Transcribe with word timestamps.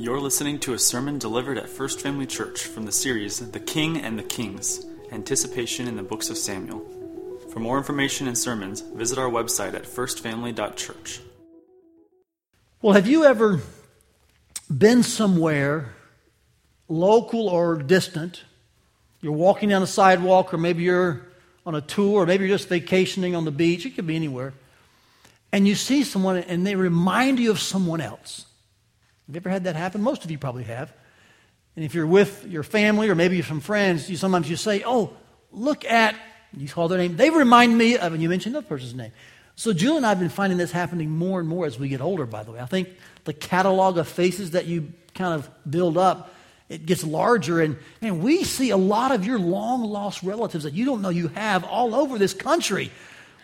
You're 0.00 0.20
listening 0.20 0.60
to 0.60 0.74
a 0.74 0.78
sermon 0.78 1.18
delivered 1.18 1.58
at 1.58 1.68
First 1.68 2.00
Family 2.00 2.24
Church 2.24 2.62
from 2.62 2.86
the 2.86 2.92
series 2.92 3.40
The 3.50 3.58
King 3.58 4.00
and 4.00 4.16
the 4.16 4.22
Kings 4.22 4.86
Anticipation 5.10 5.88
in 5.88 5.96
the 5.96 6.04
Books 6.04 6.30
of 6.30 6.38
Samuel. 6.38 6.86
For 7.52 7.58
more 7.58 7.78
information 7.78 8.28
and 8.28 8.38
sermons, 8.38 8.80
visit 8.80 9.18
our 9.18 9.28
website 9.28 9.74
at 9.74 9.82
firstfamily.church. 9.82 11.20
Well, 12.80 12.94
have 12.94 13.08
you 13.08 13.24
ever 13.24 13.58
been 14.70 15.02
somewhere, 15.02 15.96
local 16.86 17.48
or 17.48 17.74
distant? 17.74 18.44
You're 19.20 19.32
walking 19.32 19.68
down 19.68 19.82
a 19.82 19.88
sidewalk, 19.88 20.54
or 20.54 20.58
maybe 20.58 20.84
you're 20.84 21.26
on 21.66 21.74
a 21.74 21.80
tour, 21.80 22.22
or 22.22 22.26
maybe 22.26 22.46
you're 22.46 22.56
just 22.56 22.68
vacationing 22.68 23.34
on 23.34 23.44
the 23.44 23.50
beach. 23.50 23.84
It 23.84 23.96
could 23.96 24.06
be 24.06 24.14
anywhere. 24.14 24.54
And 25.50 25.66
you 25.66 25.74
see 25.74 26.04
someone, 26.04 26.36
and 26.36 26.64
they 26.64 26.76
remind 26.76 27.40
you 27.40 27.50
of 27.50 27.58
someone 27.58 28.00
else. 28.00 28.44
Have 29.28 29.36
you 29.36 29.40
ever 29.40 29.50
had 29.50 29.64
that 29.64 29.76
happen? 29.76 30.02
Most 30.02 30.24
of 30.24 30.30
you 30.30 30.38
probably 30.38 30.64
have. 30.64 30.92
And 31.76 31.84
if 31.84 31.94
you're 31.94 32.06
with 32.06 32.44
your 32.48 32.64
family 32.64 33.08
or 33.08 33.14
maybe 33.14 33.40
some 33.42 33.60
friends, 33.60 34.10
you 34.10 34.16
sometimes 34.16 34.50
you 34.50 34.56
say, 34.56 34.82
"Oh, 34.84 35.12
look 35.52 35.84
at," 35.84 36.16
you 36.56 36.66
call 36.66 36.88
their 36.88 36.98
name. 36.98 37.16
They 37.16 37.30
remind 37.30 37.78
me 37.78 37.96
of, 37.96 38.12
and 38.12 38.20
you 38.20 38.28
mention 38.28 38.52
another 38.52 38.66
person's 38.66 38.94
name. 38.94 39.12
So 39.54 39.72
Julie 39.72 39.98
and 39.98 40.06
I 40.06 40.08
have 40.08 40.18
been 40.18 40.28
finding 40.28 40.58
this 40.58 40.72
happening 40.72 41.10
more 41.10 41.38
and 41.38 41.48
more 41.48 41.66
as 41.66 41.78
we 41.78 41.88
get 41.88 42.00
older. 42.00 42.26
By 42.26 42.42
the 42.42 42.52
way, 42.52 42.58
I 42.58 42.66
think 42.66 42.88
the 43.24 43.32
catalog 43.32 43.98
of 43.98 44.08
faces 44.08 44.52
that 44.52 44.66
you 44.66 44.92
kind 45.14 45.34
of 45.34 45.48
build 45.70 45.96
up 45.96 46.34
it 46.68 46.84
gets 46.84 47.02
larger, 47.02 47.60
and 47.60 47.76
man, 48.02 48.20
we 48.20 48.44
see 48.44 48.70
a 48.70 48.76
lot 48.76 49.10
of 49.10 49.24
your 49.24 49.38
long 49.38 49.84
lost 49.84 50.22
relatives 50.22 50.64
that 50.64 50.74
you 50.74 50.84
don't 50.84 51.00
know 51.00 51.08
you 51.08 51.28
have 51.28 51.64
all 51.64 51.94
over 51.94 52.18
this 52.18 52.34
country. 52.34 52.90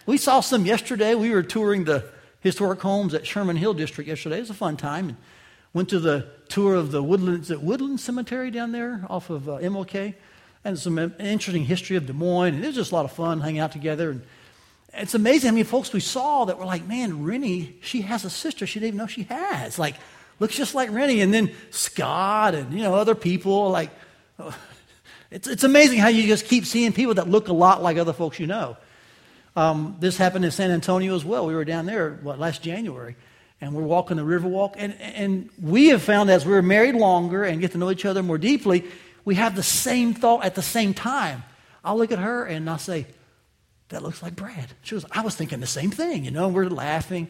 We 0.04 0.18
saw 0.18 0.40
some 0.40 0.66
yesterday. 0.66 1.14
We 1.14 1.30
were 1.30 1.42
touring 1.42 1.84
the 1.84 2.04
historic 2.40 2.80
homes 2.80 3.14
at 3.14 3.26
Sherman 3.26 3.56
Hill 3.56 3.72
District 3.72 4.06
yesterday. 4.06 4.36
It 4.36 4.40
was 4.40 4.50
a 4.50 4.54
fun 4.54 4.76
time. 4.76 5.08
And 5.08 5.16
Went 5.74 5.90
to 5.90 5.98
the 6.00 6.26
tour 6.48 6.74
of 6.74 6.92
the 6.92 7.02
Woodlands 7.02 7.50
at 7.50 7.62
Woodland 7.62 8.00
Cemetery 8.00 8.50
down 8.50 8.72
there 8.72 9.04
off 9.10 9.28
of 9.28 9.48
uh, 9.48 9.58
MLK, 9.58 10.14
and 10.64 10.78
some 10.78 10.98
interesting 10.98 11.64
history 11.64 11.96
of 11.96 12.06
Des 12.06 12.12
Moines. 12.12 12.54
And 12.54 12.64
it 12.64 12.68
was 12.68 12.76
just 12.76 12.92
a 12.92 12.94
lot 12.94 13.04
of 13.04 13.12
fun 13.12 13.40
hanging 13.40 13.60
out 13.60 13.72
together. 13.72 14.10
And 14.10 14.22
it's 14.94 15.14
amazing 15.14 15.48
how 15.48 15.54
many 15.54 15.64
folks 15.64 15.92
we 15.92 16.00
saw 16.00 16.44
that 16.46 16.58
were 16.58 16.64
like, 16.64 16.86
"Man, 16.86 17.24
Rennie, 17.24 17.76
she 17.82 18.02
has 18.02 18.24
a 18.24 18.30
sister 18.30 18.66
she 18.66 18.78
didn't 18.78 18.88
even 18.88 18.98
know 18.98 19.06
she 19.06 19.24
has." 19.24 19.78
Like, 19.78 19.96
looks 20.40 20.56
just 20.56 20.74
like 20.74 20.90
Rennie. 20.90 21.20
And 21.20 21.34
then 21.34 21.52
Scott 21.70 22.54
and 22.54 22.72
you 22.72 22.82
know 22.82 22.94
other 22.94 23.14
people 23.14 23.70
like. 23.70 23.90
it's, 25.30 25.48
it's 25.48 25.64
amazing 25.64 25.98
how 25.98 26.08
you 26.08 26.26
just 26.26 26.46
keep 26.46 26.64
seeing 26.64 26.92
people 26.92 27.14
that 27.14 27.28
look 27.28 27.48
a 27.48 27.52
lot 27.52 27.82
like 27.82 27.98
other 27.98 28.12
folks 28.12 28.38
you 28.38 28.46
know. 28.46 28.76
Um, 29.56 29.96
this 30.00 30.16
happened 30.16 30.44
in 30.44 30.50
San 30.50 30.70
Antonio 30.70 31.14
as 31.14 31.24
well. 31.24 31.46
We 31.46 31.54
were 31.54 31.64
down 31.64 31.86
there 31.86 32.18
what, 32.22 32.38
last 32.38 32.62
January, 32.62 33.16
and 33.60 33.74
we're 33.74 33.82
walking 33.82 34.16
the 34.16 34.22
Riverwalk. 34.22 34.74
And, 34.76 34.94
and 35.00 35.50
we 35.60 35.88
have 35.88 36.02
found 36.02 36.30
as 36.30 36.44
we're 36.44 36.62
married 36.62 36.94
longer 36.94 37.44
and 37.44 37.60
get 37.60 37.72
to 37.72 37.78
know 37.78 37.90
each 37.90 38.04
other 38.04 38.22
more 38.22 38.38
deeply, 38.38 38.84
we 39.24 39.36
have 39.36 39.56
the 39.56 39.62
same 39.62 40.14
thought 40.14 40.44
at 40.44 40.54
the 40.54 40.62
same 40.62 40.94
time. 40.94 41.42
I'll 41.84 41.96
look 41.96 42.12
at 42.12 42.18
her 42.18 42.44
and 42.44 42.68
I'll 42.68 42.78
say, 42.78 43.06
That 43.88 44.02
looks 44.02 44.22
like 44.22 44.36
Brad. 44.36 44.68
She 44.82 44.94
goes, 44.94 45.04
I 45.10 45.22
was 45.22 45.34
thinking 45.34 45.60
the 45.60 45.66
same 45.66 45.90
thing, 45.90 46.24
you 46.24 46.30
know, 46.30 46.48
we're 46.48 46.68
laughing. 46.68 47.28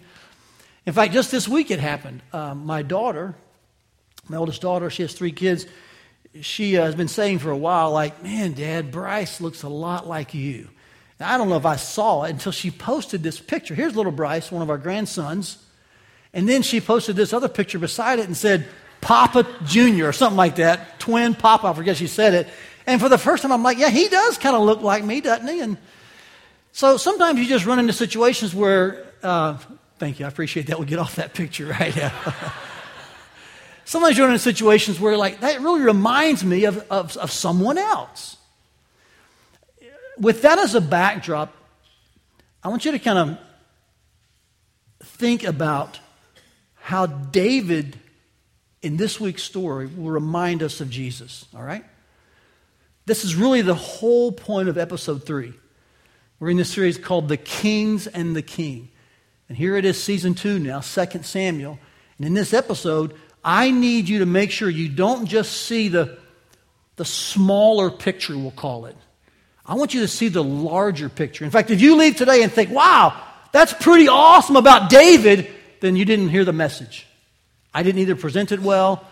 In 0.86 0.92
fact, 0.92 1.12
just 1.12 1.31
this 1.31 1.48
week 1.48 1.70
it 1.70 1.81
happened. 1.81 2.22
Um, 2.33 2.66
my 2.66 2.83
daughter, 2.83 3.34
my 4.28 4.36
oldest 4.36 4.61
daughter, 4.61 4.91
she 4.91 5.03
has 5.03 5.14
three 5.14 5.33
kids. 5.33 5.66
She 6.41 6.77
uh, 6.77 6.84
has 6.84 6.94
been 6.94 7.09
saying 7.09 7.38
for 7.38 7.50
a 7.50 7.56
while, 7.56 7.91
like, 7.92 8.22
man, 8.22 8.53
Dad, 8.53 8.91
Bryce 8.91 9.41
looks 9.41 9.62
a 9.62 9.69
lot 9.69 10.06
like 10.06 10.34
you. 10.34 10.69
Now, 11.20 11.33
I 11.33 11.38
don't 11.38 11.48
know 11.48 11.56
if 11.56 11.64
I 11.64 11.77
saw 11.77 12.25
it 12.25 12.31
until 12.31 12.53
she 12.53 12.70
posted 12.70 13.22
this 13.22 13.38
picture. 13.38 13.75
Here's 13.75 13.94
little 13.94 14.12
Bryce, 14.12 14.50
one 14.50 14.62
of 14.62 14.69
our 14.69 14.78
grandsons. 14.78 15.59
And 16.34 16.48
then 16.48 16.62
she 16.62 16.80
posted 16.80 17.14
this 17.16 17.32
other 17.32 17.48
picture 17.48 17.78
beside 17.78 18.18
it 18.18 18.27
and 18.27 18.36
said, 18.36 18.66
Papa 19.00 19.46
Jr. 19.64 20.06
or 20.06 20.12
something 20.12 20.36
like 20.36 20.56
that. 20.56 20.98
Twin 20.98 21.34
Papa, 21.34 21.68
I 21.68 21.72
forget 21.72 21.96
she 21.96 22.08
said 22.08 22.34
it. 22.34 22.48
And 22.86 23.00
for 23.00 23.08
the 23.08 23.18
first 23.18 23.42
time, 23.42 23.52
I'm 23.52 23.62
like, 23.62 23.78
yeah, 23.78 23.88
he 23.88 24.08
does 24.08 24.36
kind 24.36 24.56
of 24.56 24.62
look 24.62 24.82
like 24.82 25.04
me, 25.04 25.20
doesn't 25.20 25.46
he? 25.46 25.60
And 25.60 25.78
so 26.72 26.97
sometimes 26.97 27.38
you 27.38 27.47
just 27.47 27.64
run 27.66 27.78
into 27.78 27.92
situations 27.92 28.54
where, 28.54 29.06
uh, 29.22 29.59
thank 29.98 30.19
you, 30.19 30.26
I 30.26 30.28
appreciate 30.28 30.66
that. 30.66 30.78
We'll 30.78 30.88
get 30.88 30.98
off 30.98 31.16
that 31.16 31.34
picture, 31.34 31.66
right? 31.81 31.94
Yeah. 31.94 32.12
sometimes 33.84 34.19
you 34.19 34.25
run 34.25 34.32
into 34.32 34.42
situations 34.42 34.98
where, 34.98 35.16
like, 35.16 35.41
that 35.41 35.60
really 35.60 35.82
reminds 35.82 36.44
me 36.44 36.64
of, 36.64 36.78
of, 36.91 37.16
of 37.16 37.30
someone 37.30 37.78
else. 37.78 38.38
With 40.19 40.42
that 40.42 40.59
as 40.59 40.75
a 40.75 40.80
backdrop, 40.80 41.54
I 42.62 42.69
want 42.69 42.84
you 42.84 42.92
to 42.92 42.98
kind 42.98 43.19
of 43.19 43.38
think 45.03 45.44
about 45.44 46.00
how 46.84 47.06
David 47.06 47.99
in 48.83 48.99
this 48.99 49.19
week's 49.19 49.43
story 49.43 49.87
will 49.87 50.11
remind 50.11 50.62
us 50.62 50.83
of 50.83 50.91
Jesus, 50.91 51.47
all 51.56 51.62
right? 51.62 51.83
This 53.06 53.25
is 53.25 53.34
really 53.34 53.62
the 53.62 53.75
whole 53.75 54.31
point 54.31 54.69
of 54.69 54.77
episode 54.77 55.25
three. 55.25 55.55
We're 56.39 56.50
in 56.50 56.59
this 56.59 56.71
series 56.71 56.99
called 56.99 57.28
The 57.28 57.39
Kings 57.39 58.06
and 58.06 58.37
the 58.37 58.43
King. 58.43 58.91
And 59.49 59.56
here 59.56 59.78
it 59.78 59.87
is, 59.87 60.03
season 60.03 60.34
two 60.34 60.59
now, 60.59 60.81
2 60.81 61.22
Samuel. 61.22 61.78
And 62.19 62.27
in 62.27 62.34
this 62.34 62.53
episode, 62.53 63.15
I 63.43 63.71
need 63.71 64.06
you 64.06 64.19
to 64.19 64.27
make 64.27 64.51
sure 64.51 64.69
you 64.69 64.91
don't 64.91 65.25
just 65.25 65.62
see 65.62 65.89
the, 65.89 66.19
the 66.97 67.06
smaller 67.06 67.91
picture, 67.91 68.37
we'll 68.37 68.51
call 68.51 68.84
it. 68.84 68.97
I 69.65 69.77
want 69.77 69.95
you 69.95 70.03
to 70.03 70.09
see 70.09 70.28
the 70.28 70.45
larger 70.45 71.09
picture. 71.09 71.47
In 71.47 71.51
fact, 71.51 71.71
if 71.71 71.81
you 71.81 71.97
leave 71.97 72.16
today 72.16 72.43
and 72.43 72.53
think, 72.53 72.69
wow, 72.69 73.19
that's 73.53 73.72
pretty 73.72 74.09
awesome 74.09 74.56
about 74.56 74.91
David, 74.91 75.51
then 75.80 75.96
you 75.96 76.04
didn't 76.04 76.28
hear 76.28 76.44
the 76.44 76.52
message. 76.52 77.06
I 77.72 77.82
didn't 77.82 78.00
either 78.00 78.16
present 78.16 78.52
it 78.52 78.60
well, 78.60 79.06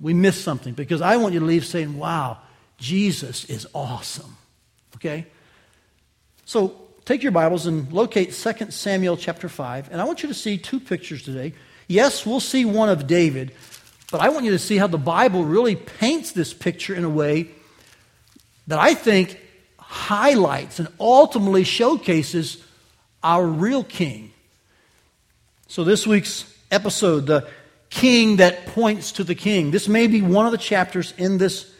we 0.00 0.14
missed 0.14 0.42
something 0.42 0.74
because 0.74 1.00
I 1.00 1.16
want 1.16 1.34
you 1.34 1.40
to 1.40 1.46
leave 1.46 1.64
saying, 1.64 1.98
wow, 1.98 2.38
Jesus 2.78 3.44
is 3.46 3.66
awesome. 3.74 4.36
Okay? 4.96 5.26
So 6.44 6.80
take 7.04 7.22
your 7.22 7.32
Bibles 7.32 7.66
and 7.66 7.92
locate 7.92 8.32
2 8.32 8.70
Samuel 8.70 9.16
chapter 9.16 9.48
5, 9.48 9.90
and 9.90 10.00
I 10.00 10.04
want 10.04 10.22
you 10.22 10.28
to 10.28 10.34
see 10.34 10.58
two 10.58 10.80
pictures 10.80 11.22
today. 11.22 11.54
Yes, 11.86 12.26
we'll 12.26 12.40
see 12.40 12.64
one 12.64 12.88
of 12.88 13.06
David, 13.06 13.52
but 14.10 14.20
I 14.20 14.28
want 14.28 14.44
you 14.44 14.52
to 14.52 14.58
see 14.58 14.76
how 14.76 14.86
the 14.86 14.98
Bible 14.98 15.44
really 15.44 15.76
paints 15.76 16.32
this 16.32 16.52
picture 16.52 16.94
in 16.94 17.04
a 17.04 17.10
way 17.10 17.50
that 18.66 18.78
I 18.78 18.94
think 18.94 19.40
highlights 19.78 20.78
and 20.78 20.88
ultimately 21.00 21.64
showcases 21.64 22.62
our 23.22 23.44
real 23.44 23.82
king, 23.82 24.32
so, 25.68 25.84
this 25.84 26.06
week's 26.06 26.50
episode, 26.70 27.26
the 27.26 27.46
king 27.90 28.36
that 28.36 28.66
points 28.66 29.12
to 29.12 29.24
the 29.24 29.34
king, 29.34 29.70
this 29.70 29.86
may 29.86 30.06
be 30.06 30.22
one 30.22 30.46
of 30.46 30.52
the 30.52 30.58
chapters 30.58 31.12
in 31.18 31.36
this 31.36 31.70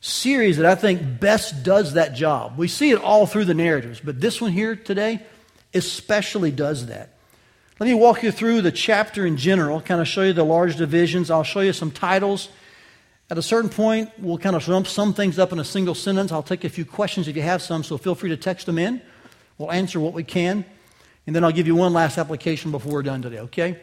series 0.00 0.56
that 0.56 0.66
I 0.66 0.74
think 0.74 1.20
best 1.20 1.62
does 1.62 1.94
that 1.94 2.14
job. 2.14 2.58
We 2.58 2.66
see 2.66 2.90
it 2.90 3.00
all 3.00 3.26
through 3.26 3.44
the 3.44 3.54
narratives, 3.54 4.00
but 4.00 4.20
this 4.20 4.40
one 4.40 4.50
here 4.50 4.74
today 4.74 5.24
especially 5.72 6.50
does 6.50 6.86
that. 6.86 7.10
Let 7.78 7.86
me 7.86 7.94
walk 7.94 8.24
you 8.24 8.32
through 8.32 8.62
the 8.62 8.72
chapter 8.72 9.24
in 9.24 9.36
general, 9.36 9.80
kind 9.80 10.00
of 10.00 10.08
show 10.08 10.22
you 10.22 10.32
the 10.32 10.44
large 10.44 10.76
divisions. 10.76 11.30
I'll 11.30 11.44
show 11.44 11.60
you 11.60 11.72
some 11.72 11.92
titles. 11.92 12.48
At 13.30 13.38
a 13.38 13.42
certain 13.42 13.70
point, 13.70 14.10
we'll 14.18 14.38
kind 14.38 14.56
of 14.56 14.66
lump 14.66 14.88
some 14.88 15.14
things 15.14 15.38
up 15.38 15.52
in 15.52 15.60
a 15.60 15.64
single 15.64 15.94
sentence. 15.94 16.32
I'll 16.32 16.42
take 16.42 16.64
a 16.64 16.68
few 16.68 16.84
questions 16.84 17.28
if 17.28 17.36
you 17.36 17.42
have 17.42 17.62
some, 17.62 17.84
so 17.84 17.96
feel 17.96 18.16
free 18.16 18.30
to 18.30 18.36
text 18.36 18.66
them 18.66 18.78
in. 18.78 19.00
We'll 19.58 19.70
answer 19.70 20.00
what 20.00 20.12
we 20.12 20.24
can. 20.24 20.64
And 21.26 21.36
then 21.36 21.44
I'll 21.44 21.52
give 21.52 21.66
you 21.66 21.76
one 21.76 21.92
last 21.92 22.18
application 22.18 22.70
before 22.70 22.92
we're 22.92 23.02
done 23.02 23.22
today, 23.22 23.40
okay? 23.40 23.78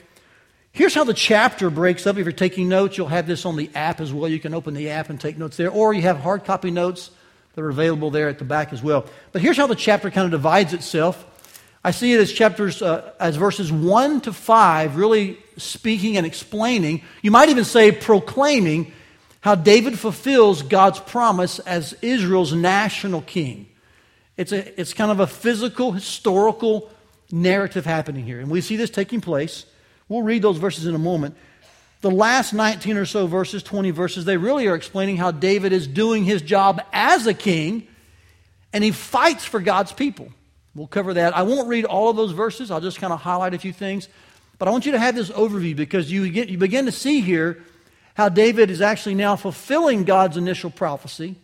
Here's 0.71 0.93
how 0.93 1.03
the 1.03 1.13
chapter 1.13 1.69
breaks 1.69 2.05
up. 2.05 2.17
If 2.17 2.25
you're 2.25 2.31
taking 2.31 2.69
notes, 2.69 2.97
you'll 2.97 3.07
have 3.07 3.27
this 3.27 3.45
on 3.45 3.55
the 3.55 3.69
app 3.73 4.01
as 4.01 4.13
well. 4.13 4.29
You 4.29 4.39
can 4.39 4.53
open 4.53 4.73
the 4.73 4.89
app 4.89 5.09
and 5.09 5.19
take 5.19 5.37
notes 5.37 5.57
there, 5.57 5.71
or 5.71 5.93
you 5.93 6.01
have 6.03 6.19
hard 6.19 6.43
copy 6.43 6.71
notes 6.71 7.11
that 7.55 7.61
are 7.61 7.69
available 7.69 8.11
there 8.11 8.29
at 8.29 8.39
the 8.39 8.45
back 8.45 8.71
as 8.73 8.83
well. 8.83 9.05
But 9.31 9.41
here's 9.41 9.57
how 9.57 9.67
the 9.67 9.75
chapter 9.75 10.11
kind 10.11 10.25
of 10.25 10.31
divides 10.31 10.73
itself. 10.73 11.25
I 11.83 11.91
see 11.91 12.13
it 12.13 12.19
as 12.19 12.31
chapters, 12.31 12.81
uh, 12.81 13.13
as 13.19 13.37
verses 13.37 13.71
1 13.71 14.21
to 14.21 14.33
5, 14.33 14.95
really 14.97 15.37
speaking 15.57 16.17
and 16.17 16.25
explaining, 16.25 17.03
you 17.21 17.31
might 17.31 17.49
even 17.49 17.63
say 17.65 17.91
proclaiming, 17.91 18.91
how 19.41 19.55
David 19.55 19.97
fulfills 19.97 20.61
God's 20.61 20.99
promise 20.99 21.59
as 21.59 21.93
Israel's 22.01 22.53
national 22.53 23.21
king. 23.21 23.67
It's, 24.35 24.51
a, 24.51 24.79
it's 24.79 24.93
kind 24.93 25.11
of 25.11 25.21
a 25.21 25.27
physical, 25.27 25.93
historical 25.93 26.89
narrative 27.31 27.85
happening 27.85 28.25
here. 28.25 28.39
And 28.39 28.49
we 28.49 28.61
see 28.61 28.75
this 28.75 28.89
taking 28.89 29.21
place. 29.21 29.65
We'll 30.07 30.23
read 30.23 30.41
those 30.41 30.57
verses 30.57 30.85
in 30.85 30.95
a 30.95 30.99
moment. 30.99 31.35
The 32.01 32.11
last 32.11 32.53
19 32.53 32.97
or 32.97 33.05
so 33.05 33.27
verses, 33.27 33.61
20 33.61 33.91
verses, 33.91 34.25
they 34.25 34.37
really 34.37 34.67
are 34.67 34.75
explaining 34.75 35.17
how 35.17 35.31
David 35.31 35.73
is 35.73 35.85
doing 35.85 36.23
his 36.23 36.41
job 36.41 36.81
as 36.93 37.27
a 37.27 37.33
king 37.33 37.87
and 38.71 38.83
he 38.83 38.91
fights 38.91 39.45
for 39.45 39.59
God's 39.59 39.91
people. 39.91 40.29
We'll 40.75 40.87
cover 40.87 41.13
that. 41.15 41.35
I 41.35 41.41
won't 41.41 41.67
read 41.67 41.85
all 41.85 42.09
of 42.09 42.15
those 42.15 42.31
verses, 42.31 42.71
I'll 42.71 42.81
just 42.81 42.99
kind 42.99 43.11
of 43.11 43.19
highlight 43.19 43.53
a 43.53 43.59
few 43.59 43.73
things. 43.73 44.07
But 44.57 44.67
I 44.67 44.71
want 44.71 44.85
you 44.85 44.91
to 44.93 44.99
have 44.99 45.15
this 45.15 45.29
overview 45.29 45.75
because 45.75 46.11
you, 46.11 46.29
get, 46.29 46.49
you 46.49 46.57
begin 46.57 46.85
to 46.85 46.91
see 46.91 47.21
here 47.21 47.63
how 48.13 48.29
David 48.29 48.69
is 48.69 48.81
actually 48.81 49.15
now 49.15 49.35
fulfilling 49.35 50.03
God's 50.03 50.37
initial 50.37 50.69
prophecy 50.69 51.35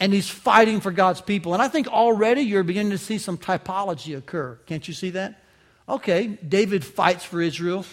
and 0.00 0.12
he's 0.12 0.28
fighting 0.28 0.80
for 0.80 0.90
God's 0.90 1.20
people. 1.20 1.54
And 1.54 1.62
I 1.62 1.68
think 1.68 1.86
already 1.86 2.42
you're 2.42 2.64
beginning 2.64 2.90
to 2.90 2.98
see 2.98 3.18
some 3.18 3.38
typology 3.38 4.16
occur. 4.16 4.58
Can't 4.66 4.86
you 4.86 4.94
see 4.94 5.10
that? 5.10 5.42
Okay, 5.88 6.26
David 6.26 6.84
fights 6.84 7.24
for 7.24 7.40
Israel. 7.40 7.84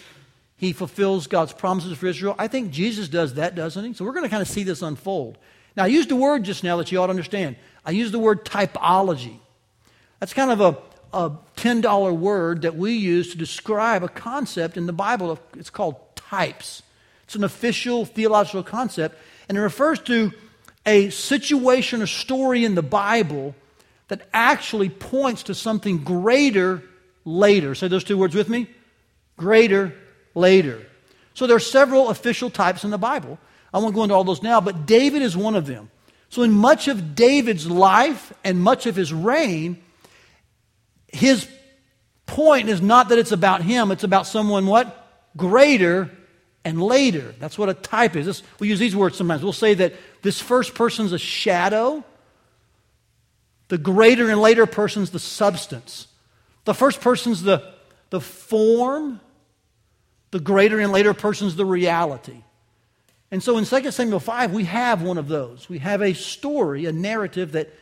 he 0.56 0.72
fulfills 0.72 1.26
God's 1.26 1.52
promises 1.52 1.96
for 1.96 2.06
Israel. 2.06 2.34
I 2.38 2.46
think 2.46 2.70
Jesus 2.70 3.08
does 3.08 3.34
that, 3.34 3.54
doesn't 3.54 3.84
he? 3.84 3.94
So 3.94 4.04
we're 4.04 4.12
going 4.12 4.24
to 4.24 4.30
kind 4.30 4.42
of 4.42 4.48
see 4.48 4.62
this 4.62 4.82
unfold. 4.82 5.38
Now, 5.76 5.84
I 5.84 5.86
used 5.86 6.10
a 6.10 6.16
word 6.16 6.44
just 6.44 6.64
now 6.64 6.76
that 6.76 6.92
you 6.92 6.98
ought 7.00 7.06
to 7.06 7.10
understand. 7.10 7.56
I 7.84 7.92
used 7.92 8.12
the 8.12 8.18
word 8.18 8.44
typology. 8.44 9.38
That's 10.18 10.34
kind 10.34 10.50
of 10.50 10.60
a, 10.60 11.16
a 11.16 11.30
$10 11.56 12.16
word 12.16 12.62
that 12.62 12.76
we 12.76 12.92
use 12.92 13.30
to 13.30 13.38
describe 13.38 14.02
a 14.02 14.08
concept 14.08 14.76
in 14.76 14.86
the 14.86 14.92
Bible. 14.92 15.38
It's 15.56 15.70
called 15.70 15.96
types. 16.14 16.82
It's 17.24 17.34
an 17.34 17.44
official 17.44 18.04
theological 18.04 18.62
concept, 18.62 19.16
and 19.48 19.56
it 19.56 19.60
refers 19.60 20.00
to 20.00 20.32
a 20.86 21.10
situation 21.10 22.02
a 22.02 22.06
story 22.06 22.64
in 22.64 22.74
the 22.74 22.82
Bible 22.82 23.54
that 24.08 24.28
actually 24.32 24.88
points 24.88 25.44
to 25.44 25.54
something 25.54 25.98
greater 25.98 26.82
later. 27.24 27.74
Say 27.74 27.88
those 27.88 28.04
two 28.04 28.18
words 28.18 28.34
with 28.34 28.48
me 28.48 28.68
greater 29.36 29.94
later. 30.34 30.86
So 31.34 31.46
there 31.46 31.56
are 31.56 31.60
several 31.60 32.10
official 32.10 32.50
types 32.50 32.84
in 32.84 32.90
the 32.90 32.98
Bible. 32.98 33.38
I 33.72 33.78
won't 33.78 33.94
go 33.94 34.02
into 34.02 34.14
all 34.14 34.24
those 34.24 34.42
now, 34.42 34.60
but 34.60 34.84
David 34.84 35.22
is 35.22 35.36
one 35.36 35.54
of 35.54 35.66
them. 35.66 35.90
So 36.28 36.42
in 36.42 36.52
much 36.52 36.88
of 36.88 37.14
David's 37.14 37.68
life 37.68 38.32
and 38.44 38.60
much 38.60 38.86
of 38.86 38.96
his 38.96 39.12
reign, 39.12 39.82
his 41.08 41.48
point 42.26 42.68
is 42.68 42.80
not 42.80 43.08
that 43.08 43.18
it's 43.18 43.32
about 43.32 43.62
him, 43.62 43.90
it's 43.90 44.04
about 44.04 44.26
someone 44.26 44.66
what? 44.66 45.08
Greater 45.36 46.10
and 46.64 46.82
later. 46.82 47.34
That's 47.38 47.58
what 47.58 47.68
a 47.68 47.74
type 47.74 48.16
is. 48.16 48.42
We 48.58 48.68
use 48.68 48.78
these 48.78 48.94
words 48.94 49.16
sometimes. 49.16 49.42
We'll 49.42 49.52
say 49.52 49.74
that 49.74 49.94
this 50.22 50.40
first 50.40 50.74
person's 50.74 51.12
a 51.12 51.18
shadow, 51.18 52.04
the 53.68 53.78
greater 53.78 54.28
and 54.30 54.40
later 54.40 54.66
person's 54.66 55.10
the 55.10 55.18
substance. 55.18 56.08
The 56.64 56.74
first 56.74 57.00
person's 57.00 57.42
the, 57.42 57.72
the 58.10 58.20
form, 58.20 59.20
the 60.30 60.40
greater 60.40 60.78
and 60.78 60.92
later 60.92 61.14
person's 61.14 61.56
the 61.56 61.64
reality. 61.64 62.42
And 63.30 63.42
so 63.42 63.58
in 63.58 63.64
2 63.64 63.90
Samuel 63.90 64.20
5, 64.20 64.52
we 64.52 64.64
have 64.64 65.02
one 65.02 65.18
of 65.18 65.28
those. 65.28 65.68
We 65.68 65.78
have 65.78 66.02
a 66.02 66.14
story, 66.14 66.86
a 66.86 66.92
narrative 66.92 67.52
that 67.52 67.72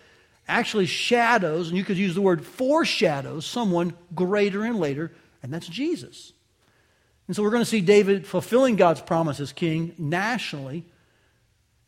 actually 0.46 0.86
shadows, 0.86 1.68
and 1.68 1.76
you 1.76 1.84
could 1.84 1.96
use 1.96 2.14
the 2.14 2.22
word 2.22 2.44
foreshadows, 2.44 3.46
someone 3.46 3.94
greater 4.14 4.64
and 4.64 4.78
later, 4.78 5.12
and 5.42 5.52
that's 5.52 5.68
Jesus. 5.68 6.32
And 7.26 7.36
so 7.36 7.42
we're 7.42 7.50
going 7.50 7.62
to 7.62 7.68
see 7.68 7.82
David 7.82 8.26
fulfilling 8.26 8.76
God's 8.76 9.02
promise 9.02 9.40
as 9.40 9.52
king 9.52 9.94
nationally, 9.98 10.84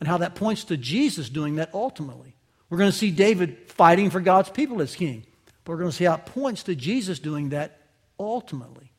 and 0.01 0.09
how 0.09 0.19
that 0.19 0.35
points 0.35 0.65
to 0.65 0.77
Jesus 0.77 1.29
doing 1.29 1.57
that 1.57 1.71
ultimately. 1.73 2.35
We're 2.69 2.79
going 2.79 2.91
to 2.91 2.97
see 2.97 3.11
David 3.11 3.59
fighting 3.69 4.11
for 4.11 4.21
God's 4.21 4.51
people 4.51 4.81
as 4.81 4.97
king, 4.97 5.25
but 5.65 5.73
we're 5.73 5.79
going 5.79 5.91
to 5.91 5.97
see 5.97 6.05
how 6.05 6.15
it 6.15 6.27
points 6.27 6.63
to 6.65 6.75
Jesus 6.75 7.19
doing 7.19 7.51
that 7.51 7.79
ultimately. 8.19 8.93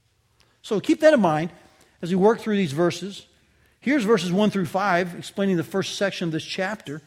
So 0.62 0.80
keep 0.80 1.00
that 1.01 1.13
in 1.13 1.21
mind 1.21 1.51
as 2.01 2.09
we 2.09 2.15
work 2.15 2.39
through 2.39 2.57
these 2.57 2.71
verses. 2.71 3.25
Here's 3.80 4.03
verses 4.03 4.31
1 4.31 4.51
through 4.51 4.68
5, 4.68 5.15
explaining 5.15 5.57
the 5.57 5.63
first 5.63 5.95
section 5.95 6.27
of 6.27 6.31
this 6.31 6.44
chapter. 6.44 7.01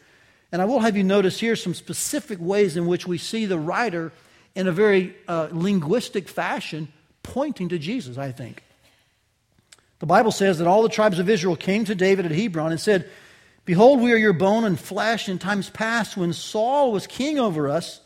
And 0.51 0.61
I 0.61 0.65
will 0.65 0.81
have 0.81 0.97
you 0.97 1.05
notice 1.05 1.39
here 1.39 1.55
some 1.55 1.75
specific 1.75 2.39
ways 2.41 2.77
in 2.77 2.87
which 2.87 3.07
we 3.07 3.19
see 3.19 3.47
the 3.47 3.59
writer 3.59 4.13
in 4.55 4.67
a 4.67 4.73
very 4.73 5.15
uh, 5.29 5.49
linguistic 5.53 6.29
fashion 6.29 6.89
pointing 7.23 7.69
to 7.69 7.79
Jesus, 7.79 8.19
I 8.19 8.33
think. 8.33 8.63
The 10.01 10.07
Bible 10.07 10.33
says 10.33 10.59
that 10.59 10.67
all 10.67 10.83
the 10.83 10.89
tribes 10.89 11.19
of 11.19 11.29
Israel 11.29 11.57
came 11.57 11.85
to 11.85 11.95
David 11.95 12.27
at 12.27 12.33
Hebron 12.33 12.73
and 12.73 12.81
said, 12.81 13.09
Behold, 13.65 14.01
we 14.01 14.13
are 14.13 14.17
your 14.17 14.33
bone 14.33 14.65
and 14.65 14.79
flesh. 14.79 15.29
In 15.29 15.39
times 15.39 15.71
past, 15.71 16.17
when 16.17 16.33
Saul 16.33 16.93
was 16.93 17.07
king 17.07 17.39
over 17.39 17.69
us, 17.69 18.01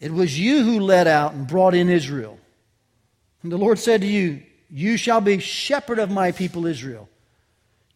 it 0.00 0.12
was 0.12 0.38
you 0.38 0.62
who 0.62 0.80
led 0.80 1.08
out 1.08 1.32
and 1.32 1.46
brought 1.46 1.74
in 1.74 1.88
Israel. 1.88 2.38
And 3.42 3.50
the 3.50 3.58
Lord 3.58 3.78
said 3.78 4.02
to 4.02 4.06
you, 4.06 4.42
you 4.70 4.96
shall 4.96 5.20
be 5.20 5.38
shepherd 5.38 5.98
of 5.98 6.10
my 6.10 6.32
people 6.32 6.66
Israel. 6.66 7.08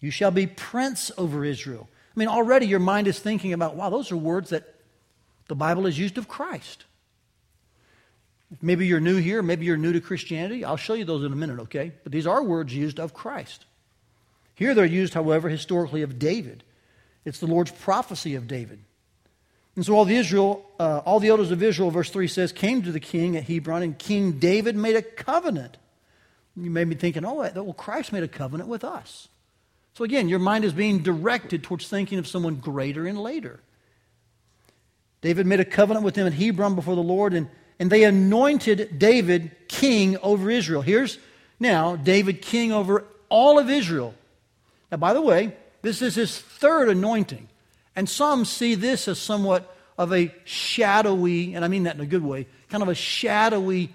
You 0.01 0.11
shall 0.11 0.31
be 0.31 0.47
prince 0.47 1.13
over 1.17 1.45
Israel. 1.45 1.89
I 2.15 2.19
mean, 2.19 2.29
already 2.29 2.67
your 2.67 2.81
mind 2.81 3.07
is 3.07 3.19
thinking 3.19 3.53
about, 3.53 3.77
wow, 3.77 3.91
those 3.91 4.11
are 4.11 4.17
words 4.17 4.51
that 4.51 4.75
the 5.49 5.55
Bible 5.55 5.85
has 5.85 5.99
used 5.99 6.19
of 6.19 6.29
Christ. 6.29 6.85
Maybe 8.61 8.87
you're 8.87 9.01
new 9.01 9.17
here, 9.17 9.43
maybe 9.43 9.65
you're 9.65 9.77
new 9.77 9.93
to 9.93 10.01
Christianity. 10.01 10.65
I'll 10.65 10.77
show 10.77 10.95
you 10.95 11.05
those 11.05 11.25
in 11.25 11.33
a 11.33 11.37
minute, 11.37 11.61
okay? 11.61 11.93
But 12.03 12.13
these 12.13 12.27
are 12.27 12.43
words 12.43 12.75
used 12.75 12.99
of 12.99 13.15
Christ. 13.15 13.65
Here 14.55 14.75
they're 14.75 14.85
used, 14.85 15.15
however, 15.15 15.49
historically 15.49 16.03
of 16.03 16.19
David. 16.19 16.65
It's 17.25 17.39
the 17.39 17.47
Lord's 17.47 17.71
prophecy 17.71 18.35
of 18.35 18.47
David. 18.49 18.81
And 19.77 19.87
so 19.87 19.95
all 19.95 20.05
the 20.05 20.17
Israel, 20.17 20.67
uh, 20.79 20.99
all 21.05 21.21
the 21.21 21.29
elders 21.29 21.51
of 21.51 21.63
Israel, 21.63 21.91
verse 21.91 22.11
3 22.11 22.29
says, 22.29 22.53
came 22.53 22.83
to 22.83 22.93
the 22.93 23.01
king 23.01 23.37
at 23.37 23.45
Hebron, 23.45 23.83
and 23.83 23.99
King 23.99 24.33
David 24.33 24.77
made 24.77 24.97
a 24.97 25.03
covenant 25.03 25.79
you 26.57 26.71
may 26.71 26.85
be 26.85 26.95
thinking, 26.95 27.25
oh, 27.25 27.51
well, 27.55 27.73
Christ 27.73 28.13
made 28.13 28.23
a 28.23 28.29
covenant 28.29 28.69
with 28.69 28.85
us. 28.85 29.29
So 29.95 30.05
again, 30.05 30.29
your 30.29 30.39
mind 30.39 30.65
is 30.65 30.73
being 30.73 31.03
directed 31.03 31.63
towards 31.63 31.89
thinking 31.89 32.19
of 32.19 32.27
someone 32.27 32.57
greater 32.57 33.07
and 33.07 33.19
later. 33.19 33.61
David 35.21 35.47
made 35.47 35.61
a 35.61 35.65
covenant 35.65 36.05
with 36.05 36.15
them 36.15 36.27
at 36.27 36.33
Hebron 36.33 36.75
before 36.75 36.95
the 36.95 37.03
Lord, 37.03 37.33
and, 37.33 37.49
and 37.79 37.91
they 37.91 38.05
anointed 38.05 38.99
David 38.99 39.51
king 39.69 40.19
over 40.19 40.51
Israel. 40.51 40.83
Here's 40.83 41.19
now 41.59 41.97
David 41.97 42.43
king 42.43 42.73
over 42.73 43.05
all 43.29 43.59
of 43.59 43.71
Israel. 43.71 44.15
Now, 44.91 44.99
by 44.99 45.15
the 45.15 45.23
way, 45.23 45.57
this 45.83 46.01
is 46.01 46.15
his 46.15 46.39
third 46.39 46.89
anointing. 46.89 47.49
And 47.95 48.09
some 48.09 48.45
see 48.45 48.75
this 48.75 49.07
as 49.09 49.19
somewhat 49.19 49.77
of 49.99 50.13
a 50.13 50.35
shadowy, 50.45 51.55
and 51.55 51.65
I 51.65 51.69
mean 51.69 51.83
that 51.83 51.97
in 51.97 52.01
a 52.01 52.07
good 52.07 52.25
way, 52.25 52.47
kind 52.71 52.83
of 52.83 52.89
a 52.89 52.95
shadowy 52.95 53.93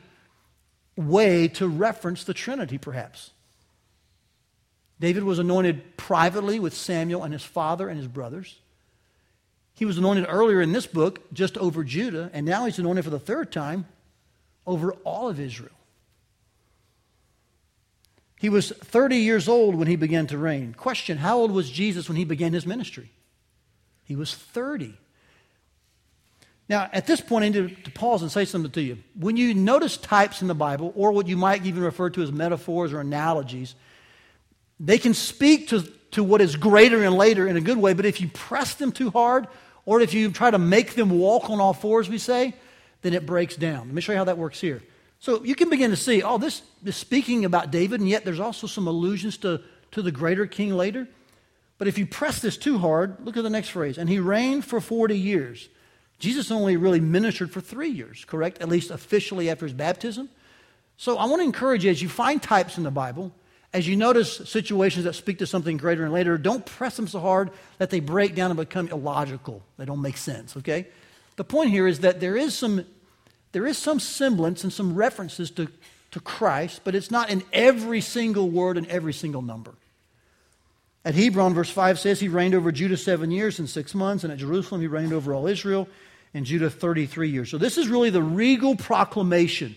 way 0.95 1.47
to 1.47 1.67
reference 1.67 2.23
the 2.23 2.33
Trinity, 2.33 2.77
perhaps. 2.77 3.31
David 4.99 5.23
was 5.23 5.39
anointed 5.39 5.97
privately 5.97 6.59
with 6.59 6.73
Samuel 6.73 7.23
and 7.23 7.33
his 7.33 7.43
father 7.43 7.87
and 7.87 7.97
his 7.97 8.07
brothers. 8.07 8.59
He 9.73 9.85
was 9.85 9.97
anointed 9.97 10.25
earlier 10.27 10.59
in 10.59 10.71
this 10.71 10.87
book 10.87 11.31
just 11.33 11.57
over 11.57 11.83
Judah, 11.83 12.31
and 12.33 12.45
now 12.45 12.65
he's 12.65 12.79
anointed 12.79 13.03
for 13.03 13.11
the 13.11 13.19
third 13.19 13.51
time 13.51 13.85
over 14.65 14.91
all 15.03 15.29
of 15.29 15.39
Israel. 15.39 15.76
He 18.39 18.49
was 18.49 18.71
30 18.71 19.17
years 19.17 19.47
old 19.47 19.75
when 19.75 19.87
he 19.87 19.95
began 19.95 20.27
to 20.27 20.37
reign. 20.37 20.73
Question 20.73 21.17
How 21.17 21.37
old 21.37 21.51
was 21.51 21.69
Jesus 21.69 22.07
when 22.07 22.17
he 22.17 22.25
began 22.25 22.53
his 22.53 22.65
ministry? 22.65 23.11
He 24.03 24.15
was 24.15 24.33
30. 24.33 24.97
Now, 26.69 26.89
at 26.91 27.07
this 27.07 27.21
point, 27.21 27.45
I 27.45 27.49
need 27.49 27.85
to, 27.85 27.91
pause 27.91 28.21
and 28.21 28.31
say 28.31 28.43
something 28.43 28.71
to 28.71 28.81
you. 28.81 28.97
When 29.17 29.37
you 29.37 29.53
notice 29.53 29.95
types 29.95 30.41
in 30.41 30.49
the 30.49 30.55
Bible, 30.55 30.91
or 30.95 31.11
what 31.11 31.27
you 31.27 31.37
might 31.37 31.65
even 31.65 31.81
refer 31.81 32.09
to 32.09 32.21
as 32.21 32.31
metaphors 32.31 32.91
or 32.91 32.99
analogies, 32.99 33.73
they 34.79 34.97
can 34.97 35.13
speak 35.13 35.69
to, 35.69 35.81
to 36.11 36.23
what 36.23 36.41
is 36.41 36.57
greater 36.57 37.03
and 37.03 37.15
later 37.15 37.47
in 37.47 37.55
a 37.55 37.61
good 37.61 37.77
way, 37.77 37.93
but 37.93 38.05
if 38.05 38.19
you 38.19 38.27
press 38.27 38.75
them 38.75 38.91
too 38.91 39.09
hard, 39.11 39.47
or 39.85 40.01
if 40.01 40.13
you 40.13 40.29
try 40.29 40.51
to 40.51 40.59
make 40.59 40.93
them 40.95 41.09
walk 41.09 41.49
on 41.49 41.61
all 41.61 41.73
fours, 41.73 42.09
we 42.09 42.17
say, 42.17 42.53
then 43.01 43.13
it 43.13 43.25
breaks 43.25 43.55
down. 43.55 43.87
Let 43.87 43.93
me 43.93 44.01
show 44.01 44.11
you 44.11 44.17
how 44.17 44.25
that 44.25 44.37
works 44.37 44.59
here. 44.59 44.83
So 45.19 45.43
you 45.43 45.55
can 45.55 45.69
begin 45.69 45.89
to 45.89 45.97
see, 45.97 46.21
oh, 46.21 46.37
this 46.37 46.61
is 46.85 46.95
speaking 46.95 47.45
about 47.45 47.71
David, 47.71 47.99
and 47.99 48.09
yet 48.09 48.23
there's 48.23 48.39
also 48.39 48.67
some 48.67 48.87
allusions 48.87 49.37
to, 49.37 49.61
to 49.91 50.01
the 50.01 50.11
greater 50.11 50.45
king 50.45 50.75
later. 50.75 51.07
But 51.77 51.87
if 51.87 51.97
you 51.97 52.05
press 52.05 52.39
this 52.39 52.57
too 52.57 52.77
hard, 52.77 53.17
look 53.23 53.37
at 53.37 53.43
the 53.43 53.49
next 53.49 53.69
phrase. 53.69 53.97
And 53.97 54.09
he 54.09 54.19
reigned 54.19 54.65
for 54.65 54.81
40 54.81 55.17
years. 55.17 55.69
Jesus 56.19 56.49
only 56.49 56.77
really 56.77 56.99
ministered 56.99 57.51
for 57.51 57.61
three 57.61 57.89
years, 57.89 58.25
correct? 58.25 58.61
At 58.61 58.69
least 58.69 58.89
officially 58.89 59.49
after 59.49 59.65
his 59.65 59.73
baptism. 59.73 60.29
So 60.97 61.17
I 61.17 61.25
want 61.25 61.41
to 61.41 61.45
encourage 61.45 61.85
you 61.85 61.91
as 61.91 62.01
you 62.01 62.09
find 62.09 62.41
types 62.41 62.77
in 62.77 62.83
the 62.83 62.91
Bible, 62.91 63.31
as 63.73 63.87
you 63.87 63.95
notice 63.95 64.37
situations 64.49 65.05
that 65.05 65.13
speak 65.13 65.39
to 65.39 65.45
something 65.45 65.77
greater 65.77 66.03
and 66.03 66.13
later, 66.13 66.37
don't 66.37 66.65
press 66.65 66.95
them 66.95 67.07
so 67.07 67.19
hard 67.19 67.51
that 67.77 67.91
they 67.91 67.99
break 67.99 68.33
down 68.33 68.49
and 68.49 68.57
become 68.57 68.87
illogical. 68.87 69.61
They 69.77 69.85
don't 69.85 70.01
make 70.01 70.17
sense, 70.17 70.57
okay? 70.57 70.87
The 71.35 71.43
point 71.43 71.69
here 71.69 71.87
is 71.87 71.99
that 71.99 72.19
there 72.19 72.35
is 72.35 72.57
some, 72.57 72.85
there 73.57 73.65
is 73.65 73.79
some 73.79 73.99
semblance 73.99 74.63
and 74.63 74.71
some 74.71 74.93
references 74.93 75.49
to, 75.49 75.67
to 76.11 76.19
Christ, 76.19 76.81
but 76.83 76.93
it's 76.93 77.09
not 77.09 77.31
in 77.31 77.41
every 77.51 78.01
single 78.01 78.51
word 78.51 78.77
and 78.77 78.85
every 78.85 79.13
single 79.13 79.41
number. 79.41 79.73
At 81.03 81.15
Hebron, 81.15 81.55
verse 81.55 81.71
5 81.71 81.97
says 81.97 82.19
he 82.19 82.27
reigned 82.27 82.53
over 82.53 82.71
Judah 82.71 82.97
seven 82.97 83.31
years 83.31 83.57
and 83.57 83.67
six 83.67 83.95
months, 83.95 84.23
and 84.23 84.31
at 84.31 84.37
Jerusalem 84.37 84.81
he 84.81 84.85
reigned 84.85 85.11
over 85.11 85.33
all 85.33 85.47
Israel 85.47 85.87
and 86.35 86.45
Judah 86.45 86.69
33 86.69 87.31
years. 87.31 87.49
So 87.49 87.57
this 87.57 87.79
is 87.79 87.87
really 87.87 88.11
the 88.11 88.21
regal 88.21 88.75
proclamation, 88.75 89.75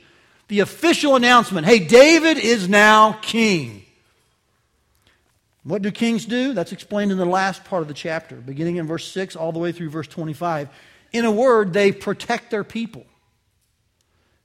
the 0.48 0.60
official 0.60 1.16
announcement 1.16 1.66
hey, 1.66 1.78
David 1.78 2.36
is 2.36 2.68
now 2.68 3.14
king. 3.22 3.82
What 5.64 5.80
do 5.80 5.90
kings 5.90 6.26
do? 6.26 6.52
That's 6.52 6.72
explained 6.72 7.12
in 7.12 7.16
the 7.16 7.24
last 7.24 7.64
part 7.64 7.80
of 7.80 7.88
the 7.88 7.94
chapter, 7.94 8.36
beginning 8.36 8.76
in 8.76 8.86
verse 8.86 9.10
6 9.10 9.36
all 9.36 9.52
the 9.52 9.58
way 9.58 9.72
through 9.72 9.88
verse 9.88 10.06
25. 10.06 10.68
In 11.14 11.24
a 11.24 11.32
word, 11.32 11.72
they 11.72 11.92
protect 11.92 12.50
their 12.50 12.62
people. 12.62 13.06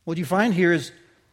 What 0.05 0.17
you 0.17 0.25
find 0.25 0.53
here 0.53 0.71
is 0.71 0.91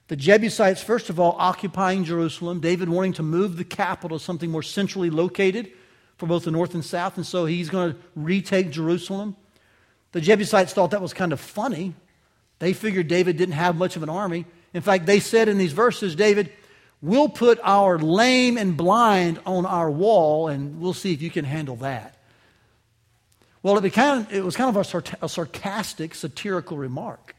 the 0.08 0.16
Jebusites, 0.16 0.82
first 0.82 1.10
of 1.10 1.20
all, 1.20 1.36
occupying 1.38 2.04
Jerusalem, 2.04 2.60
David 2.60 2.88
wanting 2.88 3.12
to 3.14 3.22
move 3.22 3.56
the 3.56 3.64
capital 3.64 4.18
to 4.18 4.24
something 4.24 4.50
more 4.50 4.62
centrally 4.62 5.10
located 5.10 5.70
for 6.16 6.26
both 6.26 6.44
the 6.44 6.50
north 6.50 6.74
and 6.74 6.84
south, 6.84 7.16
and 7.16 7.26
so 7.26 7.46
he's 7.46 7.70
going 7.70 7.92
to 7.92 7.98
retake 8.16 8.70
Jerusalem. 8.70 9.36
The 10.12 10.20
Jebusites 10.20 10.72
thought 10.72 10.90
that 10.90 11.02
was 11.02 11.14
kind 11.14 11.32
of 11.32 11.40
funny. 11.40 11.94
They 12.58 12.72
figured 12.72 13.08
David 13.08 13.36
didn't 13.36 13.54
have 13.54 13.76
much 13.76 13.96
of 13.96 14.02
an 14.02 14.08
army. 14.08 14.46
In 14.74 14.82
fact, 14.82 15.06
they 15.06 15.20
said 15.20 15.48
in 15.48 15.58
these 15.58 15.72
verses, 15.72 16.14
David, 16.14 16.52
we'll 17.00 17.28
put 17.28 17.58
our 17.62 17.98
lame 17.98 18.56
and 18.56 18.76
blind 18.76 19.40
on 19.44 19.66
our 19.66 19.90
wall, 19.90 20.48
and 20.48 20.80
we'll 20.80 20.94
see 20.94 21.12
if 21.12 21.20
you 21.20 21.30
can 21.30 21.44
handle 21.44 21.76
that. 21.76 22.16
Well, 23.62 23.76
it, 23.76 23.82
became, 23.82 24.26
it 24.30 24.44
was 24.44 24.56
kind 24.56 24.74
of 24.74 24.94
a, 24.94 25.24
a 25.24 25.28
sarcastic, 25.28 26.14
satirical 26.14 26.76
remark. 26.76 27.36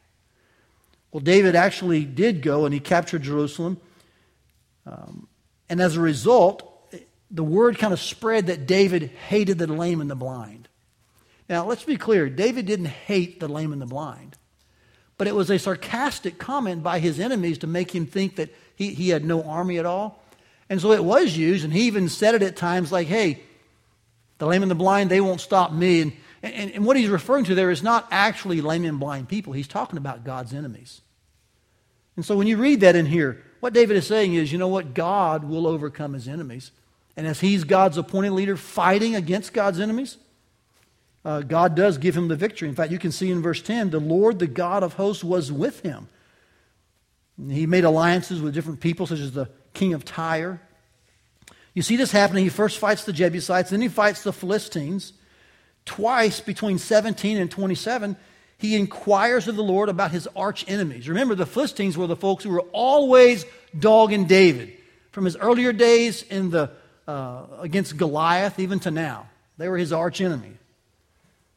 Well, 1.13 1.21
David 1.21 1.55
actually 1.55 2.05
did 2.05 2.41
go 2.41 2.65
and 2.65 2.73
he 2.73 2.79
captured 2.79 3.21
Jerusalem. 3.21 3.77
Um, 4.85 5.27
and 5.69 5.79
as 5.79 5.95
a 5.95 6.01
result, 6.01 6.69
the 7.29 7.43
word 7.43 7.77
kind 7.77 7.93
of 7.93 7.99
spread 7.99 8.47
that 8.47 8.65
David 8.65 9.03
hated 9.29 9.59
the 9.59 9.67
lame 9.67 10.01
and 10.01 10.09
the 10.09 10.15
blind. 10.15 10.67
Now, 11.47 11.65
let's 11.65 11.83
be 11.83 11.97
clear 11.97 12.29
David 12.29 12.65
didn't 12.65 12.87
hate 12.87 13.39
the 13.39 13.47
lame 13.47 13.71
and 13.71 13.81
the 13.81 13.85
blind, 13.85 14.37
but 15.17 15.27
it 15.27 15.35
was 15.35 15.51
a 15.51 15.59
sarcastic 15.59 16.39
comment 16.39 16.81
by 16.81 16.99
his 16.99 17.19
enemies 17.19 17.59
to 17.59 17.67
make 17.67 17.93
him 17.93 18.07
think 18.07 18.37
that 18.37 18.53
he, 18.75 18.93
he 18.93 19.09
had 19.09 19.23
no 19.23 19.43
army 19.43 19.77
at 19.77 19.85
all. 19.85 20.23
And 20.69 20.81
so 20.81 20.93
it 20.93 21.03
was 21.03 21.37
used, 21.37 21.63
and 21.63 21.73
he 21.73 21.83
even 21.83 22.09
said 22.09 22.33
it 22.33 22.41
at 22.41 22.55
times 22.55 22.91
like, 22.91 23.07
hey, 23.07 23.41
the 24.39 24.47
lame 24.47 24.63
and 24.63 24.71
the 24.71 24.75
blind, 24.75 25.11
they 25.11 25.21
won't 25.21 25.41
stop 25.41 25.71
me. 25.71 26.01
And, 26.01 26.13
and, 26.43 26.71
and 26.71 26.85
what 26.85 26.97
he's 26.97 27.09
referring 27.09 27.45
to 27.45 27.55
there 27.55 27.71
is 27.71 27.81
not 27.81 28.07
actually 28.11 28.59
lame 28.59 28.83
and 28.83 28.99
blind 28.99 29.29
people, 29.29 29.53
he's 29.53 29.67
talking 29.67 29.97
about 29.97 30.25
God's 30.25 30.53
enemies. 30.53 31.01
And 32.15 32.25
so 32.25 32.37
when 32.37 32.47
you 32.47 32.57
read 32.57 32.81
that 32.81 32.95
in 32.95 33.05
here, 33.05 33.41
what 33.61 33.73
David 33.73 33.97
is 33.97 34.05
saying 34.05 34.33
is, 34.33 34.51
you 34.51 34.57
know 34.57 34.67
what? 34.67 34.93
God 34.93 35.45
will 35.45 35.65
overcome 35.65 36.13
his 36.13 36.27
enemies. 36.27 36.71
And 37.15 37.25
as 37.25 37.39
he's 37.39 37.63
God's 37.63 37.97
appointed 37.97 38.33
leader 38.33 38.57
fighting 38.57 39.15
against 39.15 39.53
God's 39.53 39.79
enemies, 39.79 40.17
uh, 41.25 41.41
God 41.41 41.75
does 41.75 41.97
give 41.97 42.15
him 42.15 42.27
the 42.27 42.35
victory. 42.35 42.67
In 42.67 42.75
fact, 42.75 42.91
you 42.91 42.99
can 42.99 43.11
see 43.11 43.31
in 43.31 43.41
verse 43.41 43.61
10 43.61 43.89
the 43.89 43.99
Lord, 43.99 44.39
the 44.39 44.47
God 44.47 44.83
of 44.83 44.93
hosts, 44.93 45.23
was 45.23 45.51
with 45.51 45.79
him. 45.79 46.09
He 47.49 47.65
made 47.65 47.83
alliances 47.83 48.41
with 48.41 48.53
different 48.53 48.79
people, 48.79 49.07
such 49.07 49.19
as 49.19 49.31
the 49.31 49.49
king 49.73 49.93
of 49.93 50.05
Tyre. 50.05 50.61
You 51.73 51.81
see 51.81 51.95
this 51.95 52.11
happening. 52.11 52.43
He 52.43 52.49
first 52.49 52.77
fights 52.77 53.05
the 53.05 53.13
Jebusites, 53.13 53.69
then 53.71 53.81
he 53.81 53.87
fights 53.87 54.23
the 54.23 54.33
Philistines. 54.33 55.13
Twice 55.85 56.39
between 56.39 56.77
17 56.77 57.37
and 57.37 57.51
27, 57.51 58.15
he 58.57 58.75
inquires 58.75 59.47
of 59.47 59.55
the 59.55 59.63
Lord 59.63 59.89
about 59.89 60.11
his 60.11 60.27
arch 60.35 60.63
enemies. 60.69 61.09
Remember, 61.09 61.35
the 61.35 61.45
Philistines 61.45 61.97
were 61.97 62.07
the 62.07 62.15
folks 62.15 62.43
who 62.43 62.49
were 62.49 62.65
always 62.71 63.45
dogging 63.77 64.25
David. 64.25 64.73
From 65.11 65.25
his 65.25 65.35
earlier 65.35 65.73
days 65.73 66.23
in 66.23 66.49
the, 66.49 66.71
uh, 67.07 67.43
against 67.59 67.97
Goliath, 67.97 68.59
even 68.59 68.79
to 68.81 68.91
now, 68.91 69.27
they 69.57 69.67
were 69.67 69.77
his 69.77 69.91
arch 69.91 70.21
enemy. 70.21 70.53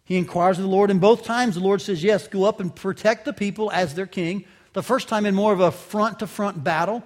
He 0.05 0.17
inquires 0.17 0.59
of 0.59 0.65
the 0.65 0.71
Lord, 0.71 0.91
and 0.91 1.01
both 1.01 1.25
times 1.25 1.55
the 1.55 1.61
Lord 1.61 1.81
says, 1.81 2.03
Yes, 2.03 2.29
go 2.29 2.45
up 2.45 2.61
and 2.61 2.75
protect 2.75 3.25
the 3.25 3.33
people 3.33 3.71
as 3.73 3.95
their 3.95 4.07
king. 4.07 4.45
The 4.73 4.83
first 4.83 5.09
time 5.09 5.27
in 5.27 5.35
more 5.35 5.53
of 5.53 5.61
a 5.61 5.71
front 5.71 6.19
to 6.19 6.27
front 6.27 6.63
battle, 6.63 7.03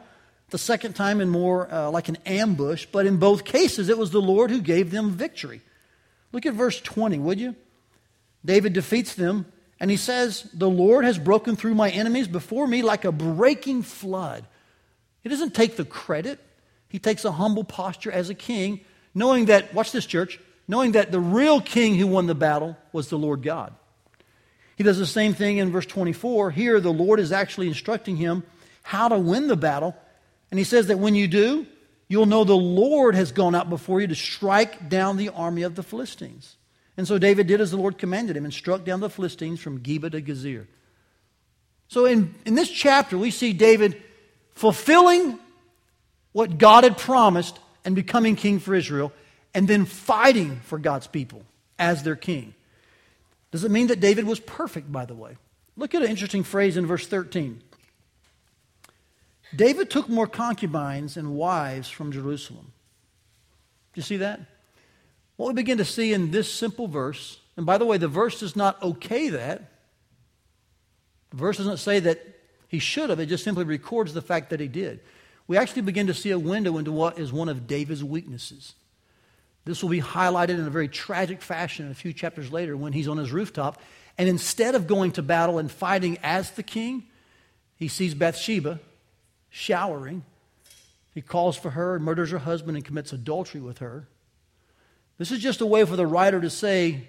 the 0.50 0.58
second 0.58 0.94
time 0.94 1.20
in 1.20 1.28
more 1.28 1.72
uh, 1.72 1.90
like 1.90 2.08
an 2.08 2.18
ambush, 2.26 2.86
but 2.90 3.06
in 3.06 3.18
both 3.18 3.44
cases 3.44 3.88
it 3.88 3.96
was 3.96 4.10
the 4.10 4.20
Lord 4.20 4.50
who 4.50 4.60
gave 4.60 4.90
them 4.90 5.10
victory. 5.10 5.62
Look 6.32 6.46
at 6.46 6.54
verse 6.54 6.80
20, 6.80 7.18
would 7.18 7.40
you? 7.40 7.56
David 8.44 8.72
defeats 8.72 9.14
them, 9.14 9.46
and 9.78 9.90
he 9.90 9.96
says, 9.96 10.48
The 10.54 10.70
Lord 10.70 11.04
has 11.04 11.18
broken 11.18 11.56
through 11.56 11.74
my 11.74 11.90
enemies 11.90 12.28
before 12.28 12.66
me 12.66 12.82
like 12.82 13.04
a 13.04 13.12
breaking 13.12 13.82
flood. 13.82 14.46
He 15.22 15.28
doesn't 15.28 15.54
take 15.54 15.76
the 15.76 15.84
credit, 15.84 16.38
he 16.88 16.98
takes 16.98 17.24
a 17.24 17.32
humble 17.32 17.64
posture 17.64 18.10
as 18.10 18.30
a 18.30 18.34
king, 18.34 18.80
knowing 19.14 19.46
that, 19.46 19.74
watch 19.74 19.92
this, 19.92 20.06
church, 20.06 20.40
knowing 20.66 20.92
that 20.92 21.12
the 21.12 21.20
real 21.20 21.60
king 21.60 21.96
who 21.96 22.06
won 22.06 22.26
the 22.26 22.34
battle 22.34 22.76
was 22.92 23.08
the 23.08 23.18
Lord 23.18 23.42
God. 23.42 23.74
He 24.76 24.84
does 24.84 24.98
the 24.98 25.06
same 25.06 25.34
thing 25.34 25.58
in 25.58 25.70
verse 25.70 25.84
24. 25.84 26.52
Here, 26.52 26.80
the 26.80 26.92
Lord 26.92 27.20
is 27.20 27.32
actually 27.32 27.68
instructing 27.68 28.16
him 28.16 28.44
how 28.82 29.08
to 29.08 29.18
win 29.18 29.46
the 29.46 29.56
battle. 29.56 29.94
And 30.50 30.58
he 30.58 30.64
says 30.64 30.86
that 30.86 30.98
when 30.98 31.14
you 31.14 31.28
do, 31.28 31.66
you'll 32.10 32.26
know 32.26 32.42
the 32.42 32.54
Lord 32.54 33.14
has 33.14 33.30
gone 33.30 33.54
out 33.54 33.70
before 33.70 34.00
you 34.00 34.08
to 34.08 34.14
strike 34.16 34.90
down 34.90 35.16
the 35.16 35.28
army 35.30 35.62
of 35.62 35.76
the 35.76 35.82
Philistines. 35.82 36.56
And 36.96 37.06
so 37.06 37.16
David 37.16 37.46
did 37.46 37.60
as 37.60 37.70
the 37.70 37.76
Lord 37.76 37.96
commanded 37.96 38.36
him 38.36 38.44
and 38.44 38.52
struck 38.52 38.84
down 38.84 38.98
the 38.98 39.08
Philistines 39.08 39.60
from 39.60 39.80
Geba 39.80 40.10
to 40.10 40.20
Gezer. 40.20 40.66
So 41.86 42.06
in, 42.06 42.34
in 42.44 42.56
this 42.56 42.68
chapter, 42.68 43.16
we 43.16 43.30
see 43.30 43.52
David 43.52 44.02
fulfilling 44.54 45.38
what 46.32 46.58
God 46.58 46.82
had 46.84 46.98
promised 46.98 47.58
and 47.84 47.94
becoming 47.94 48.36
king 48.36 48.58
for 48.58 48.74
Israel, 48.74 49.12
and 49.54 49.66
then 49.66 49.84
fighting 49.84 50.60
for 50.64 50.78
God's 50.78 51.06
people 51.06 51.42
as 51.78 52.02
their 52.02 52.16
king. 52.16 52.54
Does 53.52 53.64
it 53.64 53.70
mean 53.70 53.86
that 53.86 54.00
David 54.00 54.26
was 54.26 54.38
perfect, 54.38 54.92
by 54.92 55.06
the 55.06 55.14
way? 55.14 55.36
Look 55.76 55.94
at 55.94 56.02
an 56.02 56.08
interesting 56.08 56.42
phrase 56.42 56.76
in 56.76 56.86
verse 56.86 57.06
13. 57.06 57.62
David 59.54 59.90
took 59.90 60.08
more 60.08 60.26
concubines 60.26 61.16
and 61.16 61.34
wives 61.34 61.88
from 61.88 62.12
Jerusalem. 62.12 62.72
Do 63.92 63.98
you 63.98 64.02
see 64.02 64.18
that? 64.18 64.40
What 65.36 65.48
we 65.48 65.54
begin 65.54 65.78
to 65.78 65.84
see 65.84 66.12
in 66.12 66.30
this 66.30 66.52
simple 66.52 66.86
verse, 66.86 67.40
and 67.56 67.66
by 67.66 67.78
the 67.78 67.86
way, 67.86 67.96
the 67.96 68.08
verse 68.08 68.40
does 68.40 68.54
not 68.54 68.80
okay 68.82 69.30
that. 69.30 69.70
The 71.30 71.36
verse 71.36 71.56
doesn't 71.56 71.78
say 71.78 72.00
that 72.00 72.24
he 72.68 72.78
should 72.78 73.10
have, 73.10 73.18
it 73.18 73.26
just 73.26 73.42
simply 73.42 73.64
records 73.64 74.14
the 74.14 74.22
fact 74.22 74.50
that 74.50 74.60
he 74.60 74.68
did. 74.68 75.00
We 75.48 75.56
actually 75.56 75.82
begin 75.82 76.06
to 76.06 76.14
see 76.14 76.30
a 76.30 76.38
window 76.38 76.78
into 76.78 76.92
what 76.92 77.18
is 77.18 77.32
one 77.32 77.48
of 77.48 77.66
David's 77.66 78.04
weaknesses. 78.04 78.74
This 79.64 79.82
will 79.82 79.90
be 79.90 80.00
highlighted 80.00 80.50
in 80.50 80.66
a 80.66 80.70
very 80.70 80.88
tragic 80.88 81.42
fashion 81.42 81.90
a 81.90 81.94
few 81.94 82.12
chapters 82.12 82.52
later 82.52 82.76
when 82.76 82.92
he's 82.92 83.08
on 83.08 83.18
his 83.18 83.32
rooftop. 83.32 83.80
And 84.16 84.28
instead 84.28 84.74
of 84.74 84.86
going 84.86 85.12
to 85.12 85.22
battle 85.22 85.58
and 85.58 85.70
fighting 85.70 86.18
as 86.22 86.52
the 86.52 86.62
king, 86.62 87.04
he 87.76 87.88
sees 87.88 88.14
Bathsheba 88.14 88.80
showering. 89.50 90.24
He 91.12 91.20
calls 91.20 91.56
for 91.56 91.70
her, 91.70 91.98
murders 91.98 92.30
her 92.30 92.38
husband, 92.38 92.76
and 92.76 92.84
commits 92.84 93.12
adultery 93.12 93.60
with 93.60 93.78
her. 93.78 94.08
This 95.18 95.30
is 95.30 95.40
just 95.40 95.60
a 95.60 95.66
way 95.66 95.84
for 95.84 95.96
the 95.96 96.06
writer 96.06 96.40
to 96.40 96.48
say, 96.48 97.08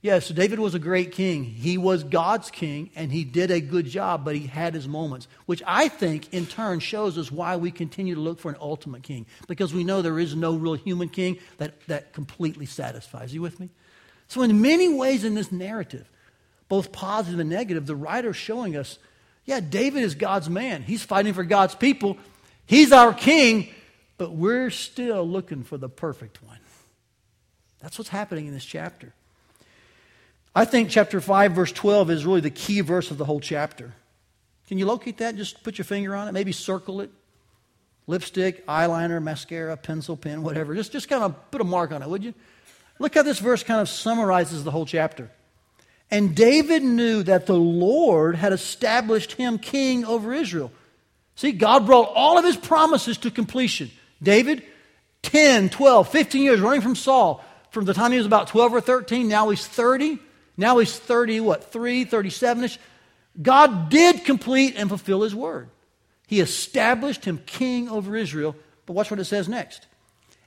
Yes, 0.00 0.28
David 0.28 0.60
was 0.60 0.76
a 0.76 0.78
great 0.78 1.10
king. 1.10 1.42
He 1.42 1.76
was 1.76 2.04
God's 2.04 2.52
king, 2.52 2.90
and 2.94 3.10
he 3.10 3.24
did 3.24 3.50
a 3.50 3.60
good 3.60 3.86
job, 3.86 4.24
but 4.24 4.36
he 4.36 4.46
had 4.46 4.72
his 4.72 4.86
moments, 4.86 5.26
which 5.46 5.60
I 5.66 5.88
think 5.88 6.32
in 6.32 6.46
turn 6.46 6.78
shows 6.78 7.18
us 7.18 7.32
why 7.32 7.56
we 7.56 7.72
continue 7.72 8.14
to 8.14 8.20
look 8.20 8.38
for 8.38 8.48
an 8.48 8.56
ultimate 8.60 9.02
king, 9.02 9.26
because 9.48 9.74
we 9.74 9.82
know 9.82 10.00
there 10.00 10.20
is 10.20 10.36
no 10.36 10.54
real 10.54 10.74
human 10.74 11.08
king 11.08 11.38
that, 11.56 11.80
that 11.88 12.12
completely 12.12 12.64
satisfies. 12.64 13.34
you 13.34 13.42
with 13.42 13.58
me? 13.58 13.70
So, 14.28 14.42
in 14.42 14.60
many 14.60 14.88
ways 14.88 15.24
in 15.24 15.34
this 15.34 15.50
narrative, 15.50 16.08
both 16.68 16.92
positive 16.92 17.40
and 17.40 17.50
negative, 17.50 17.86
the 17.86 17.96
writer 17.96 18.30
is 18.30 18.36
showing 18.36 18.76
us 18.76 19.00
yeah, 19.48 19.60
David 19.60 20.02
is 20.02 20.14
God's 20.14 20.50
man. 20.50 20.82
He's 20.82 21.02
fighting 21.02 21.32
for 21.32 21.42
God's 21.42 21.74
people, 21.74 22.18
he's 22.66 22.92
our 22.92 23.14
king, 23.14 23.68
but 24.18 24.32
we're 24.32 24.68
still 24.68 25.26
looking 25.26 25.64
for 25.64 25.78
the 25.78 25.88
perfect 25.88 26.42
one. 26.42 26.58
That's 27.80 27.96
what's 27.96 28.10
happening 28.10 28.46
in 28.46 28.52
this 28.52 28.64
chapter. 28.64 29.14
I 30.54 30.66
think 30.66 30.90
chapter 30.90 31.18
5, 31.18 31.52
verse 31.52 31.72
12 31.72 32.10
is 32.10 32.26
really 32.26 32.42
the 32.42 32.50
key 32.50 32.82
verse 32.82 33.10
of 33.10 33.16
the 33.16 33.24
whole 33.24 33.40
chapter. 33.40 33.94
Can 34.66 34.76
you 34.76 34.84
locate 34.84 35.16
that? 35.18 35.34
Just 35.36 35.62
put 35.62 35.78
your 35.78 35.86
finger 35.86 36.14
on 36.14 36.28
it, 36.28 36.32
maybe 36.32 36.52
circle 36.52 37.00
it. 37.00 37.10
Lipstick, 38.06 38.66
eyeliner, 38.66 39.22
mascara, 39.22 39.78
pencil, 39.78 40.16
pen, 40.16 40.42
whatever. 40.42 40.74
Just, 40.74 40.92
just 40.92 41.08
kind 41.08 41.24
of 41.24 41.50
put 41.50 41.62
a 41.62 41.64
mark 41.64 41.90
on 41.92 42.02
it, 42.02 42.08
would 42.08 42.22
you? 42.22 42.34
Look 42.98 43.14
how 43.14 43.22
this 43.22 43.38
verse 43.38 43.62
kind 43.62 43.80
of 43.80 43.88
summarizes 43.88 44.62
the 44.64 44.70
whole 44.70 44.84
chapter. 44.84 45.30
And 46.10 46.34
David 46.34 46.82
knew 46.82 47.22
that 47.24 47.46
the 47.46 47.56
Lord 47.56 48.34
had 48.34 48.52
established 48.52 49.32
him 49.32 49.58
king 49.58 50.04
over 50.04 50.32
Israel. 50.32 50.72
See, 51.34 51.52
God 51.52 51.86
brought 51.86 52.12
all 52.14 52.38
of 52.38 52.44
his 52.44 52.56
promises 52.56 53.18
to 53.18 53.30
completion. 53.30 53.90
David, 54.22 54.62
10, 55.22 55.68
12, 55.68 56.08
15 56.08 56.42
years 56.42 56.60
running 56.60 56.80
from 56.80 56.96
Saul. 56.96 57.44
From 57.70 57.84
the 57.84 57.94
time 57.94 58.12
he 58.12 58.18
was 58.18 58.26
about 58.26 58.48
12 58.48 58.74
or 58.74 58.80
13, 58.80 59.28
now 59.28 59.50
he's 59.50 59.66
30. 59.66 60.18
Now 60.56 60.78
he's 60.78 60.98
30, 60.98 61.40
what, 61.40 61.70
3, 61.70 62.04
37 62.04 62.64
ish. 62.64 62.78
God 63.40 63.90
did 63.90 64.24
complete 64.24 64.74
and 64.76 64.88
fulfill 64.88 65.22
his 65.22 65.34
word. 65.34 65.68
He 66.26 66.40
established 66.40 67.24
him 67.24 67.40
king 67.46 67.88
over 67.88 68.16
Israel. 68.16 68.56
But 68.86 68.94
watch 68.94 69.10
what 69.10 69.20
it 69.20 69.24
says 69.26 69.48
next. 69.48 69.86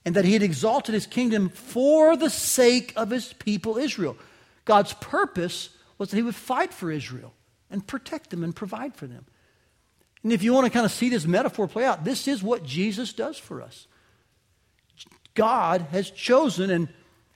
And 0.03 0.15
that 0.15 0.25
he 0.25 0.33
had 0.33 0.43
exalted 0.43 0.93
his 0.93 1.05
kingdom 1.05 1.49
for 1.49 2.17
the 2.17 2.29
sake 2.29 2.91
of 2.95 3.11
his 3.11 3.33
people 3.33 3.77
Israel. 3.77 4.17
God's 4.65 4.93
purpose 4.93 5.69
was 5.97 6.09
that 6.09 6.17
he 6.17 6.23
would 6.23 6.35
fight 6.35 6.73
for 6.73 6.91
Israel 6.91 7.33
and 7.69 7.85
protect 7.85 8.29
them 8.29 8.43
and 8.43 8.55
provide 8.55 8.95
for 8.95 9.07
them. 9.07 9.25
And 10.23 10.31
if 10.31 10.43
you 10.43 10.53
want 10.53 10.65
to 10.65 10.71
kind 10.71 10.85
of 10.85 10.91
see 10.91 11.09
this 11.09 11.25
metaphor 11.25 11.67
play 11.67 11.85
out, 11.85 12.03
this 12.03 12.27
is 12.27 12.43
what 12.43 12.63
Jesus 12.63 13.13
does 13.13 13.37
for 13.37 13.61
us. 13.61 13.87
God 15.33 15.87
has 15.91 16.11
chosen 16.11 16.69
and 16.69 16.89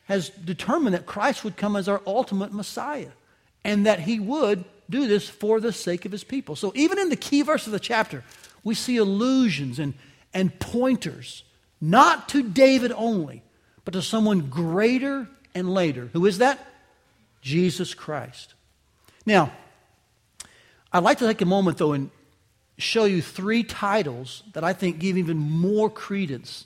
has 0.05 0.29
determined 0.29 0.93
that 0.93 1.05
Christ 1.05 1.43
would 1.43 1.57
come 1.57 1.75
as 1.75 1.87
our 1.87 2.01
ultimate 2.05 2.53
Messiah 2.53 3.11
and 3.63 3.85
that 3.85 3.99
he 3.99 4.19
would 4.19 4.63
do 4.89 5.07
this 5.07 5.27
for 5.27 5.59
the 5.59 5.73
sake 5.73 6.05
of 6.05 6.11
his 6.11 6.23
people. 6.23 6.55
So 6.55 6.71
even 6.75 6.99
in 6.99 7.09
the 7.09 7.15
key 7.15 7.41
verse 7.41 7.65
of 7.65 7.71
the 7.71 7.79
chapter, 7.79 8.23
we 8.63 8.75
see 8.75 8.97
allusions 8.97 9.79
and, 9.79 9.95
and 10.33 10.57
pointers, 10.59 11.43
not 11.81 12.29
to 12.29 12.43
David 12.43 12.91
only, 12.91 13.41
but 13.83 13.93
to 13.93 14.01
someone 14.03 14.49
greater 14.49 15.27
and 15.55 15.73
later. 15.73 16.09
Who 16.13 16.25
is 16.27 16.37
that? 16.37 16.59
Jesus 17.45 17.93
Christ. 17.93 18.55
Now, 19.23 19.51
I'd 20.91 21.03
like 21.03 21.19
to 21.19 21.27
take 21.27 21.41
a 21.41 21.45
moment, 21.45 21.77
though, 21.77 21.93
and 21.93 22.09
show 22.79 23.05
you 23.05 23.21
three 23.21 23.61
titles 23.63 24.41
that 24.53 24.63
I 24.63 24.73
think 24.73 24.97
give 24.97 25.15
even 25.15 25.37
more 25.37 25.87
credence 25.87 26.65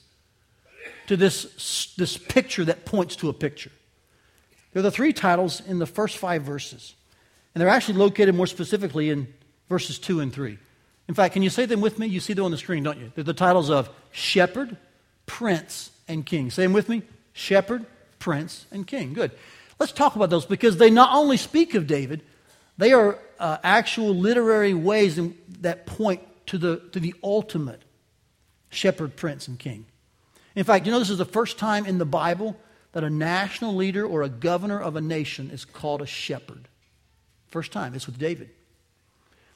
to 1.07 1.17
this, 1.17 1.93
this 1.97 2.17
picture 2.17 2.63
that 2.63 2.85
points 2.85 3.17
to 3.17 3.27
a 3.27 3.33
picture. 3.33 3.71
They're 4.71 4.81
the 4.81 4.89
three 4.89 5.11
titles 5.11 5.61
in 5.67 5.79
the 5.79 5.85
first 5.85 6.17
five 6.17 6.43
verses. 6.43 6.95
And 7.53 7.61
they're 7.61 7.67
actually 7.67 7.97
located 7.97 8.33
more 8.33 8.47
specifically 8.47 9.09
in 9.09 9.27
verses 9.67 9.99
2 9.99 10.21
and 10.21 10.31
3. 10.31 10.57
In 11.09 11.13
fact, 11.13 11.33
can 11.33 11.43
you 11.43 11.49
say 11.49 11.65
them 11.65 11.81
with 11.81 11.99
me? 11.99 12.07
You 12.07 12.21
see 12.21 12.31
them 12.31 12.45
on 12.45 12.51
the 12.51 12.57
screen, 12.57 12.83
don't 12.83 12.99
you? 12.99 13.11
They're 13.15 13.23
the 13.25 13.33
titles 13.33 13.69
of 13.69 13.89
Shepherd, 14.11 14.77
Prince, 15.25 15.91
and 16.07 16.25
King. 16.25 16.51
Say 16.51 16.63
them 16.63 16.71
with 16.71 16.87
me 16.87 17.01
Shepherd, 17.33 17.85
Prince, 18.19 18.65
and 18.71 18.87
King. 18.87 19.13
Good. 19.13 19.31
Let's 19.79 19.91
talk 19.91 20.15
about 20.15 20.29
those 20.29 20.45
because 20.45 20.77
they 20.77 20.89
not 20.89 21.15
only 21.15 21.37
speak 21.37 21.73
of 21.73 21.87
David, 21.87 22.21
they 22.77 22.91
are 22.91 23.17
uh, 23.39 23.57
actual 23.63 24.13
literary 24.13 24.73
ways 24.73 25.17
in, 25.17 25.37
that 25.61 25.85
point 25.85 26.21
to 26.47 26.57
the, 26.57 26.81
to 26.91 26.99
the 26.99 27.13
ultimate 27.23 27.81
shepherd, 28.69 29.15
prince, 29.15 29.47
and 29.47 29.57
king. 29.57 29.85
In 30.55 30.63
fact, 30.63 30.85
you 30.85 30.91
know, 30.91 30.99
this 30.99 31.09
is 31.09 31.17
the 31.17 31.25
first 31.25 31.57
time 31.57 31.85
in 31.85 31.97
the 31.97 32.05
Bible 32.05 32.57
that 32.91 33.03
a 33.03 33.09
national 33.09 33.75
leader 33.75 34.05
or 34.05 34.23
a 34.23 34.29
governor 34.29 34.79
of 34.79 34.95
a 34.95 35.01
nation 35.01 35.51
is 35.51 35.63
called 35.63 36.01
a 36.01 36.05
shepherd. 36.05 36.67
First 37.47 37.71
time. 37.71 37.95
It's 37.95 38.05
with 38.05 38.19
David. 38.19 38.49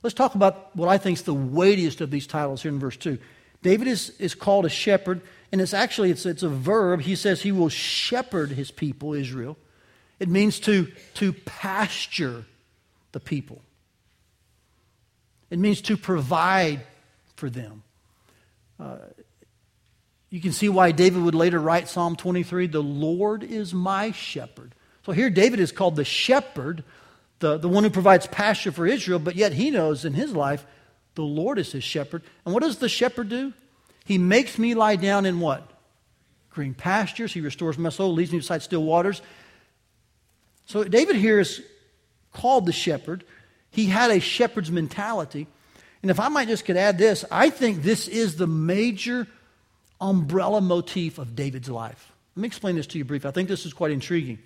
Let's 0.01 0.13
talk 0.13 0.35
about 0.35 0.75
what 0.75 0.89
I 0.89 0.97
think 0.97 1.17
is 1.17 1.23
the 1.23 1.33
weightiest 1.33 2.01
of 2.01 2.11
these 2.11 2.27
titles 2.27 2.61
here 2.61 2.71
in 2.71 2.79
verse 2.79 2.97
2. 2.97 3.17
David 3.61 3.87
is, 3.87 4.09
is 4.19 4.35
called 4.35 4.65
a 4.65 4.69
shepherd, 4.69 5.21
and 5.51 5.61
it's 5.61 5.73
actually 5.73 6.11
it's, 6.11 6.25
it's 6.25 6.43
a 6.43 6.49
verb. 6.49 7.01
He 7.01 7.15
says 7.15 7.41
he 7.41 7.51
will 7.51 7.69
shepherd 7.69 8.51
his 8.51 8.69
people, 8.69 9.13
Israel. 9.13 9.57
It 10.23 10.29
means 10.29 10.61
to, 10.61 10.89
to 11.15 11.33
pasture 11.33 12.45
the 13.11 13.19
people. 13.19 13.61
It 15.49 15.59
means 15.59 15.81
to 15.81 15.97
provide 15.97 16.79
for 17.35 17.49
them. 17.49 17.83
Uh, 18.79 18.99
you 20.29 20.39
can 20.39 20.53
see 20.53 20.69
why 20.69 20.93
David 20.93 21.23
would 21.23 21.35
later 21.35 21.59
write 21.59 21.89
Psalm 21.89 22.15
23 22.15 22.67
The 22.67 22.81
Lord 22.81 23.43
is 23.43 23.73
my 23.73 24.11
shepherd. 24.11 24.73
So 25.05 25.11
here, 25.11 25.29
David 25.29 25.59
is 25.59 25.73
called 25.73 25.97
the 25.97 26.05
shepherd, 26.05 26.85
the, 27.39 27.57
the 27.57 27.67
one 27.67 27.83
who 27.83 27.89
provides 27.89 28.25
pasture 28.25 28.71
for 28.71 28.87
Israel, 28.87 29.19
but 29.19 29.35
yet 29.35 29.51
he 29.51 29.71
knows 29.71 30.05
in 30.05 30.13
his 30.13 30.31
life 30.31 30.65
the 31.15 31.23
Lord 31.23 31.59
is 31.59 31.73
his 31.73 31.83
shepherd. 31.83 32.23
And 32.45 32.53
what 32.53 32.63
does 32.63 32.77
the 32.77 32.87
shepherd 32.87 33.27
do? 33.27 33.51
He 34.05 34.17
makes 34.17 34.57
me 34.57 34.73
lie 34.73 34.95
down 34.95 35.25
in 35.25 35.41
what? 35.41 35.69
Green 36.49 36.73
pastures. 36.73 37.33
He 37.33 37.41
restores 37.41 37.77
my 37.77 37.89
soul, 37.89 38.13
leads 38.13 38.31
me 38.31 38.37
beside 38.37 38.61
still 38.61 38.83
waters. 38.83 39.21
So 40.65 40.83
David 40.83 41.15
here 41.15 41.39
is 41.39 41.61
called 42.31 42.65
the 42.65 42.71
shepherd. 42.71 43.23
He 43.71 43.85
had 43.85 44.11
a 44.11 44.19
shepherd's 44.19 44.71
mentality. 44.71 45.47
And 46.01 46.11
if 46.11 46.19
I 46.19 46.27
might 46.27 46.47
just 46.47 46.65
could 46.65 46.77
add 46.77 46.97
this, 46.97 47.23
I 47.31 47.49
think 47.49 47.81
this 47.81 48.07
is 48.07 48.35
the 48.35 48.47
major 48.47 49.27
umbrella 50.01 50.61
motif 50.61 51.17
of 51.17 51.35
David's 51.35 51.69
life. 51.69 52.11
Let 52.35 52.41
me 52.41 52.47
explain 52.47 52.75
this 52.75 52.87
to 52.87 52.97
you 52.97 53.05
briefly. 53.05 53.29
I 53.29 53.31
think 53.31 53.47
this 53.47 53.65
is 53.65 53.73
quite 53.73 53.91
intriguing. 53.91 54.39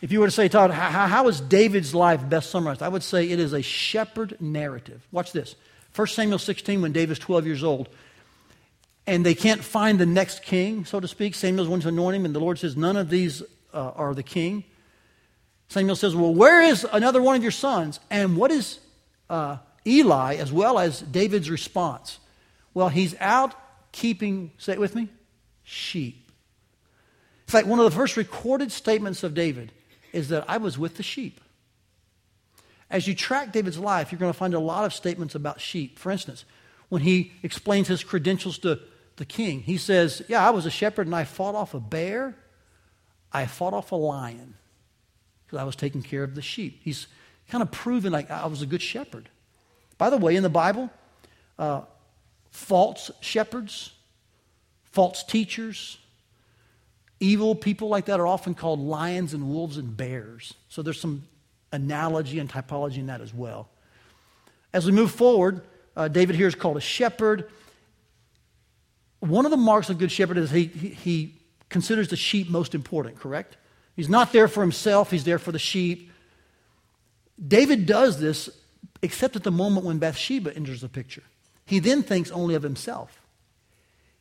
If 0.00 0.12
you 0.12 0.20
were 0.20 0.26
to 0.26 0.32
say, 0.32 0.48
Todd, 0.48 0.70
how, 0.70 1.06
how 1.06 1.28
is 1.28 1.40
David's 1.40 1.94
life 1.94 2.26
best 2.28 2.50
summarized? 2.50 2.82
I 2.82 2.88
would 2.88 3.02
say 3.02 3.28
it 3.28 3.40
is 3.40 3.52
a 3.52 3.62
shepherd 3.62 4.40
narrative. 4.40 5.06
Watch 5.10 5.32
this. 5.32 5.56
1 5.94 6.06
Samuel 6.06 6.38
16, 6.38 6.80
when 6.80 6.92
David's 6.92 7.18
12 7.18 7.46
years 7.46 7.64
old, 7.64 7.88
and 9.06 9.26
they 9.26 9.34
can't 9.34 9.64
find 9.64 9.98
the 9.98 10.06
next 10.06 10.42
king, 10.42 10.84
so 10.84 11.00
to 11.00 11.08
speak. 11.08 11.34
Samuel's 11.34 11.66
going 11.66 11.80
to 11.80 11.88
anoint 11.88 12.14
him, 12.16 12.24
and 12.24 12.34
the 12.34 12.40
Lord 12.40 12.58
says, 12.58 12.76
None 12.76 12.96
of 12.96 13.10
these 13.10 13.42
uh, 13.72 13.90
are 13.96 14.14
the 14.14 14.22
king. 14.22 14.64
Samuel 15.68 15.96
says, 15.96 16.16
Well, 16.16 16.34
where 16.34 16.62
is 16.62 16.86
another 16.92 17.22
one 17.22 17.36
of 17.36 17.42
your 17.42 17.52
sons? 17.52 18.00
And 18.10 18.36
what 18.36 18.50
is 18.50 18.80
uh, 19.28 19.58
Eli, 19.86 20.36
as 20.36 20.50
well 20.50 20.78
as 20.78 21.00
David's 21.00 21.50
response? 21.50 22.18
Well, 22.74 22.88
he's 22.88 23.14
out 23.20 23.54
keeping, 23.92 24.52
say 24.58 24.72
it 24.72 24.80
with 24.80 24.94
me, 24.94 25.08
sheep. 25.62 26.30
In 27.46 27.50
fact, 27.50 27.66
one 27.66 27.78
of 27.78 27.84
the 27.84 27.96
first 27.96 28.16
recorded 28.16 28.72
statements 28.72 29.22
of 29.22 29.34
David 29.34 29.72
is 30.12 30.28
that 30.28 30.44
I 30.48 30.56
was 30.56 30.78
with 30.78 30.96
the 30.96 31.02
sheep. 31.02 31.40
As 32.90 33.06
you 33.06 33.14
track 33.14 33.52
David's 33.52 33.78
life, 33.78 34.10
you're 34.10 34.18
going 34.18 34.32
to 34.32 34.38
find 34.38 34.54
a 34.54 34.58
lot 34.58 34.84
of 34.84 34.94
statements 34.94 35.34
about 35.34 35.60
sheep. 35.60 35.98
For 35.98 36.10
instance, 36.10 36.46
when 36.88 37.02
he 37.02 37.32
explains 37.42 37.88
his 37.88 38.02
credentials 38.02 38.58
to 38.58 38.80
the 39.16 39.26
king, 39.26 39.60
he 39.60 39.76
says, 39.76 40.22
Yeah, 40.28 40.46
I 40.46 40.50
was 40.50 40.64
a 40.64 40.70
shepherd 40.70 41.06
and 41.06 41.14
I 41.14 41.24
fought 41.24 41.54
off 41.54 41.74
a 41.74 41.80
bear, 41.80 42.36
I 43.30 43.44
fought 43.44 43.74
off 43.74 43.92
a 43.92 43.96
lion 43.96 44.54
because 45.48 45.58
I 45.58 45.64
was 45.64 45.76
taking 45.76 46.02
care 46.02 46.22
of 46.22 46.34
the 46.34 46.42
sheep. 46.42 46.80
He's 46.84 47.06
kind 47.48 47.62
of 47.62 47.70
proven 47.70 48.12
like 48.12 48.30
I 48.30 48.46
was 48.46 48.60
a 48.60 48.66
good 48.66 48.82
shepherd. 48.82 49.30
By 49.96 50.10
the 50.10 50.18
way, 50.18 50.36
in 50.36 50.42
the 50.42 50.50
Bible, 50.50 50.90
uh, 51.58 51.82
false 52.50 53.10
shepherds, 53.20 53.94
false 54.92 55.24
teachers, 55.24 55.96
evil 57.18 57.54
people 57.54 57.88
like 57.88 58.04
that 58.04 58.20
are 58.20 58.26
often 58.26 58.54
called 58.54 58.78
lions 58.78 59.32
and 59.32 59.48
wolves 59.48 59.78
and 59.78 59.96
bears. 59.96 60.52
So 60.68 60.82
there's 60.82 61.00
some 61.00 61.24
analogy 61.72 62.38
and 62.38 62.48
typology 62.48 62.98
in 62.98 63.06
that 63.06 63.22
as 63.22 63.32
well. 63.32 63.70
As 64.74 64.84
we 64.84 64.92
move 64.92 65.10
forward, 65.10 65.62
uh, 65.96 66.08
David 66.08 66.36
here 66.36 66.46
is 66.46 66.54
called 66.54 66.76
a 66.76 66.80
shepherd. 66.82 67.50
One 69.20 69.46
of 69.46 69.50
the 69.50 69.56
marks 69.56 69.88
of 69.88 69.96
a 69.96 69.98
good 69.98 70.12
shepherd 70.12 70.36
is 70.36 70.50
he, 70.50 70.66
he, 70.66 70.88
he 70.90 71.34
considers 71.70 72.08
the 72.08 72.16
sheep 72.16 72.50
most 72.50 72.74
important, 72.74 73.18
correct? 73.18 73.56
He's 73.98 74.08
not 74.08 74.32
there 74.32 74.46
for 74.46 74.60
himself, 74.60 75.10
he's 75.10 75.24
there 75.24 75.40
for 75.40 75.50
the 75.50 75.58
sheep. 75.58 76.12
David 77.44 77.84
does 77.84 78.20
this 78.20 78.48
except 79.02 79.34
at 79.34 79.42
the 79.42 79.50
moment 79.50 79.84
when 79.84 79.98
Bathsheba 79.98 80.54
enters 80.54 80.82
the 80.82 80.88
picture. 80.88 81.24
He 81.66 81.80
then 81.80 82.04
thinks 82.04 82.30
only 82.30 82.54
of 82.54 82.62
himself. 82.62 83.20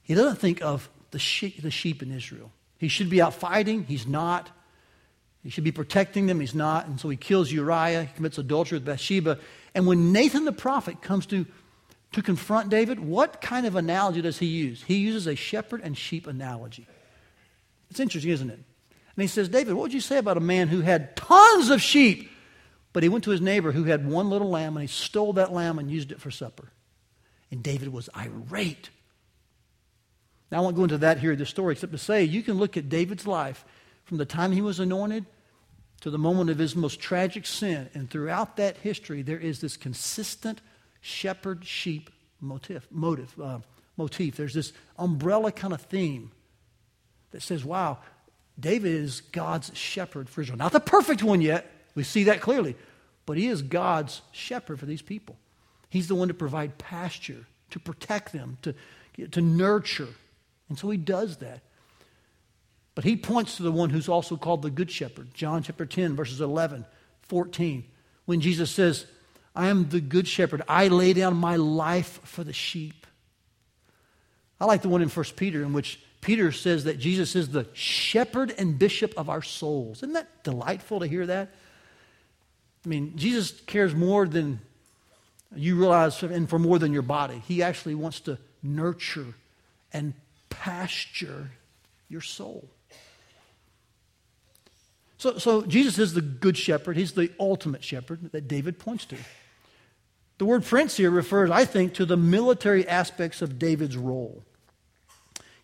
He 0.02 0.16
doesn't 0.16 0.38
think 0.38 0.64
of 0.64 0.90
the 1.12 1.20
sheep, 1.20 1.62
the 1.62 1.70
sheep 1.70 2.02
in 2.02 2.12
Israel. 2.12 2.52
He 2.80 2.88
should 2.88 3.12
be 3.12 3.22
out 3.22 3.36
fighting, 3.36 3.84
he's 3.84 4.08
not. 4.08 4.50
He 5.44 5.52
should 5.52 5.64
be 5.64 5.72
protecting 5.72 6.26
them, 6.26 6.40
he's 6.40 6.56
not. 6.56 6.88
And 6.88 7.00
so 7.00 7.08
he 7.10 7.16
kills 7.16 7.52
Uriah, 7.52 8.06
he 8.06 8.16
commits 8.16 8.40
adultery 8.40 8.78
with 8.78 8.86
Bathsheba. 8.86 9.38
And 9.76 9.86
when 9.86 10.12
Nathan 10.12 10.46
the 10.46 10.52
prophet 10.52 11.04
comes 11.04 11.28
to, 11.28 11.46
to 12.14 12.24
confront 12.24 12.70
David, 12.70 13.00
what 13.00 13.42
kind 13.42 13.68
of 13.68 13.76
analogy 13.76 14.24
does 14.24 14.40
he 14.40 14.48
use? 14.48 14.82
He 14.88 14.96
uses 14.96 15.28
a 15.28 15.36
shepherd 15.36 15.82
and 15.84 15.96
sheep 15.96 16.26
analogy. 16.26 16.88
It's 17.92 18.00
interesting, 18.00 18.32
isn't 18.32 18.50
it? 18.50 18.60
And 19.18 19.24
he 19.24 19.28
says, 19.28 19.50
David, 19.50 19.74
what 19.74 19.82
would 19.82 19.94
you 19.94 20.00
say 20.00 20.20
about 20.20 20.38
a 20.38 20.42
man 20.42 20.68
who 20.68 20.82
had 20.82 21.16
tons 21.16 21.72
of 21.72 21.82
sheep, 21.82 22.30
but 22.94 23.02
he 23.02 23.10
went 23.10 23.24
to 23.24 23.32
his 23.32 23.42
neighbor 23.42 23.72
who 23.72 23.86
had 23.86 24.08
one 24.08 24.30
little 24.30 24.50
lamb 24.50 24.78
and 24.78 24.84
he 24.84 24.88
stole 24.88 25.34
that 25.34 25.52
lamb 25.52 25.80
and 25.80 25.90
used 25.90 26.12
it 26.12 26.22
for 26.22 26.30
supper? 26.30 26.72
And 27.50 27.64
David 27.64 27.92
was 27.92 28.10
irate. 28.16 28.92
Now, 30.52 30.60
I 30.60 30.62
won't 30.62 30.76
go 30.76 30.84
into 30.84 31.00
that 31.00 31.18
here 31.18 31.32
in 31.32 31.40
the 31.40 31.48
story, 31.48 31.74
except 31.74 31.94
to 31.94 31.98
say 31.98 32.24
you 32.24 32.44
can 32.44 32.60
look 32.60 32.78
at 32.78 32.90
David's 32.90 33.26
life 33.26 33.66
from 34.06 34.18
the 34.18 34.26
time 34.26 34.52
he 34.52 34.62
was 34.62 34.80
anointed 34.80 35.26
to 36.02 36.12
the 36.12 36.20
moment 36.20 36.52
of 36.52 36.60
his 36.60 36.76
most 36.76 37.00
tragic 37.00 37.48
sin. 37.48 37.90
And 37.96 38.10
throughout 38.10 38.58
that 38.58 38.78
history, 38.78 39.24
there 39.24 39.40
is 39.40 39.62
this 39.62 39.78
consistent 39.78 40.62
shepherd 41.02 41.66
sheep 41.66 42.12
motif. 42.40 42.88
motive, 42.92 43.34
uh, 43.42 43.60
motif. 43.98 44.38
There's 44.38 44.54
this 44.54 44.74
umbrella 45.00 45.52
kind 45.52 45.74
of 45.74 45.82
theme 45.82 46.32
that 47.32 47.42
says, 47.42 47.66
wow, 47.66 47.98
David 48.60 48.92
is 48.92 49.22
God's 49.22 49.76
shepherd 49.76 50.30
for 50.30 50.42
Israel. 50.42 50.58
Not 50.58 50.72
the 50.72 50.80
perfect 50.80 51.24
one 51.24 51.42
yet. 51.42 51.72
We 51.96 52.04
see 52.04 52.26
that 52.26 52.42
clearly. 52.42 52.76
But 53.26 53.38
he 53.38 53.48
is 53.48 53.62
God's 53.62 54.22
shepherd 54.32 54.80
for 54.80 54.86
these 54.86 55.02
people. 55.02 55.38
He's 55.90 56.08
the 56.08 56.16
one 56.16 56.28
to 56.28 56.34
provide 56.34 56.78
pasture, 56.78 57.46
to 57.72 57.80
protect 57.80 58.34
them, 58.34 58.58
to, 58.64 58.74
to 59.28 59.42
nurture. 59.42 60.10
And 60.70 60.78
so 60.78 60.90
he 60.90 60.98
does 60.98 61.38
that. 61.38 61.62
But 62.96 63.04
he 63.04 63.16
points 63.16 63.58
to 63.58 63.64
the 63.64 63.72
one 63.72 63.92
who's 63.92 64.10
also 64.10 64.38
called 64.38 64.64
the 64.64 64.72
Good 64.72 64.90
Shepherd. 64.90 65.34
John 65.34 65.62
chapter 65.62 65.86
10, 65.86 66.16
verses 66.16 66.42
11, 66.42 66.86
14. 67.24 67.84
When 68.26 68.42
Jesus 68.42 68.72
says, 68.72 69.06
I 69.56 69.68
am 69.68 69.90
the 69.90 70.02
Good 70.02 70.28
Shepherd, 70.28 70.64
I 70.68 70.88
lay 70.88 71.14
down 71.14 71.36
my 71.36 71.58
life 71.58 72.20
for 72.24 72.44
the 72.44 72.54
sheep. 72.54 73.06
I 74.60 74.66
like 74.66 74.82
the 74.82 74.90
one 74.90 75.02
in 75.02 75.10
1 75.10 75.26
Peter 75.36 75.62
in 75.62 75.74
which 75.74 76.00
Peter 76.22 76.52
says 76.52 76.84
that 76.86 77.00
Jesus 77.00 77.36
is 77.36 77.50
the 77.50 77.68
shepherd 77.74 78.54
and 78.58 78.78
bishop 78.78 79.14
of 79.18 79.30
our 79.30 79.42
souls. 79.42 80.00
Isn't 80.00 80.14
that 80.14 80.44
delightful 80.44 81.00
to 81.00 81.08
hear 81.08 81.26
that? 81.26 81.54
I 82.86 82.90
mean, 82.90 83.14
Jesus 83.16 83.52
cares 83.52 83.94
more 83.94 84.28
than 84.28 84.60
you 85.56 85.76
realize, 85.78 86.22
and 86.24 86.50
for 86.50 86.60
more 86.60 86.80
than 86.80 86.92
your 86.92 87.02
body. 87.02 87.42
He 87.48 87.64
actually 87.64 87.96
wants 87.96 88.20
to 88.22 88.38
nurture 88.62 89.34
and 89.94 90.14
pasture 90.50 91.52
your 92.10 92.22
soul. 92.22 92.68
So, 95.18 95.38
so 95.38 95.64
Jesus 95.64 95.98
is 95.98 96.14
the 96.14 96.22
good 96.22 96.58
shepherd. 96.58 96.98
He's 96.98 97.14
the 97.14 97.32
ultimate 97.40 97.84
shepherd 97.84 98.32
that 98.32 98.48
David 98.48 98.78
points 98.78 99.06
to. 99.06 99.18
The 100.38 100.46
word 100.46 100.64
prince 100.64 100.98
here 100.98 101.10
refers, 101.10 101.50
I 101.50 101.66
think, 101.66 101.96
to 101.96 102.06
the 102.06 102.18
military 102.18 102.88
aspects 102.88 103.42
of 103.42 103.58
David's 103.58 103.98
role. 103.98 104.44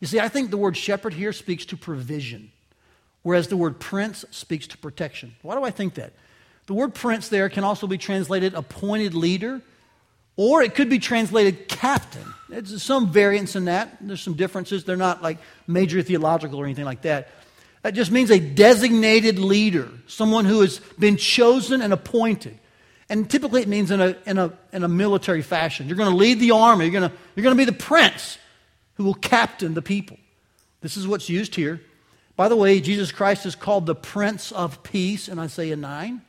You 0.03 0.07
see, 0.07 0.19
I 0.19 0.27
think 0.27 0.51
the 0.51 0.57
word 0.57 0.75
shepherd 0.75 1.13
here 1.13 1.31
speaks 1.31 1.63
to 1.67 1.77
provision, 1.77 2.51
whereas 3.21 3.47
the 3.47 3.55
word 3.55 3.79
prince 3.79 4.25
speaks 4.31 4.67
to 4.67 4.77
protection. 4.77 5.33
Why 5.43 5.55
do 5.55 5.63
I 5.63 5.71
think 5.71 5.93
that? 5.93 6.11
The 6.65 6.73
word 6.73 6.93
prince 6.93 7.29
there 7.29 7.47
can 7.47 7.63
also 7.63 7.87
be 7.87 7.97
translated 7.97 8.53
appointed 8.53 9.13
leader 9.13 9.61
Or 10.35 10.63
it 10.63 10.73
could 10.73 10.89
be 10.89 10.99
translated 10.99 11.67
captain. 11.67 12.25
There's 12.49 12.81
some 12.81 13.11
variance 13.11 13.55
in 13.55 13.65
that. 13.65 13.97
There's 14.01 14.21
some 14.21 14.33
differences. 14.33 14.83
They're 14.83 14.95
not 14.97 15.21
like 15.21 15.37
major 15.67 16.01
theological 16.01 16.59
or 16.59 16.65
anything 16.65 16.85
like 16.85 17.03
that. 17.03 17.29
That 17.83 17.93
just 17.93 18.11
means 18.11 18.31
a 18.31 18.39
designated 18.39 19.37
leader, 19.37 19.89
someone 20.07 20.45
who 20.45 20.61
has 20.61 20.79
been 20.97 21.17
chosen 21.17 21.81
and 21.81 21.93
appointed. 21.93 22.57
And 23.09 23.29
typically 23.29 23.61
it 23.61 23.67
means 23.67 23.91
in 23.91 24.01
a, 24.01 24.15
in 24.25 24.39
a, 24.39 24.53
in 24.71 24.83
a 24.83 24.87
military 24.87 25.41
fashion. 25.41 25.87
You're 25.87 25.97
going 25.97 26.09
to 26.09 26.15
lead 26.15 26.39
the 26.39 26.51
army, 26.51 26.85
you're 26.85 26.99
going 26.99 27.09
to, 27.09 27.15
you're 27.35 27.43
going 27.43 27.55
to 27.55 27.61
be 27.61 27.69
the 27.69 27.77
prince 27.77 28.39
who 28.95 29.03
will 29.03 29.13
captain 29.13 29.73
the 29.73 29.81
people. 29.81 30.17
This 30.81 30.97
is 30.97 31.07
what's 31.07 31.29
used 31.29 31.55
here. 31.55 31.81
By 32.35 32.49
the 32.49 32.55
way, 32.55 32.79
Jesus 32.81 33.11
Christ 33.11 33.45
is 33.45 33.55
called 33.55 33.85
the 33.85 33.95
Prince 33.95 34.51
of 34.51 34.83
Peace 34.83 35.27
in 35.27 35.39
Isaiah 35.39 35.75
9. 35.75 36.21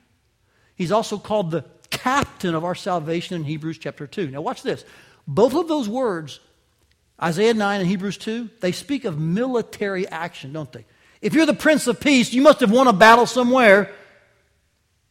He's 0.76 0.92
also 0.92 1.18
called 1.18 1.50
the 1.50 1.64
captain 1.90 2.54
of 2.54 2.64
our 2.64 2.74
salvation 2.74 3.36
in 3.36 3.44
Hebrews 3.44 3.78
chapter 3.78 4.06
2. 4.06 4.30
Now, 4.30 4.40
watch 4.40 4.62
this. 4.62 4.84
Both 5.26 5.54
of 5.54 5.68
those 5.68 5.88
words, 5.88 6.40
Isaiah 7.22 7.54
9 7.54 7.80
and 7.80 7.88
Hebrews 7.88 8.18
2, 8.18 8.50
they 8.60 8.72
speak 8.72 9.04
of 9.04 9.18
military 9.18 10.06
action, 10.08 10.52
don't 10.52 10.70
they? 10.72 10.84
If 11.22 11.32
you're 11.32 11.46
the 11.46 11.54
Prince 11.54 11.86
of 11.86 12.00
Peace, 12.00 12.32
you 12.32 12.42
must 12.42 12.60
have 12.60 12.70
won 12.70 12.86
a 12.86 12.92
battle 12.92 13.24
somewhere 13.24 13.90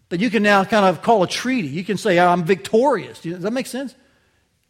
that 0.10 0.20
you 0.20 0.30
can 0.30 0.44
now 0.44 0.64
kind 0.64 0.86
of 0.86 1.02
call 1.02 1.24
a 1.24 1.28
treaty. 1.28 1.70
You 1.70 1.84
can 1.84 1.98
say, 1.98 2.20
I'm 2.20 2.44
victorious. 2.44 3.22
Does 3.22 3.42
that 3.42 3.52
make 3.52 3.66
sense? 3.66 3.96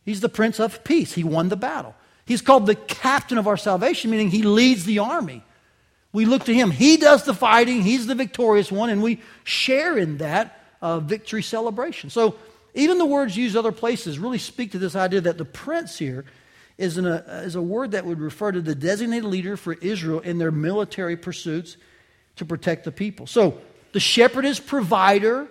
He's 0.05 0.21
the 0.21 0.29
Prince 0.29 0.59
of 0.59 0.85
Peace. 0.85 1.13
He 1.13 1.25
won 1.25 1.49
the 1.49 1.57
battle. 1.57 1.95
He's 2.25 2.41
called 2.41 2.65
the 2.65 2.75
captain 2.75 3.37
of 3.37 3.47
our 3.47 3.57
salvation, 3.57 4.11
meaning 4.11 4.29
he 4.29 4.43
leads 4.43 4.85
the 4.85 4.99
army. 4.99 5.43
We 6.13 6.25
look 6.25 6.45
to 6.45 6.53
him. 6.53 6.71
He 6.71 6.97
does 6.97 7.23
the 7.23 7.33
fighting, 7.33 7.81
he's 7.81 8.07
the 8.07 8.15
victorious 8.15 8.71
one, 8.71 8.89
and 8.89 9.01
we 9.01 9.21
share 9.43 9.97
in 9.97 10.17
that 10.17 10.59
uh, 10.81 10.99
victory 10.99 11.41
celebration. 11.41 12.09
So 12.09 12.35
even 12.75 12.97
the 12.97 13.05
words 13.05 13.35
used 13.35 13.55
other 13.55 13.71
places 13.71 14.19
really 14.19 14.37
speak 14.37 14.71
to 14.71 14.79
this 14.79 14.95
idea 14.95 15.21
that 15.21 15.37
the 15.37 15.45
prince 15.45 15.97
here 15.97 16.25
is, 16.77 16.97
a, 16.97 17.39
uh, 17.39 17.41
is 17.41 17.55
a 17.55 17.61
word 17.61 17.91
that 17.91 18.05
would 18.05 18.19
refer 18.19 18.51
to 18.51 18.61
the 18.61 18.75
designated 18.75 19.25
leader 19.25 19.57
for 19.57 19.73
Israel 19.73 20.19
in 20.19 20.37
their 20.37 20.51
military 20.51 21.17
pursuits 21.17 21.77
to 22.35 22.45
protect 22.45 22.83
the 22.83 22.91
people. 22.91 23.27
So 23.27 23.59
the 23.91 23.99
shepherd 23.99 24.45
is 24.45 24.59
provider, 24.59 25.47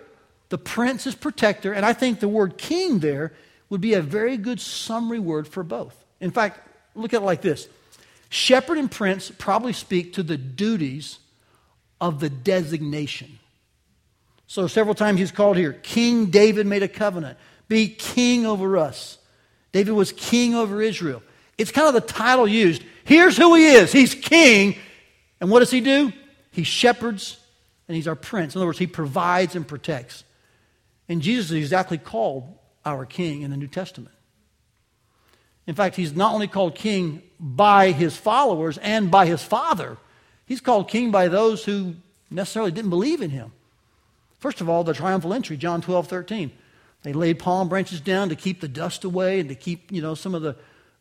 the 0.49 0.57
prince 0.57 1.07
is 1.07 1.15
protector, 1.15 1.73
and 1.73 1.85
I 1.85 1.93
think 1.93 2.19
the 2.19 2.27
word 2.27 2.57
king 2.57 2.99
there 2.99 3.33
would 3.69 3.81
be 3.81 3.93
a 3.93 4.01
very 4.01 4.37
good 4.37 4.59
summary 4.59 5.19
word 5.19 5.47
for 5.47 5.63
both. 5.63 6.02
In 6.23 6.31
fact, 6.31 6.65
look 6.95 7.13
at 7.13 7.21
it 7.21 7.25
like 7.25 7.41
this 7.41 7.67
Shepherd 8.29 8.77
and 8.77 8.89
prince 8.89 9.29
probably 9.29 9.73
speak 9.73 10.13
to 10.13 10.23
the 10.23 10.37
duties 10.37 11.19
of 11.99 12.19
the 12.19 12.29
designation. 12.29 13.39
So, 14.47 14.67
several 14.67 14.95
times 14.95 15.19
he's 15.19 15.31
called 15.31 15.57
here 15.57 15.73
King 15.73 16.27
David 16.27 16.65
made 16.65 16.81
a 16.81 16.87
covenant, 16.87 17.37
be 17.67 17.89
king 17.89 18.45
over 18.45 18.77
us. 18.77 19.17
David 19.73 19.91
was 19.91 20.11
king 20.13 20.55
over 20.55 20.81
Israel. 20.81 21.21
It's 21.57 21.71
kind 21.71 21.87
of 21.87 21.93
the 21.93 22.13
title 22.13 22.47
used. 22.47 22.83
Here's 23.03 23.35
who 23.35 23.55
he 23.55 23.65
is 23.65 23.91
he's 23.91 24.15
king. 24.15 24.77
And 25.41 25.49
what 25.51 25.59
does 25.59 25.71
he 25.71 25.81
do? 25.81 26.13
He 26.51 26.63
shepherds 26.63 27.37
and 27.87 27.97
he's 27.97 28.07
our 28.07 28.15
prince. 28.15 28.55
In 28.55 28.59
other 28.59 28.67
words, 28.67 28.79
he 28.79 28.87
provides 28.87 29.55
and 29.57 29.67
protects. 29.67 30.23
And 31.09 31.21
Jesus 31.21 31.47
is 31.47 31.57
exactly 31.57 31.97
called 31.97 32.47
our 32.85 33.05
king 33.05 33.41
in 33.41 33.51
the 33.51 33.57
New 33.57 33.67
Testament. 33.67 34.15
In 35.65 35.75
fact, 35.75 35.95
he's 35.95 36.15
not 36.15 36.33
only 36.33 36.47
called 36.47 36.75
king 36.75 37.21
by 37.39 37.91
his 37.91 38.15
followers 38.15 38.77
and 38.77 39.09
by 39.09 39.25
his 39.25 39.41
father, 39.43 39.97
he's 40.45 40.61
called 40.61 40.89
king 40.89 41.11
by 41.11 41.27
those 41.27 41.63
who 41.63 41.95
necessarily 42.29 42.71
didn't 42.71 42.89
believe 42.89 43.21
in 43.21 43.29
him. 43.29 43.51
First 44.39 44.59
of 44.59 44.67
all, 44.67 44.83
the 44.83 44.93
triumphal 44.93 45.33
entry, 45.33 45.55
John 45.55 45.81
12, 45.81 46.07
13. 46.07 46.51
They 47.03 47.13
laid 47.13 47.39
palm 47.39 47.69
branches 47.69 48.01
down 48.01 48.29
to 48.29 48.35
keep 48.35 48.61
the 48.61 48.67
dust 48.67 49.03
away 49.03 49.39
and 49.39 49.49
to 49.49 49.55
keep, 49.55 49.91
you 49.91 50.01
know, 50.01 50.15
some 50.15 50.35
of 50.35 50.41
the 50.41 50.55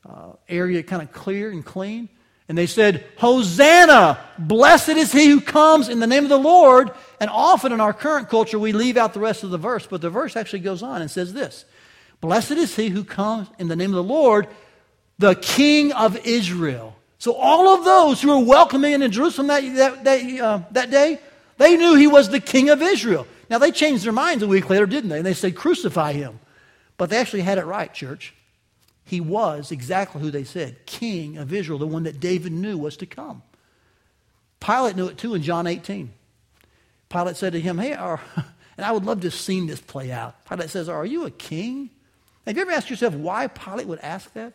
uh, 0.08 0.32
area 0.48 0.82
kind 0.82 1.02
of 1.02 1.12
clear 1.12 1.50
and 1.50 1.64
clean. 1.64 2.08
And 2.48 2.58
they 2.58 2.66
said, 2.66 3.04
Hosanna! 3.18 4.18
Blessed 4.38 4.90
is 4.90 5.12
he 5.12 5.28
who 5.28 5.40
comes 5.40 5.88
in 5.88 6.00
the 6.00 6.06
name 6.06 6.24
of 6.24 6.28
the 6.28 6.38
Lord. 6.38 6.90
And 7.20 7.30
often 7.30 7.72
in 7.72 7.80
our 7.80 7.92
current 7.92 8.28
culture, 8.28 8.58
we 8.58 8.72
leave 8.72 8.96
out 8.96 9.14
the 9.14 9.20
rest 9.20 9.44
of 9.44 9.50
the 9.50 9.58
verse, 9.58 9.86
but 9.86 10.00
the 10.00 10.10
verse 10.10 10.36
actually 10.36 10.60
goes 10.60 10.82
on 10.82 11.00
and 11.00 11.10
says 11.10 11.32
this 11.32 11.64
Blessed 12.22 12.52
is 12.52 12.74
he 12.74 12.88
who 12.88 13.02
comes 13.02 13.48
in 13.58 13.66
the 13.66 13.76
name 13.76 13.90
of 13.90 13.96
the 13.96 14.12
Lord, 14.12 14.46
the 15.18 15.34
King 15.34 15.92
of 15.92 16.16
Israel. 16.24 16.96
So 17.18 17.34
all 17.34 17.76
of 17.76 17.84
those 17.84 18.22
who 18.22 18.28
were 18.28 18.44
welcoming 18.44 19.02
in 19.02 19.10
Jerusalem 19.10 19.48
that, 19.48 19.62
that, 19.74 20.04
that, 20.04 20.40
uh, 20.40 20.60
that 20.70 20.90
day, 20.90 21.18
they 21.58 21.76
knew 21.76 21.96
he 21.96 22.06
was 22.06 22.30
the 22.30 22.40
King 22.40 22.70
of 22.70 22.80
Israel. 22.80 23.26
Now 23.50 23.58
they 23.58 23.72
changed 23.72 24.04
their 24.04 24.12
minds 24.12 24.42
a 24.44 24.46
week 24.46 24.70
later, 24.70 24.86
didn't 24.86 25.10
they? 25.10 25.18
And 25.18 25.26
they 25.26 25.34
said, 25.34 25.56
crucify 25.56 26.12
him. 26.12 26.38
But 26.96 27.10
they 27.10 27.18
actually 27.18 27.42
had 27.42 27.58
it 27.58 27.64
right, 27.64 27.92
church. 27.92 28.34
He 29.04 29.20
was 29.20 29.72
exactly 29.72 30.20
who 30.20 30.30
they 30.30 30.44
said, 30.44 30.86
King 30.86 31.38
of 31.38 31.52
Israel, 31.52 31.80
the 31.80 31.88
one 31.88 32.04
that 32.04 32.20
David 32.20 32.52
knew 32.52 32.78
was 32.78 32.96
to 32.98 33.06
come. 33.06 33.42
Pilate 34.60 34.94
knew 34.94 35.08
it 35.08 35.18
too 35.18 35.34
in 35.34 35.42
John 35.42 35.66
18. 35.66 36.12
Pilate 37.08 37.36
said 37.36 37.52
to 37.54 37.60
him, 37.60 37.78
Hey, 37.78 37.94
are, 37.94 38.20
and 38.76 38.86
I 38.86 38.92
would 38.92 39.04
love 39.04 39.22
to 39.22 39.26
have 39.26 39.34
seen 39.34 39.66
this 39.66 39.80
play 39.80 40.12
out. 40.12 40.44
Pilate 40.48 40.70
says, 40.70 40.88
Are 40.88 41.04
you 41.04 41.24
a 41.24 41.30
king? 41.32 41.90
Have 42.46 42.56
you 42.56 42.62
ever 42.62 42.72
asked 42.72 42.90
yourself 42.90 43.14
why 43.14 43.46
Pilate 43.46 43.86
would 43.86 44.00
ask 44.00 44.32
that? 44.34 44.54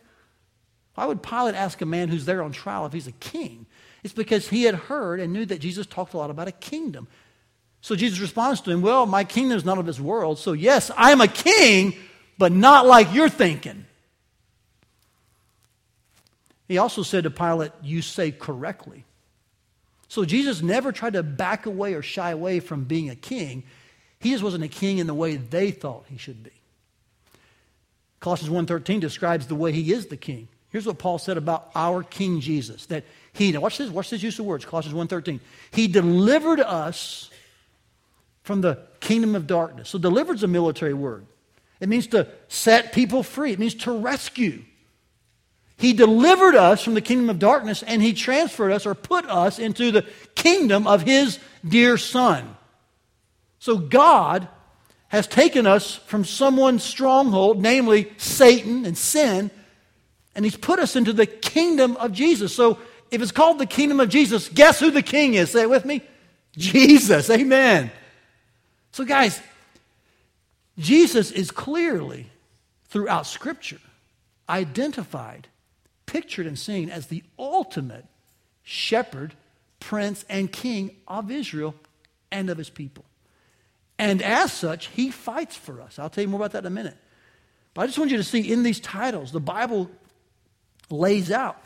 Why 0.94 1.06
would 1.06 1.22
Pilate 1.22 1.54
ask 1.54 1.80
a 1.80 1.86
man 1.86 2.08
who's 2.08 2.24
there 2.24 2.42
on 2.42 2.52
trial 2.52 2.84
if 2.86 2.92
he's 2.92 3.06
a 3.06 3.12
king? 3.12 3.66
It's 4.02 4.14
because 4.14 4.48
he 4.48 4.64
had 4.64 4.74
heard 4.74 5.20
and 5.20 5.32
knew 5.32 5.46
that 5.46 5.60
Jesus 5.60 5.86
talked 5.86 6.14
a 6.14 6.16
lot 6.16 6.30
about 6.30 6.48
a 6.48 6.52
kingdom. 6.52 7.08
So 7.80 7.94
Jesus 7.94 8.18
responds 8.18 8.60
to 8.62 8.70
him, 8.70 8.82
Well, 8.82 9.06
my 9.06 9.24
kingdom 9.24 9.56
is 9.56 9.64
not 9.64 9.78
of 9.78 9.86
this 9.86 10.00
world. 10.00 10.38
So, 10.38 10.52
yes, 10.52 10.90
I'm 10.96 11.20
a 11.20 11.28
king, 11.28 11.94
but 12.36 12.52
not 12.52 12.86
like 12.86 13.14
you're 13.14 13.28
thinking. 13.28 13.86
He 16.66 16.78
also 16.78 17.02
said 17.02 17.24
to 17.24 17.30
Pilate, 17.30 17.72
You 17.82 18.02
say 18.02 18.30
correctly. 18.30 19.04
So 20.08 20.24
Jesus 20.24 20.62
never 20.62 20.90
tried 20.90 21.12
to 21.12 21.22
back 21.22 21.66
away 21.66 21.94
or 21.94 22.02
shy 22.02 22.30
away 22.30 22.60
from 22.60 22.84
being 22.84 23.10
a 23.10 23.14
king. 23.14 23.64
He 24.20 24.30
just 24.30 24.42
wasn't 24.42 24.64
a 24.64 24.68
king 24.68 24.98
in 24.98 25.06
the 25.06 25.14
way 25.14 25.36
they 25.36 25.70
thought 25.70 26.06
he 26.08 26.16
should 26.16 26.42
be. 26.42 26.50
Colossians 28.20 28.52
1.13 28.52 29.00
describes 29.00 29.46
the 29.46 29.54
way 29.54 29.72
he 29.72 29.92
is 29.92 30.06
the 30.06 30.16
king. 30.16 30.48
Here's 30.70 30.86
what 30.86 30.98
Paul 30.98 31.18
said 31.18 31.36
about 31.36 31.70
our 31.74 32.02
King 32.02 32.40
Jesus. 32.40 32.86
That 32.86 33.04
he, 33.32 33.52
now 33.52 33.60
watch 33.60 33.78
this, 33.78 33.90
watch 33.90 34.10
this 34.10 34.22
use 34.22 34.38
of 34.38 34.44
words, 34.44 34.64
Colossians 34.64 34.96
1.13. 34.96 35.40
He 35.70 35.86
delivered 35.86 36.60
us 36.60 37.30
from 38.42 38.60
the 38.60 38.78
kingdom 39.00 39.34
of 39.34 39.46
darkness. 39.46 39.88
So 39.88 39.98
delivered 39.98 40.36
is 40.36 40.42
a 40.42 40.48
military 40.48 40.94
word. 40.94 41.26
It 41.80 41.88
means 41.88 42.08
to 42.08 42.28
set 42.48 42.92
people 42.92 43.22
free. 43.22 43.52
It 43.52 43.58
means 43.58 43.74
to 43.76 43.92
rescue. 43.92 44.62
He 45.76 45.92
delivered 45.92 46.56
us 46.56 46.82
from 46.82 46.94
the 46.94 47.00
kingdom 47.00 47.30
of 47.30 47.38
darkness 47.38 47.84
and 47.84 48.02
he 48.02 48.12
transferred 48.12 48.72
us 48.72 48.84
or 48.84 48.94
put 48.94 49.26
us 49.26 49.60
into 49.60 49.92
the 49.92 50.06
kingdom 50.34 50.88
of 50.88 51.02
his 51.02 51.38
dear 51.66 51.96
son. 51.96 52.56
So 53.60 53.78
God 53.78 54.48
has 55.08 55.26
taken 55.26 55.66
us 55.66 55.96
from 55.96 56.24
someone's 56.24 56.84
stronghold, 56.84 57.60
namely 57.60 58.12
Satan 58.18 58.84
and 58.84 58.96
sin, 58.96 59.50
and 60.34 60.44
he's 60.44 60.56
put 60.56 60.78
us 60.78 60.96
into 60.96 61.12
the 61.12 61.26
kingdom 61.26 61.96
of 61.96 62.12
Jesus. 62.12 62.54
So 62.54 62.78
if 63.10 63.22
it's 63.22 63.32
called 63.32 63.58
the 63.58 63.66
kingdom 63.66 64.00
of 64.00 64.08
Jesus, 64.08 64.48
guess 64.48 64.78
who 64.78 64.90
the 64.90 65.02
king 65.02 65.34
is? 65.34 65.50
Say 65.50 65.62
it 65.62 65.70
with 65.70 65.84
me. 65.84 66.02
Jesus. 66.56 67.30
Amen. 67.30 67.90
So, 68.92 69.04
guys, 69.04 69.40
Jesus 70.78 71.30
is 71.30 71.50
clearly, 71.50 72.26
throughout 72.88 73.26
Scripture, 73.26 73.80
identified, 74.48 75.48
pictured, 76.06 76.46
and 76.46 76.58
seen 76.58 76.90
as 76.90 77.06
the 77.06 77.22
ultimate 77.38 78.06
shepherd, 78.62 79.34
prince, 79.80 80.24
and 80.28 80.50
king 80.50 80.96
of 81.06 81.30
Israel 81.30 81.74
and 82.30 82.50
of 82.50 82.58
his 82.58 82.70
people. 82.70 83.04
And 83.98 84.22
as 84.22 84.52
such, 84.52 84.86
he 84.88 85.10
fights 85.10 85.56
for 85.56 85.80
us. 85.80 85.98
I'll 85.98 86.10
tell 86.10 86.22
you 86.22 86.28
more 86.28 86.40
about 86.40 86.52
that 86.52 86.60
in 86.60 86.66
a 86.66 86.70
minute. 86.70 86.96
But 87.74 87.82
I 87.82 87.86
just 87.86 87.98
want 87.98 88.10
you 88.10 88.16
to 88.16 88.24
see 88.24 88.52
in 88.52 88.62
these 88.62 88.80
titles, 88.80 89.32
the 89.32 89.40
Bible 89.40 89.90
lays 90.90 91.30
out. 91.30 91.60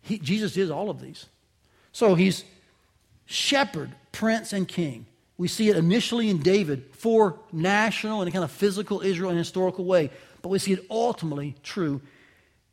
He, 0.00 0.18
Jesus 0.18 0.56
is 0.56 0.70
all 0.70 0.88
of 0.90 1.00
these. 1.00 1.26
So 1.92 2.14
he's 2.14 2.44
shepherd, 3.26 3.90
prince, 4.12 4.52
and 4.52 4.66
king. 4.66 5.06
We 5.36 5.48
see 5.48 5.68
it 5.68 5.76
initially 5.76 6.30
in 6.30 6.38
David 6.38 6.84
for 6.92 7.38
national 7.52 8.22
and 8.22 8.32
kind 8.32 8.44
of 8.44 8.50
physical 8.50 9.00
Israel 9.00 9.30
in 9.30 9.36
a 9.36 9.40
historical 9.40 9.84
way, 9.84 10.10
but 10.42 10.48
we 10.48 10.58
see 10.58 10.72
it 10.72 10.84
ultimately 10.90 11.54
true 11.62 12.00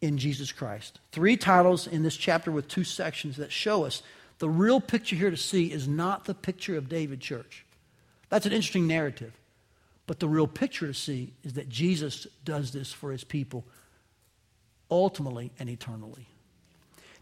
in 0.02 0.17
Jesus 0.17 0.52
Christ. 0.52 1.00
Three 1.12 1.38
titles 1.38 1.88
in 1.88 2.04
this 2.04 2.17
chapter 2.17 2.52
with 2.52 2.67
two 2.67 2.84
sections 2.84 3.38
that 3.38 3.52
show 3.52 3.84
us 3.84 4.02
the 4.39 4.50
real 4.50 4.82
picture 4.82 5.15
here 5.15 5.30
to 5.30 5.38
see 5.38 5.71
is 5.71 5.88
not 5.88 6.26
the 6.26 6.34
picture 6.34 6.78
of 6.78 6.89
David 6.89 7.21
Church. 7.21 7.64
That's 8.29 8.45
an 8.45 8.51
interesting 8.51 8.88
narrative. 8.88 9.33
But 10.07 10.19
the 10.19 10.27
real 10.27 10.47
picture 10.47 10.88
to 10.88 10.93
see 10.93 11.33
is 11.43 11.53
that 11.53 11.69
Jesus 11.69 12.27
does 12.43 12.71
this 12.71 12.91
for 12.91 13.11
his 13.11 13.23
people 13.23 13.65
ultimately 14.91 15.51
and 15.59 15.69
eternally. 15.69 16.27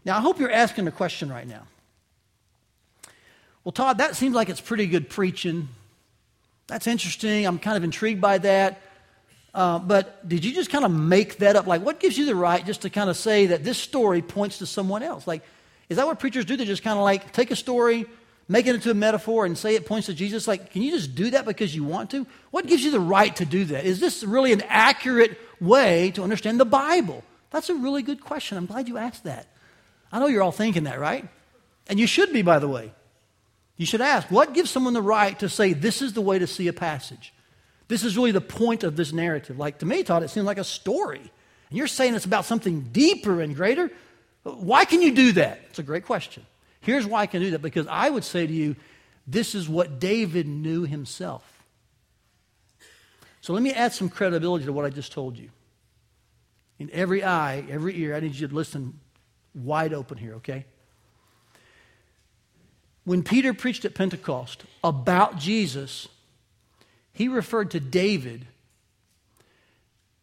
Now, 0.04 0.18
I 0.18 0.20
hope 0.20 0.38
you're 0.38 0.50
asking 0.50 0.86
a 0.86 0.92
question 0.92 1.30
right 1.30 1.46
now. 1.46 1.62
Well, 3.64 3.72
Todd, 3.72 3.98
that 3.98 4.16
seems 4.16 4.34
like 4.34 4.50
it's 4.50 4.60
pretty 4.60 4.86
good 4.86 5.08
preaching. 5.08 5.68
That's 6.66 6.86
interesting. 6.86 7.46
I'm 7.46 7.58
kind 7.58 7.76
of 7.76 7.84
intrigued 7.84 8.20
by 8.20 8.38
that. 8.38 8.82
Uh, 9.54 9.78
but 9.78 10.28
did 10.28 10.44
you 10.44 10.52
just 10.52 10.70
kind 10.70 10.84
of 10.84 10.90
make 10.90 11.38
that 11.38 11.56
up? 11.56 11.66
Like, 11.66 11.82
what 11.82 12.00
gives 12.00 12.18
you 12.18 12.26
the 12.26 12.34
right 12.34 12.64
just 12.66 12.82
to 12.82 12.90
kind 12.90 13.08
of 13.08 13.16
say 13.16 13.46
that 13.46 13.64
this 13.64 13.78
story 13.78 14.20
points 14.20 14.58
to 14.58 14.66
someone 14.66 15.02
else? 15.02 15.26
Like, 15.26 15.42
is 15.88 15.96
that 15.96 16.06
what 16.06 16.18
preachers 16.18 16.44
do? 16.44 16.56
They 16.56 16.64
just 16.64 16.82
kind 16.82 16.98
of 16.98 17.04
like 17.04 17.32
take 17.32 17.50
a 17.50 17.56
story, 17.56 18.06
make 18.48 18.66
it 18.66 18.74
into 18.74 18.90
a 18.90 18.94
metaphor, 18.94 19.46
and 19.46 19.56
say 19.56 19.74
it 19.74 19.86
points 19.86 20.06
to 20.06 20.14
Jesus? 20.14 20.46
Like, 20.46 20.70
can 20.70 20.82
you 20.82 20.90
just 20.90 21.14
do 21.14 21.30
that 21.30 21.44
because 21.44 21.74
you 21.74 21.84
want 21.84 22.10
to? 22.10 22.26
What 22.50 22.66
gives 22.66 22.84
you 22.84 22.90
the 22.90 23.00
right 23.00 23.34
to 23.36 23.44
do 23.44 23.64
that? 23.66 23.84
Is 23.84 24.00
this 24.00 24.22
really 24.22 24.52
an 24.52 24.62
accurate 24.68 25.38
way 25.60 26.10
to 26.12 26.22
understand 26.22 26.60
the 26.60 26.64
Bible? 26.64 27.24
That's 27.50 27.70
a 27.70 27.74
really 27.74 28.02
good 28.02 28.20
question. 28.20 28.58
I'm 28.58 28.66
glad 28.66 28.88
you 28.88 28.98
asked 28.98 29.24
that. 29.24 29.46
I 30.10 30.18
know 30.18 30.26
you're 30.26 30.42
all 30.42 30.52
thinking 30.52 30.84
that, 30.84 31.00
right? 31.00 31.26
And 31.86 32.00
you 32.00 32.06
should 32.06 32.32
be, 32.32 32.42
by 32.42 32.58
the 32.58 32.68
way. 32.68 32.92
You 33.76 33.86
should 33.86 34.00
ask, 34.00 34.30
what 34.30 34.54
gives 34.54 34.70
someone 34.70 34.92
the 34.92 35.02
right 35.02 35.38
to 35.40 35.48
say 35.48 35.72
this 35.72 36.00
is 36.00 36.12
the 36.12 36.20
way 36.20 36.38
to 36.38 36.46
see 36.46 36.68
a 36.68 36.72
passage? 36.72 37.32
This 37.88 38.04
is 38.04 38.16
really 38.16 38.30
the 38.30 38.40
point 38.40 38.84
of 38.84 38.96
this 38.96 39.12
narrative. 39.12 39.58
Like 39.58 39.78
to 39.78 39.86
me, 39.86 40.02
Todd, 40.02 40.22
it 40.22 40.30
seems 40.30 40.46
like 40.46 40.58
a 40.58 40.64
story. 40.64 41.20
And 41.70 41.78
you're 41.78 41.86
saying 41.86 42.14
it's 42.14 42.24
about 42.24 42.44
something 42.44 42.82
deeper 42.92 43.40
and 43.40 43.54
greater. 43.54 43.90
Why 44.42 44.84
can 44.84 45.02
you 45.02 45.14
do 45.14 45.32
that? 45.32 45.60
It's 45.70 45.78
a 45.78 45.82
great 45.82 46.04
question. 46.04 46.46
Here's 46.84 47.06
why 47.06 47.22
I 47.22 47.26
can 47.26 47.40
do 47.40 47.50
that 47.52 47.62
because 47.62 47.86
I 47.86 48.10
would 48.10 48.24
say 48.24 48.46
to 48.46 48.52
you, 48.52 48.76
this 49.26 49.54
is 49.54 49.68
what 49.68 49.98
David 49.98 50.46
knew 50.46 50.84
himself. 50.84 51.50
So 53.40 53.54
let 53.54 53.62
me 53.62 53.72
add 53.72 53.92
some 53.94 54.10
credibility 54.10 54.66
to 54.66 54.72
what 54.72 54.84
I 54.84 54.90
just 54.90 55.10
told 55.10 55.38
you. 55.38 55.48
In 56.78 56.90
every 56.92 57.24
eye, 57.24 57.64
every 57.70 57.98
ear, 58.00 58.14
I 58.14 58.20
need 58.20 58.34
you 58.34 58.48
to 58.48 58.54
listen 58.54 59.00
wide 59.54 59.94
open 59.94 60.18
here, 60.18 60.34
okay? 60.34 60.66
When 63.04 63.22
Peter 63.22 63.54
preached 63.54 63.86
at 63.86 63.94
Pentecost 63.94 64.64
about 64.82 65.38
Jesus, 65.38 66.08
he 67.14 67.28
referred 67.28 67.70
to 67.70 67.80
David 67.80 68.46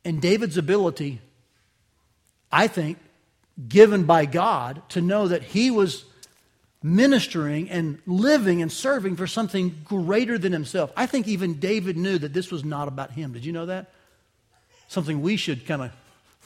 and 0.06 0.21
David's 0.21 0.58
ability, 0.58 1.21
I 2.52 2.67
think, 2.67 3.00
given 3.67 4.04
by 4.04 4.26
God 4.26 4.84
to 4.89 5.02
know 5.02 5.28
that 5.28 5.41
he 5.41 5.71
was 5.71 6.06
ministering 6.83 7.69
and 7.69 7.99
living 8.07 8.61
and 8.61 8.71
serving 8.71 9.15
for 9.15 9.27
something 9.27 9.75
greater 9.85 10.37
than 10.37 10.51
himself. 10.51 10.91
I 10.95 11.05
think 11.05 11.27
even 11.27 11.59
David 11.59 11.97
knew 11.97 12.17
that 12.17 12.33
this 12.33 12.51
was 12.51 12.63
not 12.63 12.87
about 12.87 13.11
him. 13.11 13.33
Did 13.33 13.45
you 13.45 13.51
know 13.51 13.67
that? 13.67 13.91
Something 14.87 15.21
we 15.21 15.37
should 15.37 15.65
kind 15.65 15.83
of 15.83 15.91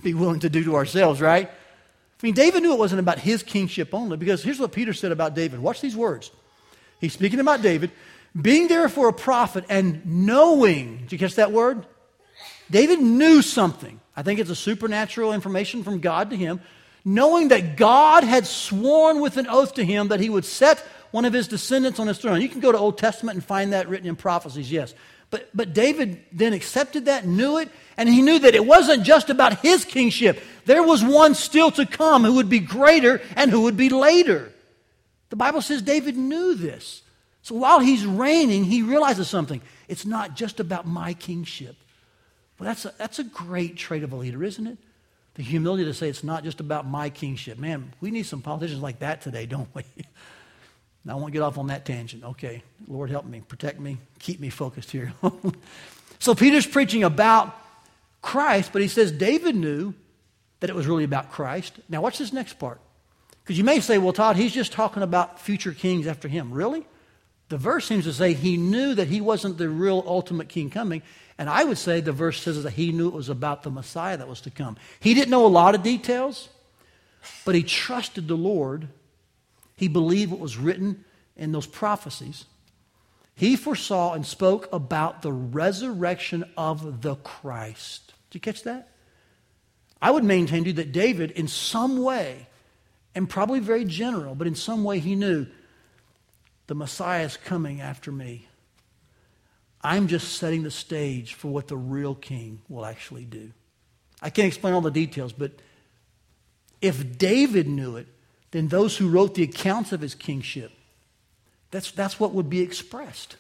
be 0.04 0.14
willing 0.14 0.42
to 0.42 0.50
do 0.50 0.64
to 0.66 0.76
ourselves, 0.76 1.22
right? 1.22 1.50
I 1.50 2.26
mean, 2.26 2.34
David 2.34 2.64
knew 2.64 2.74
it 2.74 2.80
wasn't 2.80 3.00
about 3.00 3.20
his 3.20 3.44
kingship 3.44 3.94
only 3.94 4.18
because 4.18 4.44
here's 4.44 4.60
what 4.60 4.72
Peter 4.72 4.94
said 4.94 5.12
about 5.12 5.36
David. 5.36 5.60
Watch 5.60 5.82
these 5.82 5.96
words. 5.96 6.32
He's 7.00 7.14
speaking 7.14 7.40
about 7.40 7.62
David. 7.62 7.92
Being 8.40 8.68
therefore 8.68 9.10
a 9.10 9.14
prophet 9.14 9.64
and 9.70 10.06
knowing, 10.06 10.98
did 10.98 11.14
you 11.14 11.18
catch 11.18 11.36
that 11.36 11.52
word? 11.52 11.86
David 12.70 13.00
knew 13.00 13.42
something. 13.42 14.00
I 14.16 14.24
think 14.24 14.40
it's 14.40 14.50
a 14.50 14.56
supernatural 14.56 15.34
information 15.34 15.84
from 15.84 16.00
God 16.00 16.30
to 16.32 16.36
him. 16.36 16.62
Knowing 17.06 17.50
that 17.50 17.78
God 17.78 18.24
had 18.24 18.48
sworn 18.48 19.22
with 19.22 19.38
an 19.38 19.48
oath 19.48 19.76
to 19.76 19.86
him 19.86 20.08
that 20.08 20.20
he 20.20 20.30
would 20.30 20.44
set 20.44 20.80
one 21.12 21.24
of 21.24 21.32
his 21.32 21.48
descendants 21.48 22.00
on 22.00 22.08
his 22.08 22.18
throne. 22.18 22.42
You 22.42 22.50
can 22.50 22.60
go 22.60 22.72
to 22.72 22.78
Old 22.78 22.98
Testament 22.98 23.36
and 23.36 23.46
find 23.46 23.72
that 23.72 23.88
written 23.88 24.10
in 24.10 24.16
prophecies, 24.16 24.72
yes. 24.72 24.94
But, 25.30 25.50
but 25.54 25.74
David 25.74 26.24
then 26.32 26.54
accepted 26.54 27.06
that, 27.06 27.26
knew 27.26 27.58
it, 27.58 27.70
and 27.98 28.10
he 28.10 28.22
knew 28.22 28.40
that 28.40 28.56
it 28.56 28.66
wasn't 28.66 29.04
just 29.04 29.30
about 29.30 29.60
his 29.60 29.86
kingship. 29.86 30.42
There 30.66 30.84
was 30.84 31.04
one 31.04 31.36
still 31.36 31.72
to 31.72 31.86
come 31.86 32.24
who 32.24 32.34
would 32.34 32.50
be 32.50 32.60
greater 32.60 33.22
and 33.36 33.52
who 33.52 33.62
would 33.62 33.78
be 33.78 33.90
later. 33.90 34.52
The 35.30 35.36
Bible 35.36 35.62
says 35.62 35.82
David 35.82 36.18
knew 36.18 36.56
this. 36.56 37.02
So 37.42 37.56
while 37.56 37.80
he's 37.80 38.06
reigning, 38.06 38.64
he 38.64 38.82
realizes 38.82 39.28
something. 39.28 39.62
It's 39.88 40.06
not 40.06 40.36
just 40.36 40.60
about 40.60 40.88
my 40.88 41.14
kingship. 41.14 41.76
Well, 42.58 42.68
that's 42.68 42.86
a, 42.86 42.94
that's 42.98 43.20
a 43.20 43.24
great 43.24 43.78
trait 43.78 44.04
of 44.04 44.14
a 44.14 44.16
leader, 44.16 44.44
isn't 44.44 44.66
it? 44.66 44.78
The 45.36 45.44
humility 45.44 45.86
to 45.86 45.94
say 45.94 46.10
it's 46.10 46.24
not 46.24 46.44
just 46.44 46.60
about 46.60 46.88
my 46.88 47.10
kingship. 47.10 47.58
Man, 47.58 47.94
we 48.02 48.12
need 48.12 48.26
some 48.26 48.42
politicians 48.42 48.82
like 48.82 49.00
that 49.00 49.22
today, 49.22 49.46
don't 49.46 49.70
we? 49.74 49.84
I 51.08 51.14
won't 51.14 51.34
get 51.34 51.42
off 51.42 51.58
on 51.58 51.68
that 51.68 51.86
tangent. 51.86 52.24
Okay, 52.24 52.64
Lord, 52.88 53.12
help 53.12 53.26
me, 53.26 53.42
protect 53.48 53.80
me, 53.80 53.98
keep 54.18 54.40
me 54.40 54.50
focused 54.50 54.92
here. 54.92 55.14
so 56.20 56.34
Peter's 56.34 56.66
preaching 56.66 57.04
about 57.04 57.56
Christ, 58.22 58.72
but 58.74 58.82
he 58.82 58.88
says 58.88 59.12
David 59.12 59.56
knew 59.56 59.94
that 60.62 60.70
it 60.70 60.76
was 60.76 60.88
really 60.88 61.04
about 61.04 61.32
Christ. 61.32 61.74
Now, 61.90 62.02
watch 62.02 62.18
this 62.18 62.34
next 62.34 62.54
part. 62.58 62.80
Because 63.44 63.60
you 63.60 63.64
may 63.64 63.80
say, 63.80 64.00
well, 64.00 64.14
Todd, 64.14 64.36
he's 64.36 64.54
just 64.54 64.72
talking 64.72 65.04
about 65.04 65.40
future 65.40 65.74
kings 65.74 66.08
after 66.08 66.28
him. 66.28 66.52
Really? 66.52 66.88
The 67.50 67.58
verse 67.58 67.86
seems 67.86 68.06
to 68.06 68.14
say 68.14 68.34
he 68.34 68.58
knew 68.58 68.96
that 68.96 69.08
he 69.08 69.22
wasn't 69.22 69.58
the 69.58 69.70
real 69.70 70.04
ultimate 70.08 70.50
king 70.50 70.70
coming. 70.70 71.04
And 71.38 71.50
I 71.50 71.64
would 71.64 71.78
say 71.78 72.02
the 72.02 72.12
verse 72.12 72.42
says 72.42 72.64
that 72.64 72.72
he 72.72 72.92
knew 72.92 73.08
it 73.08 73.14
was 73.14 73.30
about 73.30 73.64
the 73.64 73.70
Messiah 73.70 74.18
that 74.18 74.28
was 74.28 74.42
to 74.42 74.50
come. 74.50 74.78
He 75.00 75.14
didn't 75.14 75.30
know 75.30 75.46
a 75.46 75.48
lot 75.48 75.76
of 75.76 75.84
details, 75.84 76.50
but 77.44 77.56
he 77.56 77.64
trusted 77.64 78.28
the 78.28 78.36
Lord. 78.36 78.88
He 79.76 79.88
believed 79.88 80.32
what 80.32 80.40
was 80.40 80.58
written 80.58 81.04
in 81.36 81.52
those 81.52 81.68
prophecies. 81.68 82.46
He 83.36 83.58
foresaw 83.58 84.14
and 84.14 84.26
spoke 84.26 84.70
about 84.72 85.22
the 85.22 85.34
resurrection 85.34 86.46
of 86.56 87.02
the 87.02 87.16
Christ. 87.16 88.14
Did 88.30 88.36
you 88.36 88.42
catch 88.42 88.64
that? 88.64 88.90
I 90.02 90.12
would 90.12 90.24
maintain 90.24 90.64
to 90.64 90.70
you 90.70 90.76
that 90.76 90.94
David, 90.94 91.32
in 91.32 91.48
some 91.48 92.02
way, 92.02 92.48
and 93.14 93.30
probably 93.30 93.60
very 93.60 93.86
general, 93.86 94.36
but 94.36 94.48
in 94.48 94.56
some 94.56 94.84
way 94.84 95.00
he 95.00 95.16
knew 95.16 95.48
the 96.68 96.76
Messiah 96.76 97.26
is 97.26 97.38
coming 97.38 97.82
after 97.82 98.12
me. 98.12 98.48
I'm 99.82 100.08
just 100.08 100.34
setting 100.34 100.64
the 100.64 100.72
stage 100.72 101.36
for 101.36 101.50
what 101.50 101.68
the 101.68 101.78
real 101.78 102.16
king 102.16 102.62
will 102.68 102.86
actually 102.86 103.26
do. 103.26 103.52
I 104.22 104.30
can't 104.32 104.48
explain 104.48 104.74
all 104.74 104.82
the 104.82 104.90
details, 104.90 105.32
but 105.32 105.52
if 106.82 107.18
David 107.18 107.68
knew 107.68 107.96
it, 107.98 108.08
then 108.52 108.68
those 108.68 108.98
who 108.98 109.10
wrote 109.10 109.36
the 109.36 109.44
accounts 109.44 109.92
of 109.92 110.02
his 110.02 110.16
kingship, 110.16 110.72
that's, 111.70 111.92
that's 111.92 112.20
what 112.20 112.34
would 112.34 112.50
be 112.50 112.62
expressed. 112.62 113.36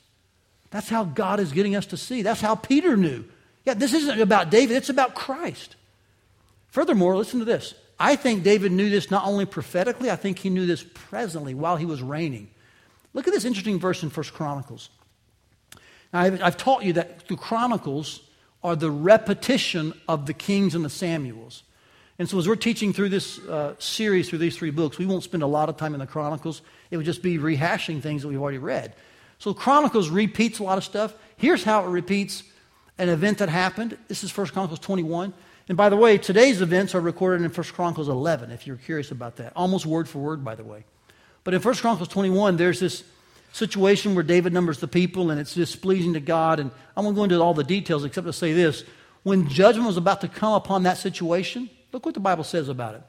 That's 0.69 0.89
how 0.89 1.05
God 1.05 1.39
is 1.39 1.51
getting 1.51 1.75
us 1.75 1.85
to 1.87 1.97
see. 1.97 2.21
That's 2.21 2.41
how 2.41 2.55
Peter 2.55 2.97
knew. 2.97 3.23
Yeah, 3.65 3.73
this 3.73 3.93
isn't 3.93 4.21
about 4.21 4.51
David, 4.51 4.77
it's 4.77 4.89
about 4.89 5.15
Christ. 5.15 5.75
Furthermore, 6.67 7.15
listen 7.15 7.39
to 7.39 7.45
this. 7.45 7.73
I 7.99 8.15
think 8.17 8.43
David 8.43 8.71
knew 8.71 8.89
this 8.89 9.09
not 9.09 9.25
only 9.25 9.45
prophetically, 9.45 10.11
I 10.11 10.17
think 10.17 10.39
he 10.39 10.49
knew 10.49 10.65
this 10.65 10.85
presently 10.93 11.53
while 11.53 11.77
he 11.77 11.85
was 11.85 12.01
reigning. 12.01 12.49
Look 13.15 13.29
at 13.29 13.33
this 13.33 13.45
interesting 13.45 13.79
verse 13.79 14.03
in 14.03 14.09
First 14.09 14.33
Chronicles. 14.33 14.89
Now, 16.13 16.19
I've, 16.19 16.43
I've 16.43 16.57
taught 16.57 16.83
you 16.83 16.93
that 16.93 17.27
the 17.29 17.37
Chronicles 17.37 18.19
are 18.61 18.75
the 18.75 18.91
repetition 18.91 19.93
of 20.07 20.25
the 20.25 20.33
Kings 20.33 20.75
and 20.75 20.83
the 20.83 20.89
Samuels. 20.89 21.63
And 22.19 22.27
so, 22.29 22.37
as 22.37 22.47
we're 22.47 22.57
teaching 22.57 22.91
through 22.91 23.09
this 23.09 23.39
uh, 23.39 23.75
series, 23.79 24.29
through 24.29 24.39
these 24.39 24.57
three 24.57 24.69
books, 24.69 24.97
we 24.97 25.05
won't 25.05 25.23
spend 25.23 25.43
a 25.43 25.47
lot 25.47 25.69
of 25.69 25.77
time 25.77 25.93
in 25.93 26.01
the 26.01 26.05
Chronicles. 26.05 26.61
It 26.91 26.97
would 26.97 27.05
just 27.05 27.23
be 27.23 27.37
rehashing 27.37 28.01
things 28.01 28.21
that 28.21 28.27
we've 28.27 28.41
already 28.41 28.57
read. 28.57 28.93
So, 29.39 29.53
Chronicles 29.53 30.09
repeats 30.09 30.59
a 30.59 30.63
lot 30.63 30.77
of 30.77 30.83
stuff. 30.83 31.13
Here's 31.37 31.63
how 31.63 31.85
it 31.85 31.89
repeats 31.89 32.43
an 32.97 33.07
event 33.07 33.37
that 33.37 33.47
happened. 33.47 33.97
This 34.09 34.25
is 34.25 34.37
1 34.37 34.47
Chronicles 34.47 34.79
21. 34.79 35.33
And 35.69 35.77
by 35.77 35.87
the 35.87 35.95
way, 35.95 36.17
today's 36.17 36.61
events 36.61 36.93
are 36.93 37.01
recorded 37.01 37.45
in 37.45 37.49
1 37.49 37.63
Chronicles 37.67 38.09
11, 38.09 38.51
if 38.51 38.67
you're 38.67 38.75
curious 38.75 39.11
about 39.11 39.37
that. 39.37 39.53
Almost 39.55 39.85
word 39.85 40.09
for 40.09 40.19
word, 40.19 40.43
by 40.43 40.55
the 40.55 40.63
way. 40.65 40.83
But 41.45 41.53
in 41.53 41.61
1 41.61 41.75
Chronicles 41.75 42.09
21, 42.09 42.57
there's 42.57 42.81
this 42.81 43.05
situation 43.53 44.15
where 44.15 44.23
David 44.23 44.51
numbers 44.51 44.79
the 44.79 44.87
people 44.87 45.31
and 45.31 45.39
it's 45.39 45.53
displeasing 45.53 46.13
to 46.13 46.19
God. 46.19 46.59
And 46.59 46.71
I 46.97 47.01
won't 47.01 47.15
go 47.15 47.23
into 47.23 47.39
all 47.39 47.53
the 47.53 47.63
details 47.63 48.03
except 48.03 48.27
to 48.27 48.33
say 48.33 48.51
this. 48.51 48.83
When 49.23 49.47
judgment 49.47 49.87
was 49.87 49.95
about 49.95 50.21
to 50.21 50.27
come 50.27 50.53
upon 50.53 50.83
that 50.83 50.97
situation, 50.97 51.69
look 51.93 52.03
what 52.05 52.13
the 52.15 52.19
Bible 52.19 52.43
says 52.43 52.67
about 52.67 52.95
it. 52.95 53.03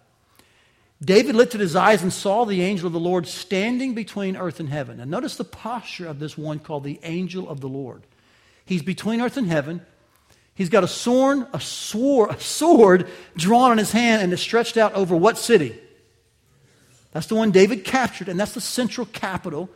David 1.03 1.35
lifted 1.35 1.61
his 1.61 1.77
eyes 1.77 2.03
and 2.03 2.13
saw 2.13 2.45
the 2.45 2.63
angel 2.63 2.87
of 2.87 2.93
the 2.93 3.01
Lord 3.01 3.27
standing 3.27 3.95
between 3.95 4.37
earth 4.37 4.61
and 4.61 4.69
heaven. 4.69 5.01
And 5.01 5.11
notice 5.11 5.37
the 5.37 5.45
posture 5.45 6.07
of 6.07 6.19
this 6.19 6.39
one 6.39 6.59
called 6.59 6.85
the 6.85 7.01
angel 7.03 7.49
of 7.49 7.61
the 7.61 7.69
Lord. 7.69 8.03
He's 8.65 8.83
between 8.83 9.21
earth 9.21 9.37
and 9.37 9.47
heaven. 9.47 9.85
He's 10.55 10.71
got 10.71 10.85
a 10.85 10.89
sword, 10.89 11.47
a 11.53 11.61
sword, 11.61 12.31
a 12.31 12.41
sword 12.41 13.09
drawn 13.37 13.73
in 13.73 13.79
his 13.79 13.93
hand 13.93 14.23
and 14.23 14.33
it's 14.33 14.41
stretched 14.41 14.77
out 14.77 14.95
over 14.95 15.17
what 15.17 15.39
city? 15.39 15.79
That's 17.17 17.29
the 17.29 17.35
one 17.35 17.51
David 17.51 17.83
captured, 17.83 18.29
and 18.29 18.39
that's 18.39 18.53
the 18.53 18.61
central 18.61 19.07
capital. 19.07 19.71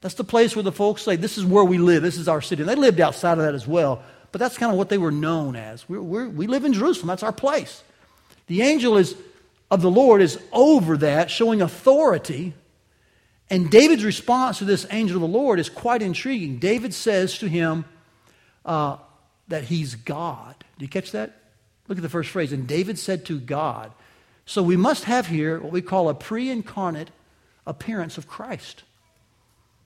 That's 0.00 0.14
the 0.14 0.24
place 0.24 0.56
where 0.56 0.62
the 0.62 0.72
folks 0.72 1.02
say, 1.02 1.16
This 1.16 1.36
is 1.36 1.44
where 1.44 1.62
we 1.62 1.76
live. 1.76 2.02
This 2.02 2.16
is 2.16 2.26
our 2.26 2.40
city. 2.40 2.62
And 2.62 2.70
they 2.70 2.74
lived 2.74 3.00
outside 3.00 3.32
of 3.32 3.44
that 3.44 3.54
as 3.54 3.66
well, 3.66 4.02
but 4.32 4.38
that's 4.38 4.56
kind 4.56 4.72
of 4.72 4.78
what 4.78 4.88
they 4.88 4.96
were 4.96 5.10
known 5.10 5.56
as. 5.56 5.86
We're, 5.90 6.00
we're, 6.00 6.26
we 6.26 6.46
live 6.46 6.64
in 6.64 6.72
Jerusalem. 6.72 7.08
That's 7.08 7.22
our 7.22 7.34
place. 7.34 7.84
The 8.46 8.62
angel 8.62 8.96
is, 8.96 9.14
of 9.70 9.82
the 9.82 9.90
Lord 9.90 10.22
is 10.22 10.40
over 10.54 10.96
that, 10.96 11.30
showing 11.30 11.60
authority. 11.60 12.54
And 13.50 13.70
David's 13.70 14.02
response 14.02 14.56
to 14.60 14.64
this 14.64 14.86
angel 14.90 15.18
of 15.18 15.20
the 15.20 15.38
Lord 15.38 15.60
is 15.60 15.68
quite 15.68 16.00
intriguing. 16.00 16.56
David 16.56 16.94
says 16.94 17.36
to 17.40 17.46
him 17.46 17.84
uh, 18.64 18.96
that 19.48 19.64
he's 19.64 19.96
God. 19.96 20.54
Do 20.78 20.84
you 20.86 20.88
catch 20.88 21.12
that? 21.12 21.42
Look 21.88 21.98
at 21.98 22.02
the 22.02 22.08
first 22.08 22.30
phrase. 22.30 22.54
And 22.54 22.66
David 22.66 22.98
said 22.98 23.26
to 23.26 23.38
God, 23.38 23.92
so 24.46 24.62
we 24.62 24.76
must 24.76 25.04
have 25.04 25.26
here 25.26 25.58
what 25.58 25.72
we 25.72 25.82
call 25.82 26.08
a 26.08 26.14
pre 26.14 26.48
incarnate 26.48 27.10
appearance 27.66 28.16
of 28.16 28.28
Christ. 28.28 28.84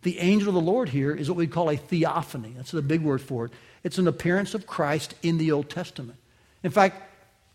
The 0.02 0.18
angel 0.18 0.48
of 0.48 0.54
the 0.54 0.70
Lord 0.70 0.90
here 0.90 1.14
is 1.14 1.28
what 1.28 1.36
we 1.36 1.46
call 1.46 1.70
a 1.70 1.76
theophany. 1.76 2.54
That's 2.56 2.70
the 2.70 2.82
big 2.82 3.02
word 3.02 3.20
for 3.20 3.46
it. 3.46 3.52
It's 3.82 3.98
an 3.98 4.06
appearance 4.06 4.54
of 4.54 4.66
Christ 4.66 5.14
in 5.22 5.38
the 5.38 5.52
Old 5.52 5.70
Testament. 5.70 6.18
In 6.62 6.70
fact, 6.70 7.02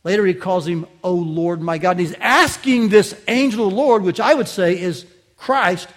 later 0.03 0.25
he 0.25 0.33
calls 0.33 0.67
him, 0.67 0.87
O 1.03 1.13
Lord 1.13 1.61
my 1.61 1.77
God. 1.77 1.91
And 1.91 1.99
he's 2.01 2.15
asking 2.19 2.89
this 2.89 3.19
angel 3.27 3.65
of 3.65 3.71
the 3.71 3.77
Lord, 3.77 4.03
which 4.03 4.19
I 4.19 4.33
would 4.33 4.47
say 4.47 4.79
is 4.79 5.05
Christ, 5.37 5.87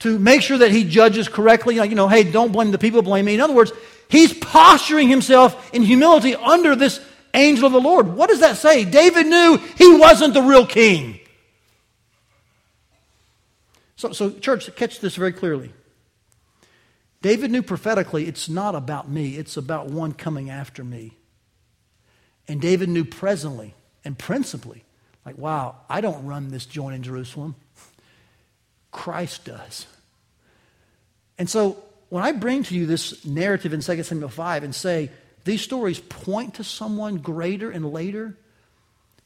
to 0.00 0.18
make 0.18 0.42
sure 0.42 0.58
that 0.58 0.70
he 0.70 0.84
judges 0.84 1.28
correctly. 1.28 1.76
Like, 1.76 1.90
you 1.90 1.96
know, 1.96 2.08
hey, 2.08 2.22
don't 2.22 2.52
blame 2.52 2.70
the 2.70 2.78
people, 2.78 3.02
blame 3.02 3.26
me. 3.26 3.34
In 3.34 3.40
other 3.40 3.54
words, 3.54 3.72
he's 4.08 4.32
posturing 4.32 5.08
himself 5.08 5.74
in 5.74 5.82
humility 5.82 6.34
under 6.34 6.76
this 6.76 7.00
angel 7.36 7.66
of 7.66 7.72
the 7.72 7.80
Lord. 7.80 8.08
What 8.08 8.30
does 8.30 8.40
that 8.40 8.56
say? 8.56 8.84
David 8.84 9.26
knew 9.26 9.58
he 9.76 9.96
wasn't 9.96 10.34
the 10.34 10.42
real 10.42 10.66
king. 10.66 11.20
So, 13.96 14.12
so 14.12 14.30
church, 14.30 14.74
catch 14.76 15.00
this 15.00 15.16
very 15.16 15.32
clearly. 15.32 15.72
David 17.22 17.50
knew 17.50 17.62
prophetically 17.62 18.26
it's 18.26 18.48
not 18.48 18.74
about 18.74 19.08
me, 19.08 19.36
it's 19.36 19.56
about 19.56 19.86
one 19.86 20.12
coming 20.12 20.50
after 20.50 20.84
me. 20.84 21.12
And 22.46 22.60
David 22.60 22.88
knew 22.88 23.04
presently 23.04 23.74
and 24.04 24.16
principally, 24.16 24.84
like, 25.24 25.36
wow, 25.36 25.76
I 25.88 26.00
don't 26.00 26.24
run 26.24 26.50
this 26.50 26.66
joint 26.66 26.94
in 26.94 27.02
Jerusalem. 27.02 27.56
Christ 28.92 29.44
does. 29.44 29.86
And 31.38 31.50
so 31.50 31.82
when 32.08 32.22
I 32.22 32.32
bring 32.32 32.62
to 32.64 32.74
you 32.74 32.86
this 32.86 33.24
narrative 33.24 33.72
in 33.72 33.80
2 33.80 34.02
Samuel 34.02 34.28
5 34.28 34.62
and 34.62 34.74
say 34.74 35.10
these 35.46 35.62
stories 35.62 36.00
point 36.00 36.54
to 36.54 36.64
someone 36.64 37.18
greater 37.18 37.70
and 37.70 37.92
later, 37.92 38.36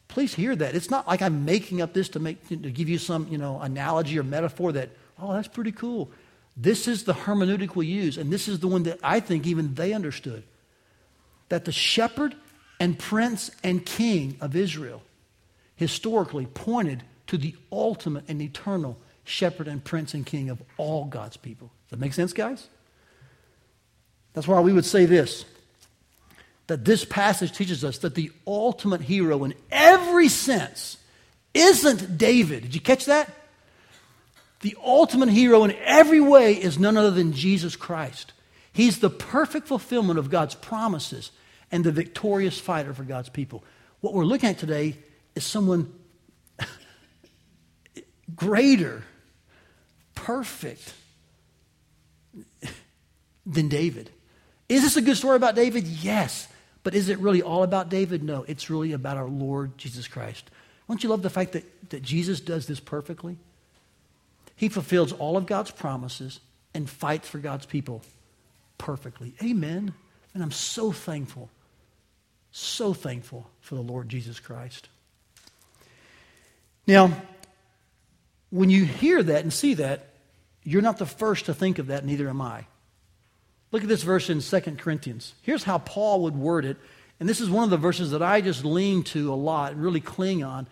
please 0.07 0.35
hear 0.35 0.55
that. 0.55 0.75
It's 0.75 0.91
not 0.91 1.09
like 1.09 1.23
I'm 1.23 1.45
making 1.45 1.81
up 1.81 1.95
this 1.95 2.11
to, 2.11 2.21
make, 2.21 2.47
to 2.49 2.57
give 2.57 2.89
you 2.89 2.99
some 2.99 3.27
you 3.29 3.39
know, 3.39 3.59
analogy 3.59 4.19
or 4.19 4.23
metaphor 4.23 4.71
that, 4.73 4.91
oh, 5.19 5.33
that's 5.33 5.49
pretty 5.49 5.73
cool. 5.73 6.11
This 6.57 6.87
is 6.87 7.05
the 7.05 7.15
hermeneutic 7.15 7.75
we 7.75 7.87
use, 7.87 8.19
and 8.19 8.31
this 8.31 8.49
is 8.49 8.61
the 8.61 8.69
one 8.69 8.83
that 8.83 8.99
I 9.03 9.21
think 9.21 9.47
even 9.47 9.75
they 9.75 9.95
understood. 9.95 10.43
That 11.49 11.65
the 11.65 11.73
shepherd 11.73 12.37
and 12.79 12.99
prince 12.99 13.51
and 13.65 13.85
king 13.85 14.37
of 14.41 14.55
Israel 14.55 15.03
historically 15.77 16.47
pointed 16.47 17.03
to 17.29 17.39
the 17.39 17.57
ultimate 17.73 18.25
and 18.29 18.43
eternal 18.43 18.99
shepherd 19.25 19.69
and 19.69 19.83
prince 19.83 20.13
and 20.13 20.27
king 20.27 20.51
of 20.51 20.63
all 20.77 21.07
God's 21.07 21.39
people. 21.39 21.71
Does 21.89 21.99
that 21.99 22.05
make 22.05 22.13
sense, 22.13 22.35
guys? 22.35 22.67
That's 24.35 24.47
why 24.47 24.61
we 24.61 24.73
would 24.73 24.85
say 24.85 25.07
this 25.07 25.47
that 26.71 26.85
this 26.85 27.05
passage 27.05 27.51
teaches 27.51 27.85
us 27.85 27.99
that 27.99 28.15
the 28.15 28.31
ultimate 28.47 29.01
hero 29.01 29.43
in 29.43 29.55
every 29.73 30.29
sense 30.29 30.99
isn't 31.53 32.17
David. 32.17 32.63
Did 32.63 32.75
you 32.77 32.81
catch 32.81 33.07
that? 33.07 33.29
The 34.61 34.77
ultimate 34.81 35.31
hero 35.31 35.65
in 35.65 35.73
every 35.83 36.21
way 36.21 36.55
is 36.55 36.79
none 36.79 36.97
other 36.97 37.11
than 37.11 37.33
Jesus 37.33 37.75
Christ. 37.75 38.35
He's 38.73 39.01
the 39.01 39.11
perfect 39.11 39.67
fulfillment 39.67 40.21
of 40.21 40.31
God's 40.31 40.55
promises 40.55 41.33
and 41.73 41.83
the 41.83 41.91
victorious 41.91 42.61
fighter 42.61 42.95
for 42.95 43.03
God's 43.03 43.31
people. 43.31 43.65
What 44.01 44.15
we're 44.15 44.25
looking 44.25 44.51
at 44.51 44.59
today 44.59 44.97
is 45.35 45.43
someone 45.43 45.93
greater, 48.37 49.03
perfect 50.15 50.95
than 53.45 53.67
David. 53.67 54.09
Is 54.69 54.83
this 54.83 54.97
a 54.97 55.03
good 55.03 55.17
story 55.17 55.35
about 55.35 55.57
David? 55.57 55.89
Yes. 55.89 56.47
But 56.83 56.95
is 56.95 57.09
it 57.09 57.19
really 57.19 57.43
all 57.43 57.63
about 57.63 57.89
David? 57.89 58.23
No. 58.23 58.45
It's 58.49 58.71
really 58.71 58.93
about 58.93 59.17
our 59.17 59.29
Lord 59.29 59.77
Jesus 59.77 60.09
Christ. 60.09 60.51
Don't 60.89 61.03
you 61.03 61.09
love 61.11 61.23
the 61.23 61.31
fact 61.31 61.53
that, 61.53 61.91
that 61.91 62.03
Jesus 62.03 62.41
does 62.41 62.67
this 62.67 62.81
perfectly? 62.81 63.37
He 64.57 64.69
fulfills 64.69 65.13
all 65.13 65.37
of 65.37 65.47
God's 65.47 65.71
promises 65.71 66.41
and 66.75 66.89
fights 66.89 67.29
for 67.29 67.39
God's 67.39 67.67
people 67.67 68.03
perfectly. 68.79 69.35
Amen. 69.43 69.95
And 70.35 70.43
I'm 70.43 70.51
so 70.51 70.93
thankful, 70.93 71.49
so 72.51 72.93
thankful 72.93 73.49
for 73.61 73.75
the 73.75 73.83
Lord 73.83 74.09
Jesus 74.09 74.41
Christ. 74.41 74.89
Now, 76.87 77.13
when 78.51 78.71
you 78.71 78.85
hear 78.85 79.23
that 79.23 79.43
and 79.43 79.53
see 79.53 79.75
that, 79.75 80.09
you're 80.63 80.83
not 80.83 80.99
the 80.99 81.07
first 81.07 81.47
to 81.47 81.55
think 81.55 81.79
of 81.79 81.87
that, 81.87 82.05
neither 82.05 82.29
am 82.29 82.41
I. 82.41 82.67
Look 83.73 83.83
at 83.83 83.89
this 83.89 84.03
verse 84.03 84.31
in 84.31 84.41
2 84.41 84.61
Corinthians. 84.77 85.35
Here's 85.43 85.65
how 85.65 85.79
Paul 85.79 86.23
would 86.23 86.37
word 86.37 86.65
it. 86.65 86.77
And 87.21 87.29
this 87.29 87.41
is 87.41 87.51
one 87.51 87.65
of 87.65 87.71
the 87.71 87.77
verses 87.77 88.11
that 88.11 88.23
I 88.23 88.41
just 88.41 88.65
lean 88.65 89.03
to 89.05 89.33
a 89.33 89.37
lot 89.37 89.73
and 89.73 89.83
really 89.83 90.01
cling 90.01 90.43
on 90.43 90.67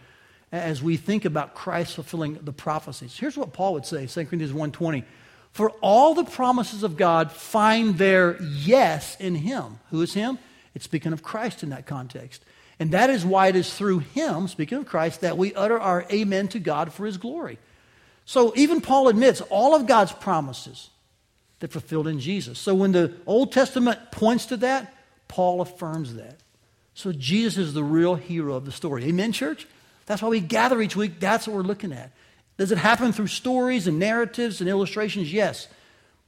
as 0.51 0.83
we 0.83 0.97
think 0.97 1.25
about 1.25 1.55
Christ 1.55 1.95
fulfilling 1.95 2.39
the 2.43 2.53
prophecies. 2.53 3.17
Here's 3.17 3.37
what 3.37 3.53
Paul 3.53 3.75
would 3.75 3.87
say, 3.87 4.07
2 4.07 4.25
Corinthians 4.25 4.53
1.20. 4.53 5.05
For 5.53 5.71
all 5.83 6.15
the 6.15 6.25
promises 6.25 6.83
of 6.83 6.97
God 6.97 7.33
find 7.33 7.99
their 7.99 8.41
yes 8.43 9.17
in 9.21 9.35
him. 9.35 9.79
Who 9.91 10.03
is 10.03 10.15
him? 10.15 10.39
It's 10.75 10.85
speaking 10.85 11.13
of 11.13 11.23
Christ 11.23 11.63
in 11.63 11.71
that 11.71 11.87
context. 11.87 12.43
And 12.81 12.93
that 12.93 13.11
is 13.11 13.25
why 13.25 13.49
it 13.49 13.57
is 13.57 13.73
through 13.75 14.01
him, 14.01 14.49
speaking 14.49 14.79
of 14.79 14.87
Christ, 14.87 15.21
that 15.21 15.37
we 15.37 15.55
utter 15.55 15.79
our 15.79 16.07
amen 16.11 16.49
to 16.49 16.59
God 16.59 16.93
for 16.93 17.07
his 17.07 17.17
glory. 17.17 17.59
So 18.25 18.53
even 18.57 18.81
Paul 18.81 19.09
admits 19.09 19.41
all 19.43 19.75
of 19.75 19.87
God's 19.87 20.13
promises 20.13 20.91
that 21.61 21.73
fulfilled 21.73 22.07
in 22.07 22.21
Jesus. 22.21 22.59
So 22.59 22.75
when 22.75 22.93
the 22.93 23.15
Old 23.27 23.53
Testament 23.53 24.13
points 24.13 24.47
to 24.47 24.57
that, 24.59 24.95
Paul 25.27 25.61
affirms 25.61 26.15
that. 26.15 26.37
So 26.95 27.13
Jesus 27.13 27.59
is 27.59 27.75
the 27.75 27.85
real 27.85 28.15
hero 28.15 28.55
of 28.55 28.65
the 28.65 28.73
story. 28.73 29.05
Amen, 29.05 29.33
church? 29.33 29.67
That's 30.07 30.23
why 30.23 30.29
we 30.29 30.41
gather 30.41 30.81
each 30.81 30.97
week. 30.97 31.21
That's 31.21 31.47
what 31.47 31.55
we're 31.55 31.63
looking 31.63 31.93
at. 31.93 32.13
Does 32.57 32.73
it 32.73 32.79
happen 32.79 33.13
through 33.13 33.29
stories 33.29 33.87
and 33.87 33.99
narratives 33.99 34.61
and 34.61 34.69
illustrations? 34.69 35.33
Yes. 35.33 35.69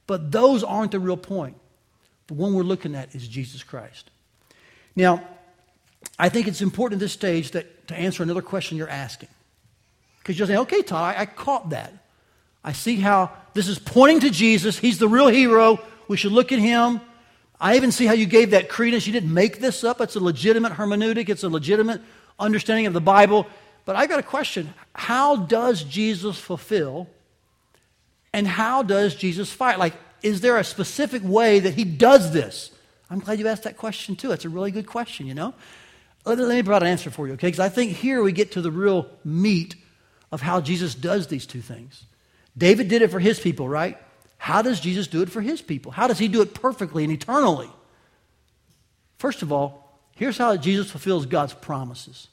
But 0.07 0.31
those 0.31 0.63
aren't 0.63 0.91
the 0.91 0.99
real 0.99 1.17
point. 1.17 1.57
The 2.27 2.35
one 2.35 2.53
we're 2.53 2.63
looking 2.63 2.95
at 2.95 3.13
is 3.15 3.27
Jesus 3.27 3.63
Christ. 3.63 4.09
Now, 4.95 5.27
I 6.17 6.29
think 6.29 6.47
it's 6.47 6.61
important 6.61 7.01
at 7.01 7.05
this 7.05 7.13
stage 7.13 7.51
that, 7.51 7.87
to 7.87 7.95
answer 7.95 8.23
another 8.23 8.41
question 8.41 8.77
you're 8.77 8.89
asking. 8.89 9.29
Because 10.19 10.37
you're 10.37 10.47
saying, 10.47 10.59
okay, 10.59 10.81
Todd, 10.81 11.15
I, 11.15 11.21
I 11.21 11.25
caught 11.25 11.71
that. 11.71 11.93
I 12.63 12.73
see 12.73 12.97
how 12.97 13.31
this 13.53 13.67
is 13.67 13.79
pointing 13.79 14.21
to 14.21 14.29
Jesus. 14.29 14.77
He's 14.77 14.99
the 14.99 15.07
real 15.07 15.27
hero. 15.27 15.79
We 16.07 16.17
should 16.17 16.31
look 16.31 16.51
at 16.51 16.59
him. 16.59 17.01
I 17.59 17.75
even 17.75 17.91
see 17.91 18.05
how 18.05 18.13
you 18.13 18.25
gave 18.25 18.51
that 18.51 18.69
credence. 18.69 19.05
You 19.05 19.13
didn't 19.13 19.33
make 19.33 19.59
this 19.59 19.83
up. 19.83 20.01
It's 20.01 20.15
a 20.15 20.19
legitimate 20.19 20.73
hermeneutic, 20.73 21.29
it's 21.29 21.43
a 21.43 21.49
legitimate 21.49 22.01
understanding 22.39 22.87
of 22.87 22.93
the 22.93 23.01
Bible. 23.01 23.47
But 23.85 23.95
I've 23.95 24.09
got 24.09 24.19
a 24.19 24.23
question. 24.23 24.73
How 24.93 25.35
does 25.35 25.83
Jesus 25.83 26.39
fulfill 26.39 27.07
and 28.33 28.47
how 28.47 28.83
does 28.83 29.15
Jesus 29.15 29.51
fight? 29.51 29.79
Like, 29.79 29.93
is 30.21 30.41
there 30.41 30.57
a 30.57 30.63
specific 30.63 31.21
way 31.23 31.59
that 31.59 31.73
he 31.73 31.83
does 31.83 32.31
this? 32.31 32.71
I'm 33.09 33.19
glad 33.19 33.39
you 33.39 33.47
asked 33.47 33.63
that 33.63 33.77
question 33.77 34.15
too. 34.15 34.31
It's 34.31 34.45
a 34.45 34.49
really 34.49 34.71
good 34.71 34.87
question, 34.87 35.27
you 35.27 35.33
know? 35.33 35.53
Let, 36.23 36.37
me 36.37 36.61
provide 36.61 36.83
an 36.83 36.87
answer 36.87 37.09
for 37.09 37.27
you, 37.27 37.33
okay? 37.33 37.47
Because 37.47 37.59
I 37.59 37.69
think 37.69 37.93
here 37.93 38.21
we 38.21 38.31
get 38.31 38.51
to 38.51 38.61
the 38.61 38.71
real 38.71 39.09
meat 39.25 39.75
of 40.31 40.41
how 40.41 40.61
Jesus 40.61 40.93
does 40.93 41.27
these 41.27 41.47
two 41.47 41.61
things. 41.61 42.03
David 42.61 42.89
did 42.89 43.01
it 43.01 43.09
for 43.09 43.17
his 43.17 43.39
people, 43.39 43.67
right? 43.67 43.97
How 44.37 44.61
does 44.61 44.79
Jesus 44.79 45.07
do 45.07 45.23
it 45.23 45.31
for 45.31 45.41
his 45.41 45.63
people? 45.63 45.91
How 45.91 46.05
does 46.05 46.19
he 46.19 46.27
do 46.27 46.43
it 46.43 46.53
perfectly 46.53 47.03
and 47.03 47.11
eternally? 47.11 47.71
First 49.17 49.41
of 49.41 49.51
all, 49.51 49.99
here's 50.15 50.37
how 50.37 50.55
Jesus 50.57 50.91
fulfills 50.91 51.25
God's 51.25 51.55
promises 51.55 52.27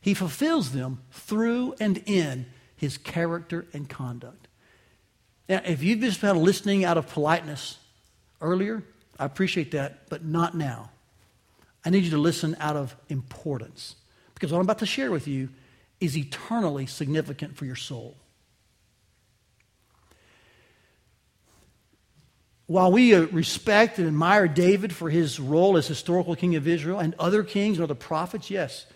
He 0.00 0.14
fulfills 0.14 0.72
them 0.72 1.02
through 1.10 1.74
and 1.78 2.02
in 2.06 2.46
his 2.76 2.96
character 2.96 3.66
and 3.74 3.90
conduct. 3.90 4.48
Now, 5.50 5.60
if 5.66 5.82
you've 5.82 6.00
just 6.00 6.22
been 6.22 6.38
listening 6.38 6.86
out 6.86 6.96
of 6.96 7.08
politeness 7.08 7.76
earlier, 8.40 8.82
I 9.18 9.26
appreciate 9.26 9.72
that, 9.72 10.08
but 10.08 10.24
not 10.24 10.56
now. 10.56 10.88
I 11.84 11.90
need 11.90 12.04
you 12.04 12.10
to 12.12 12.18
listen 12.18 12.56
out 12.58 12.76
of 12.76 12.96
importance 13.10 13.96
because 14.32 14.50
what 14.50 14.60
I'm 14.60 14.64
about 14.64 14.78
to 14.78 14.86
share 14.86 15.10
with 15.10 15.28
you 15.28 15.50
is 16.00 16.16
eternally 16.16 16.86
significant 16.86 17.58
for 17.58 17.66
your 17.66 17.76
soul. 17.76 18.16
While 22.72 22.90
we 22.90 23.14
respect 23.14 23.98
and 23.98 24.08
admire 24.08 24.48
David 24.48 24.94
for 24.94 25.10
his 25.10 25.38
role 25.38 25.76
as 25.76 25.86
historical 25.86 26.34
king 26.34 26.56
of 26.56 26.66
Israel 26.66 27.00
and 27.00 27.14
other 27.18 27.42
kings 27.42 27.76
and 27.76 27.84
other 27.84 27.94
prophets, 27.94 28.50
yes, 28.50 28.86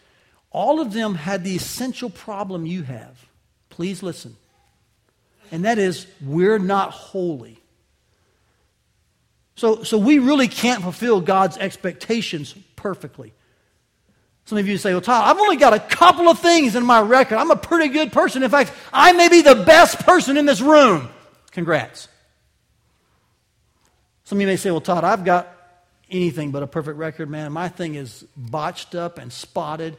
all 0.50 0.80
of 0.80 0.94
them 0.94 1.14
had 1.14 1.44
the 1.44 1.54
essential 1.54 2.08
problem 2.08 2.64
you 2.64 2.84
have. 2.84 3.26
Please 3.68 4.02
listen. 4.02 4.34
And 5.52 5.66
that 5.66 5.76
is, 5.76 6.06
we're 6.24 6.58
not 6.58 6.90
holy. 6.92 7.58
So, 9.56 9.82
so 9.82 9.98
we 9.98 10.20
really 10.20 10.48
can't 10.48 10.82
fulfill 10.82 11.20
God's 11.20 11.58
expectations 11.58 12.54
perfectly. 12.76 13.34
Some 14.46 14.56
of 14.56 14.66
you 14.66 14.78
say, 14.78 14.92
well, 14.92 15.02
Todd, 15.02 15.22
I've 15.28 15.38
only 15.38 15.56
got 15.56 15.74
a 15.74 15.80
couple 15.80 16.28
of 16.28 16.38
things 16.38 16.76
in 16.76 16.86
my 16.86 17.02
record. 17.02 17.36
I'm 17.36 17.50
a 17.50 17.56
pretty 17.56 17.88
good 17.92 18.10
person. 18.10 18.42
In 18.42 18.50
fact, 18.50 18.72
I 18.90 19.12
may 19.12 19.28
be 19.28 19.42
the 19.42 19.54
best 19.54 19.98
person 19.98 20.38
in 20.38 20.46
this 20.46 20.62
room. 20.62 21.10
Congrats. 21.50 22.08
Some 24.26 24.38
of 24.38 24.42
you 24.42 24.48
may 24.48 24.56
say, 24.56 24.72
well, 24.72 24.80
Todd, 24.80 25.04
I've 25.04 25.24
got 25.24 25.48
anything 26.10 26.50
but 26.50 26.64
a 26.64 26.66
perfect 26.66 26.98
record, 26.98 27.30
man. 27.30 27.52
My 27.52 27.68
thing 27.68 27.94
is 27.94 28.26
botched 28.36 28.96
up 28.96 29.18
and 29.18 29.32
spotted. 29.32 29.96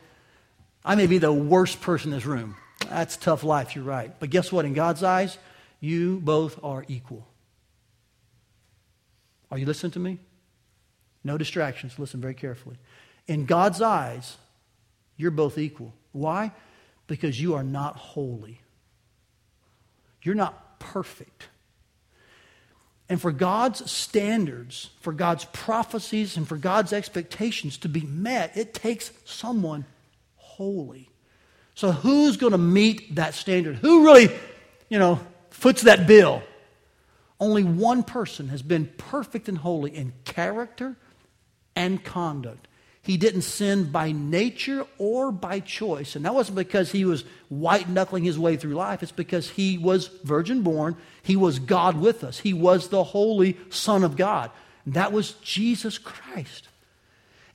I 0.83 0.95
may 0.95 1.07
be 1.07 1.17
the 1.17 1.31
worst 1.31 1.79
person 1.79 2.11
in 2.11 2.17
this 2.17 2.25
room. 2.25 2.57
That's 2.89 3.15
tough 3.15 3.45
life, 3.45 3.73
you're 3.73 3.85
right. 3.85 4.13
But 4.19 4.29
guess 4.29 4.51
what? 4.51 4.65
In 4.65 4.73
God's 4.73 5.01
eyes, 5.01 5.37
you 5.79 6.19
both 6.19 6.61
are 6.61 6.83
equal. 6.89 7.25
Are 9.49 9.57
you 9.57 9.65
listening 9.65 9.93
to 9.93 9.99
me? 9.99 10.19
No 11.23 11.37
distractions. 11.37 11.97
Listen 11.97 12.19
very 12.19 12.33
carefully. 12.33 12.75
In 13.27 13.45
God's 13.45 13.81
eyes, 13.81 14.35
you're 15.15 15.31
both 15.31 15.57
equal. 15.57 15.93
Why? 16.11 16.51
Because 17.07 17.39
you 17.39 17.55
are 17.55 17.63
not 17.63 17.95
holy. 17.95 18.59
You're 20.21 20.35
not 20.35 20.81
perfect. 20.81 21.47
And 23.09 23.21
for 23.21 23.31
God's 23.31 23.89
standards, 23.89 24.89
for 24.99 25.13
God's 25.13 25.45
prophecies, 25.45 26.35
and 26.35 26.47
for 26.47 26.57
God's 26.57 26.91
expectations 26.91 27.77
to 27.79 27.89
be 27.89 28.01
met, 28.01 28.57
it 28.57 28.73
takes 28.73 29.11
someone 29.23 29.85
holy. 30.35 31.09
So, 31.73 31.91
who's 31.91 32.37
going 32.37 32.51
to 32.51 32.57
meet 32.57 33.15
that 33.15 33.33
standard? 33.33 33.77
Who 33.77 34.03
really, 34.03 34.29
you 34.89 34.99
know, 34.99 35.19
foots 35.51 35.83
that 35.83 36.07
bill? 36.07 36.41
Only 37.39 37.63
one 37.63 38.03
person 38.03 38.49
has 38.49 38.61
been 38.61 38.87
perfect 38.97 39.47
and 39.47 39.57
holy 39.57 39.95
in 39.95 40.11
character 40.25 40.97
and 41.75 42.03
conduct. 42.03 42.66
He 43.07 43.15
didn't 43.15 43.43
sin 43.43 43.85
by 43.85 44.11
nature 44.11 44.85
or 44.97 45.31
by 45.31 45.61
choice. 45.61 46.17
And 46.17 46.25
that 46.25 46.35
wasn't 46.35 46.57
because 46.57 46.91
he 46.91 47.05
was 47.05 47.23
white 47.47 47.87
knuckling 47.87 48.25
his 48.25 48.37
way 48.37 48.57
through 48.57 48.73
life. 48.73 49.01
It's 49.01 49.13
because 49.13 49.49
he 49.49 49.77
was 49.77 50.07
virgin 50.25 50.61
born. 50.61 50.97
He 51.23 51.37
was 51.37 51.59
God 51.59 51.95
with 51.95 52.25
us. 52.25 52.37
He 52.37 52.51
was 52.51 52.89
the 52.89 53.05
Holy 53.05 53.55
Son 53.69 54.03
of 54.03 54.17
God. 54.17 54.51
And 54.83 54.95
that 54.95 55.13
was 55.13 55.31
Jesus 55.41 55.97
Christ. 55.97 56.67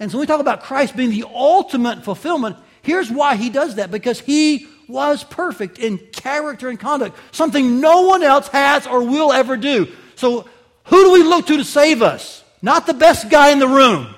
And 0.01 0.11
so 0.11 0.17
when 0.17 0.23
we 0.23 0.27
talk 0.27 0.41
about 0.41 0.63
Christ 0.63 0.97
being 0.97 1.11
the 1.11 1.27
ultimate 1.29 2.03
fulfillment, 2.03 2.57
here's 2.81 3.11
why 3.11 3.37
he 3.37 3.51
does 3.51 3.75
that 3.75 3.91
because 3.91 4.21
he 4.21 4.67
was 4.89 5.23
perfect 5.23 5.79
in 5.79 5.99
character 5.99 6.71
and 6.71 6.81
conduct, 6.81 7.19
something 7.31 7.79
no 7.79 8.07
one 8.07 8.23
else 8.23 8.49
has 8.49 8.87
or 8.87 9.03
will 9.03 9.31
ever 9.31 9.59
do. 9.59 9.87
So, 10.15 10.49
who 10.85 11.05
do 11.05 11.13
we 11.13 11.23
look 11.23 11.47
to 11.49 11.59
to 11.59 11.65
save 11.65 12.01
us? 12.01 12.43
Not 12.63 12.87
the 12.87 12.95
best 12.95 13.29
guy 13.29 13.51
in 13.51 13.59
the 13.59 13.69
room 13.69 14.15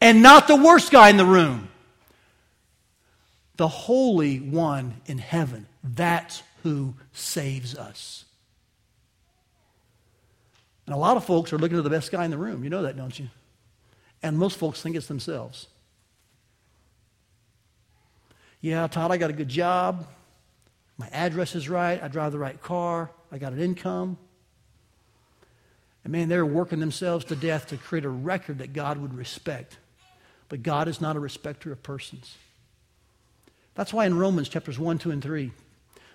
and 0.00 0.22
not 0.22 0.48
the 0.48 0.56
worst 0.56 0.90
guy 0.90 1.10
in 1.10 1.16
the 1.16 1.24
room. 1.24 1.68
The 3.56 3.68
Holy 3.68 4.38
One 4.38 4.94
in 5.06 5.18
heaven. 5.18 5.66
That's 5.84 6.42
who 6.62 6.94
saves 7.12 7.76
us. 7.76 8.24
And 10.86 10.94
a 10.94 10.98
lot 10.98 11.16
of 11.16 11.24
folks 11.24 11.52
are 11.52 11.58
looking 11.58 11.76
to 11.76 11.82
the 11.82 11.90
best 11.90 12.10
guy 12.10 12.24
in 12.24 12.30
the 12.30 12.38
room. 12.38 12.64
You 12.64 12.70
know 12.70 12.82
that, 12.82 12.96
don't 12.96 13.16
you? 13.18 13.28
And 14.22 14.38
most 14.38 14.58
folks 14.58 14.82
think 14.82 14.96
it's 14.96 15.06
themselves. 15.06 15.68
Yeah, 18.60 18.86
Todd, 18.88 19.10
I 19.10 19.16
got 19.16 19.30
a 19.30 19.34
good 19.34 19.48
job. 19.48 20.06
My 20.98 21.08
address 21.12 21.54
is 21.54 21.68
right. 21.68 22.02
I 22.02 22.08
drive 22.08 22.32
the 22.32 22.38
right 22.38 22.60
car. 22.60 23.10
I 23.32 23.38
got 23.38 23.52
an 23.52 23.60
income. 23.60 24.18
And 26.04 26.12
man, 26.12 26.28
they're 26.28 26.44
working 26.44 26.80
themselves 26.80 27.24
to 27.26 27.36
death 27.36 27.68
to 27.68 27.76
create 27.76 28.04
a 28.04 28.10
record 28.10 28.58
that 28.58 28.72
God 28.72 28.98
would 28.98 29.14
respect. 29.14 29.78
But 30.50 30.62
God 30.62 30.88
is 30.88 31.00
not 31.00 31.16
a 31.16 31.20
respecter 31.20 31.72
of 31.72 31.82
persons. 31.82 32.36
That's 33.74 33.94
why 33.94 34.04
in 34.04 34.18
Romans 34.18 34.50
chapters 34.50 34.78
1, 34.78 34.98
2, 34.98 35.10
and 35.10 35.22
3, 35.22 35.52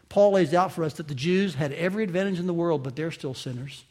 Paul 0.10 0.34
lays 0.34 0.54
out 0.54 0.72
for 0.72 0.84
us 0.84 0.94
that 0.94 1.08
the 1.08 1.16
Jews 1.16 1.56
had 1.56 1.72
every 1.72 2.04
advantage 2.04 2.38
in 2.38 2.46
the 2.46 2.54
world, 2.54 2.84
but 2.84 2.96
they're 2.96 3.12
still 3.12 3.34
sinners. 3.34 3.86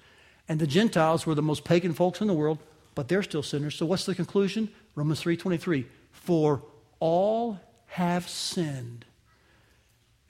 And 0.49 0.61
the 0.61 0.67
Gentiles 0.67 1.27
were 1.27 1.35
the 1.35 1.43
most 1.43 1.65
pagan 1.65 1.95
folks 1.95 2.21
in 2.21 2.29
the 2.29 2.35
world, 2.35 2.59
but 2.95 3.09
they're 3.09 3.23
still 3.23 3.43
sinners. 3.43 3.75
So 3.75 3.87
what's 3.87 4.07
the 4.07 4.15
conclusion? 4.15 4.69
Romans 4.95 5.21
3:23. 5.21 5.87
For 6.13 6.63
all 7.01 7.59
have 7.87 8.29
sinned 8.29 9.07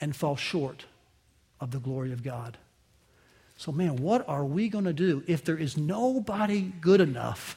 and 0.00 0.14
fall 0.14 0.36
short 0.36 0.86
of 1.60 1.72
the 1.72 1.80
glory 1.80 2.12
of 2.12 2.22
God. 2.22 2.56
So, 3.56 3.72
man, 3.72 3.96
what 3.96 4.28
are 4.28 4.44
we 4.44 4.68
going 4.68 4.84
to 4.84 4.92
do 4.92 5.22
if 5.26 5.44
there 5.44 5.56
is 5.56 5.76
nobody 5.76 6.60
good 6.80 7.00
enough? 7.00 7.56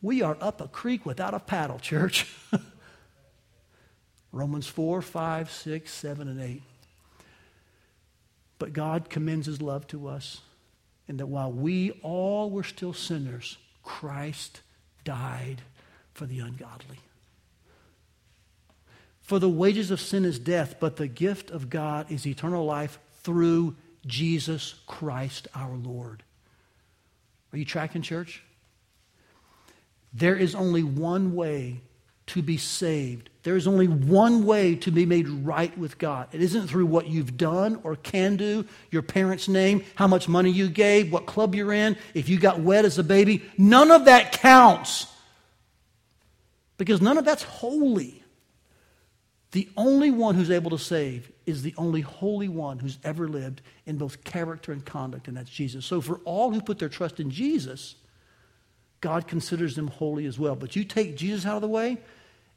We 0.00 0.22
are 0.22 0.36
up 0.40 0.60
a 0.60 0.68
creek 0.68 1.04
without 1.04 1.34
a 1.34 1.40
paddle, 1.40 1.78
church. 1.78 2.26
Romans 4.32 4.66
4, 4.66 5.02
5, 5.02 5.50
6, 5.50 5.92
7, 5.92 6.28
and 6.28 6.40
8. 6.40 6.62
But 8.58 8.72
God 8.72 9.08
commends 9.10 9.46
his 9.46 9.62
love 9.62 9.86
to 9.88 10.08
us, 10.08 10.40
and 11.08 11.18
that 11.18 11.26
while 11.26 11.50
we 11.50 11.92
all 12.02 12.50
were 12.50 12.62
still 12.62 12.92
sinners, 12.92 13.56
Christ 13.82 14.60
died 15.04 15.62
for 16.12 16.26
the 16.26 16.40
ungodly. 16.40 16.98
For 19.20 19.38
the 19.38 19.48
wages 19.48 19.90
of 19.90 20.00
sin 20.00 20.24
is 20.24 20.38
death, 20.38 20.76
but 20.80 20.96
the 20.96 21.08
gift 21.08 21.50
of 21.50 21.70
God 21.70 22.10
is 22.10 22.26
eternal 22.26 22.64
life 22.64 22.98
through 23.22 23.76
Jesus 24.06 24.74
Christ 24.86 25.48
our 25.54 25.74
Lord. 25.76 26.22
Are 27.52 27.58
you 27.58 27.64
tracking, 27.64 28.02
church? 28.02 28.42
There 30.18 30.36
is 30.36 30.54
only 30.54 30.82
one 30.82 31.34
way 31.34 31.80
to 32.26 32.42
be 32.42 32.56
saved. 32.56 33.30
There 33.42 33.56
is 33.56 33.66
only 33.66 33.86
one 33.86 34.44
way 34.44 34.74
to 34.76 34.90
be 34.90 35.06
made 35.06 35.28
right 35.28 35.76
with 35.78 35.96
God. 35.96 36.28
It 36.32 36.42
isn't 36.42 36.66
through 36.66 36.86
what 36.86 37.06
you've 37.06 37.36
done 37.36 37.80
or 37.84 37.96
can 37.96 38.36
do, 38.36 38.66
your 38.90 39.02
parents' 39.02 39.48
name, 39.48 39.84
how 39.94 40.08
much 40.08 40.28
money 40.28 40.50
you 40.50 40.68
gave, 40.68 41.12
what 41.12 41.26
club 41.26 41.54
you're 41.54 41.72
in, 41.72 41.96
if 42.14 42.28
you 42.28 42.38
got 42.38 42.60
wet 42.60 42.84
as 42.84 42.98
a 42.98 43.04
baby. 43.04 43.42
None 43.56 43.90
of 43.90 44.06
that 44.06 44.32
counts. 44.32 45.06
Because 46.76 47.00
none 47.00 47.16
of 47.16 47.24
that's 47.24 47.44
holy. 47.44 48.22
The 49.52 49.68
only 49.76 50.10
one 50.10 50.34
who's 50.34 50.50
able 50.50 50.70
to 50.72 50.78
save 50.78 51.30
is 51.46 51.62
the 51.62 51.74
only 51.78 52.02
holy 52.02 52.48
one 52.48 52.80
who's 52.80 52.98
ever 53.02 53.28
lived 53.28 53.62
in 53.86 53.96
both 53.96 54.24
character 54.24 54.72
and 54.72 54.84
conduct, 54.84 55.28
and 55.28 55.36
that's 55.36 55.48
Jesus. 55.48 55.86
So, 55.86 56.02
for 56.02 56.18
all 56.24 56.52
who 56.52 56.60
put 56.60 56.78
their 56.78 56.90
trust 56.90 57.18
in 57.18 57.30
Jesus, 57.30 57.94
God 59.00 59.26
considers 59.26 59.76
them 59.76 59.88
holy 59.88 60.26
as 60.26 60.38
well. 60.38 60.56
But 60.56 60.76
you 60.76 60.84
take 60.84 61.16
Jesus 61.16 61.46
out 61.46 61.56
of 61.56 61.62
the 61.62 61.68
way, 61.68 61.98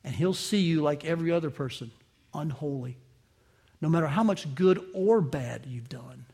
and 0.03 0.15
he'll 0.15 0.33
see 0.33 0.59
you 0.59 0.81
like 0.81 1.05
every 1.05 1.31
other 1.31 1.49
person, 1.49 1.91
unholy, 2.33 2.97
no 3.79 3.89
matter 3.89 4.07
how 4.07 4.23
much 4.23 4.53
good 4.55 4.83
or 4.93 5.21
bad 5.21 5.65
you've 5.67 5.89
done. 5.89 6.25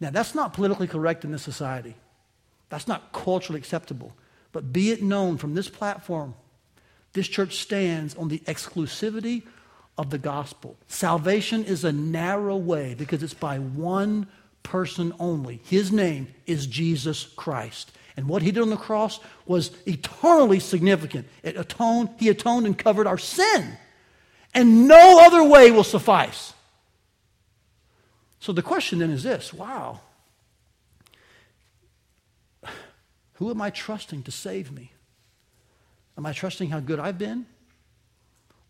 Now, 0.00 0.10
that's 0.10 0.34
not 0.34 0.54
politically 0.54 0.86
correct 0.86 1.24
in 1.24 1.32
this 1.32 1.42
society, 1.42 1.94
that's 2.68 2.88
not 2.88 3.12
culturally 3.12 3.58
acceptable. 3.58 4.12
But 4.52 4.72
be 4.72 4.90
it 4.90 5.00
known 5.00 5.36
from 5.36 5.54
this 5.54 5.68
platform 5.68 6.34
this 7.12 7.28
church 7.28 7.56
stands 7.56 8.14
on 8.14 8.28
the 8.28 8.38
exclusivity 8.40 9.42
of 9.98 10.10
the 10.10 10.18
gospel. 10.18 10.76
Salvation 10.86 11.64
is 11.64 11.84
a 11.84 11.92
narrow 11.92 12.56
way 12.56 12.94
because 12.94 13.22
it's 13.22 13.34
by 13.34 13.58
one 13.58 14.28
person 14.62 15.12
only. 15.18 15.60
His 15.64 15.90
name 15.90 16.28
is 16.46 16.66
Jesus 16.66 17.24
Christ. 17.36 17.92
And 18.16 18.28
what 18.28 18.42
he 18.42 18.50
did 18.50 18.62
on 18.62 18.70
the 18.70 18.76
cross 18.76 19.20
was 19.46 19.70
eternally 19.86 20.60
significant. 20.60 21.26
It 21.42 21.56
atoned, 21.56 22.10
he 22.18 22.28
atoned 22.28 22.66
and 22.66 22.76
covered 22.76 23.06
our 23.06 23.18
sin. 23.18 23.76
And 24.52 24.88
no 24.88 25.24
other 25.24 25.44
way 25.44 25.70
will 25.70 25.84
suffice. 25.84 26.52
So 28.40 28.52
the 28.52 28.62
question 28.62 28.98
then 28.98 29.10
is 29.10 29.22
this 29.22 29.52
wow, 29.52 30.00
who 33.34 33.50
am 33.50 33.62
I 33.62 33.70
trusting 33.70 34.24
to 34.24 34.30
save 34.30 34.72
me? 34.72 34.92
Am 36.18 36.26
I 36.26 36.32
trusting 36.32 36.70
how 36.70 36.80
good 36.80 36.98
I've 36.98 37.18
been? 37.18 37.46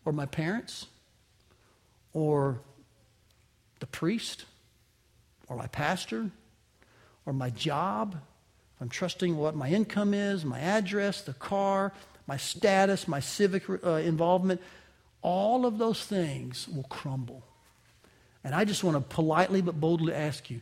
Or 0.05 0.13
my 0.13 0.25
parents? 0.25 0.87
Or 2.13 2.61
the 3.79 3.87
priest? 3.87 4.45
Or 5.49 5.57
my 5.57 5.67
pastor? 5.67 6.31
Or 7.25 7.33
my 7.33 7.49
job? 7.49 8.15
I'm 8.81 8.89
trusting 8.89 9.37
what 9.37 9.55
my 9.55 9.69
income 9.69 10.13
is, 10.13 10.43
my 10.43 10.59
address, 10.59 11.21
the 11.21 11.33
car, 11.33 11.93
my 12.27 12.37
status, 12.37 13.07
my 13.07 13.19
civic 13.19 13.63
uh, 13.69 13.91
involvement. 13.91 14.59
All 15.21 15.67
of 15.67 15.77
those 15.77 16.03
things 16.03 16.67
will 16.67 16.83
crumble. 16.83 17.43
And 18.43 18.55
I 18.55 18.65
just 18.65 18.83
want 18.83 18.97
to 18.97 19.15
politely 19.15 19.61
but 19.61 19.79
boldly 19.79 20.13
ask 20.13 20.49
you 20.49 20.61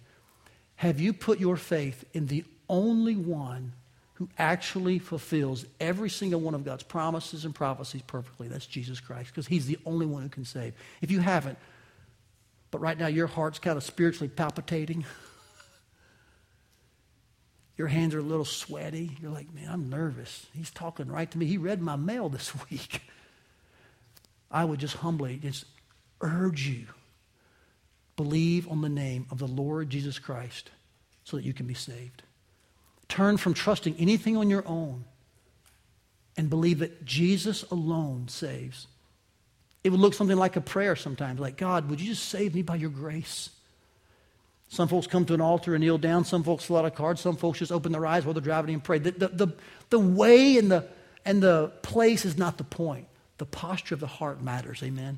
have 0.75 0.99
you 0.99 1.11
put 1.11 1.39
your 1.39 1.57
faith 1.57 2.05
in 2.13 2.27
the 2.27 2.45
only 2.69 3.15
one 3.15 3.73
who 4.13 4.29
actually 4.37 4.99
fulfills 4.99 5.65
every 5.79 6.09
single 6.09 6.41
one 6.41 6.53
of 6.53 6.65
God's 6.65 6.83
promises 6.83 7.45
and 7.45 7.55
prophecies 7.55 8.01
perfectly. 8.01 8.49
That's 8.49 8.65
Jesus 8.65 8.99
Christ, 8.99 9.29
because 9.29 9.47
he's 9.47 9.65
the 9.65 9.79
only 9.85 10.05
one 10.05 10.23
who 10.23 10.29
can 10.29 10.43
save. 10.43 10.73
If 11.01 11.09
you 11.09 11.21
haven't, 11.21 11.57
but 12.69 12.79
right 12.79 12.97
now 12.97 13.07
your 13.07 13.27
heart's 13.27 13.59
kind 13.59 13.77
of 13.77 13.83
spiritually 13.83 14.29
palpitating, 14.29 15.05
your 17.79 17.87
hands 17.87 18.13
are 18.13 18.19
a 18.19 18.21
little 18.21 18.43
sweaty, 18.43 19.17
you're 19.21 19.31
like, 19.31 19.53
man, 19.55 19.69
I'm 19.71 19.89
nervous. 19.89 20.45
He's 20.53 20.69
talking 20.69 21.07
right 21.07 21.31
to 21.31 21.37
me. 21.37 21.45
He 21.45 21.57
read 21.57 21.81
my 21.81 21.95
mail 21.95 22.27
this 22.29 22.53
week. 22.69 23.01
I 24.51 24.65
would 24.65 24.81
just 24.81 24.97
humbly 24.97 25.37
just 25.37 25.63
urge 26.21 26.67
you 26.67 26.87
believe 28.17 28.69
on 28.69 28.81
the 28.81 28.89
name 28.89 29.25
of 29.31 29.37
the 29.37 29.47
Lord 29.47 29.89
Jesus 29.89 30.19
Christ 30.19 30.71
so 31.23 31.37
that 31.37 31.45
you 31.45 31.53
can 31.53 31.67
be 31.67 31.73
saved. 31.73 32.21
Turn 33.07 33.37
from 33.37 33.53
trusting 33.53 33.95
anything 33.97 34.35
on 34.35 34.49
your 34.49 34.67
own 34.67 35.05
and 36.35 36.49
believe 36.49 36.79
that 36.79 37.05
Jesus 37.05 37.63
alone 37.71 38.27
saves. 38.27 38.87
It 39.85 39.91
would 39.91 40.01
look 40.01 40.13
something 40.13 40.35
like 40.35 40.57
a 40.57 40.61
prayer 40.61 40.97
sometimes, 40.97 41.39
like, 41.39 41.55
God, 41.55 41.89
would 41.89 42.01
you 42.01 42.09
just 42.09 42.27
save 42.27 42.55
me 42.55 42.61
by 42.61 42.75
your 42.75 42.89
grace? 42.89 43.51
Some 44.69 44.87
folks 44.87 45.07
come 45.07 45.25
to 45.25 45.33
an 45.33 45.41
altar 45.41 45.73
and 45.73 45.83
kneel 45.83 45.97
down. 45.97 46.23
Some 46.25 46.43
folks 46.43 46.63
fill 46.63 46.77
out 46.77 46.85
a 46.85 46.91
card. 46.91 47.17
Some 47.17 47.35
folks 47.35 47.59
just 47.59 47.71
open 47.71 47.91
their 47.91 48.05
eyes 48.05 48.23
while 48.23 48.33
they're 48.33 48.41
driving 48.41 48.73
and 48.75 48.83
pray. 48.83 48.99
The, 48.99 49.11
the, 49.11 49.27
the, 49.27 49.47
the 49.89 49.99
way 49.99 50.57
and 50.57 50.71
the, 50.71 50.87
and 51.25 51.41
the 51.41 51.71
place 51.81 52.23
is 52.23 52.37
not 52.37 52.57
the 52.57 52.63
point. 52.63 53.07
The 53.39 53.45
posture 53.45 53.95
of 53.95 53.99
the 53.99 54.07
heart 54.07 54.43
matters. 54.43 54.83
Amen. 54.83 55.17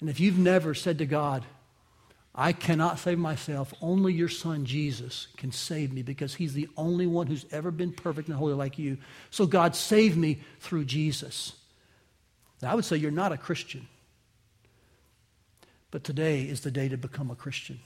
And 0.00 0.10
if 0.10 0.20
you've 0.20 0.38
never 0.38 0.74
said 0.74 0.98
to 0.98 1.06
God, 1.06 1.44
I 2.34 2.52
cannot 2.52 2.98
save 2.98 3.18
myself, 3.18 3.72
only 3.80 4.12
your 4.12 4.28
son 4.28 4.66
Jesus 4.66 5.28
can 5.38 5.52
save 5.52 5.90
me 5.90 6.02
because 6.02 6.34
he's 6.34 6.52
the 6.52 6.68
only 6.76 7.06
one 7.06 7.26
who's 7.28 7.46
ever 7.50 7.70
been 7.70 7.92
perfect 7.92 8.28
and 8.28 8.36
holy 8.36 8.52
like 8.52 8.78
you. 8.78 8.98
So, 9.30 9.46
God, 9.46 9.74
save 9.74 10.18
me 10.18 10.40
through 10.60 10.84
Jesus. 10.84 11.54
Now, 12.60 12.72
I 12.72 12.74
would 12.74 12.84
say 12.84 12.98
you're 12.98 13.10
not 13.10 13.32
a 13.32 13.38
Christian. 13.38 13.88
But 15.90 16.04
today 16.04 16.42
is 16.42 16.60
the 16.60 16.70
day 16.70 16.88
to 16.88 16.96
become 16.96 17.30
a 17.30 17.36
Christian, 17.36 17.80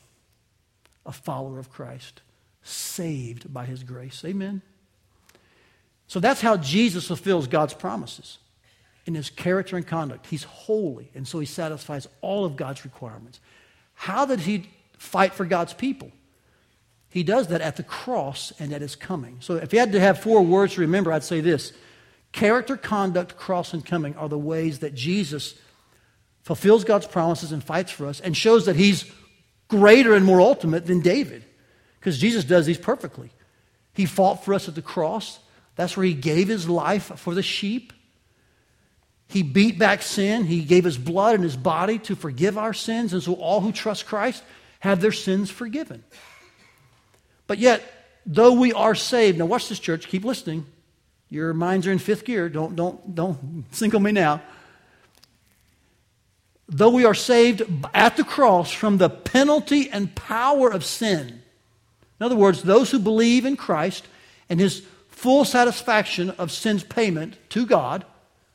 a 1.05 1.13
follower 1.13 1.59
of 1.59 1.71
Christ, 1.71 2.23
saved 2.63 3.53
by 3.53 3.67
his 3.67 3.83
grace. 3.83 4.25
Amen. 4.25 4.63
So 6.07 6.19
that's 6.19 6.41
how 6.41 6.57
Jesus 6.57 7.07
fulfills 7.07 7.47
God's 7.47 7.75
promises 7.75 8.39
in 9.07 9.15
his 9.15 9.31
character 9.31 9.77
and 9.77 9.87
conduct. 9.87 10.27
He's 10.27 10.45
holy, 10.45 11.11
and 11.15 11.27
so 11.27 11.39
he 11.39 11.47
satisfies 11.47 12.09
all 12.21 12.45
of 12.45 12.57
God's 12.57 12.85
requirements. 12.85 13.41
How 13.95 14.27
did 14.27 14.41
he 14.41 14.69
fight 14.99 15.35
for 15.35 15.45
God's 15.45 15.73
people? 15.73 16.11
He 17.11 17.23
does 17.23 17.49
that 17.49 17.61
at 17.61 17.77
the 17.77 17.83
cross 17.83 18.53
and 18.59 18.73
at 18.73 18.83
his 18.83 18.97
coming. 18.97 19.37
So 19.41 19.57
if 19.57 19.73
you 19.73 19.79
had 19.79 19.93
to 19.93 20.01
have 20.01 20.21
four 20.21 20.43
words 20.43 20.75
to 20.75 20.81
remember, 20.81 21.13
I'd 21.13 21.25
say 21.25 21.41
this 21.41 21.73
character, 22.33 22.77
conduct, 22.77 23.37
cross, 23.37 23.73
and 23.73 23.85
coming 23.85 24.17
are 24.17 24.29
the 24.29 24.39
ways 24.39 24.79
that 24.81 24.95
Jesus 24.95 25.55
fulfills 26.51 26.83
God's 26.83 27.07
promises 27.07 27.53
and 27.53 27.63
fights 27.63 27.93
for 27.93 28.09
us 28.09 28.19
and 28.19 28.37
shows 28.37 28.67
that 28.67 28.75
he's 28.75 29.09
greater 29.69 30.15
and 30.15 30.27
more 30.27 30.41
ultimate 30.41 30.85
than 30.85 30.99
David 30.99 31.45
because 32.01 32.19
Jesus 32.19 32.43
does 32.43 32.67
these 32.67 32.77
perfectly. 32.77 33.31
He 33.93 34.05
fought 34.05 34.45
for 34.45 34.53
us 34.53 34.67
at 34.67 34.75
the 34.75 34.83
cross. 34.83 35.39
That's 35.77 35.97
where 35.97 36.05
he 36.05 36.13
gave 36.13 36.49
his 36.49 36.69
life 36.69 37.13
for 37.21 37.37
the 37.37 37.43
sheep. 37.45 37.93
He 39.29 39.45
beat 39.45 39.79
back 39.79 40.03
sin. 40.03 40.43
He 40.43 40.65
gave 40.65 40.83
his 40.83 40.99
blood 40.99 41.37
and 41.37 41.45
his 41.45 41.57
body 41.57 42.01
to 42.01 42.17
forgive 42.17 42.59
our 42.59 42.75
sins. 42.75 43.13
And 43.13 43.23
so 43.23 43.35
all 43.35 43.61
who 43.61 43.71
trust 43.71 44.07
Christ 44.07 44.43
have 44.81 45.01
their 45.01 45.13
sins 45.13 45.53
forgiven. 45.53 46.03
But 47.47 47.59
yet, 47.59 47.81
though 48.27 48.55
we 48.55 48.73
are 48.73 48.97
saved, 48.97 49.39
now 49.39 49.47
watch 49.47 49.69
this, 49.69 49.79
church, 49.79 50.09
keep 50.09 50.25
listening. 50.25 50.67
Your 51.29 51.55
minds 51.55 51.87
are 51.87 51.93
in 51.93 52.01
fifth 52.01 52.25
gear. 52.25 52.49
Don't, 52.49 52.75
don't, 52.75 53.15
don't 53.15 53.67
single 53.71 54.01
me 54.01 54.11
now 54.11 54.43
though 56.71 56.91
we 56.91 57.05
are 57.05 57.15
saved 57.15 57.63
at 57.93 58.17
the 58.17 58.25
cross 58.25 58.71
from 58.71 58.99
the 58.99 59.11
penalty 59.11 59.91
and 59.91 60.15
power 60.15 60.71
of 60.71 60.85
sin. 60.85 61.43
In 62.21 62.27
other 62.27 62.37
words, 62.37 62.63
those 62.63 62.91
who 62.91 63.01
believe 63.01 63.45
in 63.45 63.57
Christ 63.57 64.07
and 64.49 64.61
his 64.61 64.83
full 65.09 65.45
satisfaction 65.45 66.31
of 66.31 66.53
sin's 66.53 66.85
payment 66.85 67.37
to 67.51 67.67
God 67.67 68.05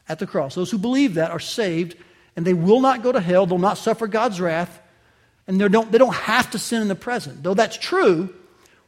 at 0.08 0.20
the 0.20 0.28
cross, 0.28 0.56
those 0.56 0.72
who 0.72 0.78
believe 0.78 1.16
that 1.16 1.32
are 1.32 1.40
saved 1.40 1.98
and 2.36 2.46
they 2.46 2.54
will 2.54 2.80
not 2.80 3.04
go 3.04 3.12
to 3.12 3.20
hell, 3.20 3.46
they'll 3.46 3.58
not 3.58 3.78
suffer 3.78 4.08
God's 4.08 4.42
wrath, 4.42 4.82
and 5.48 5.60
they 5.60 5.68
don't, 5.68 5.92
they 5.92 5.98
don't 5.98 6.14
have 6.14 6.52
to 6.52 6.60
sin 6.60 6.82
in 6.82 6.88
the 6.88 6.96
present. 6.96 7.44
Though 7.44 7.54
that's 7.54 7.78
true, 7.78 8.34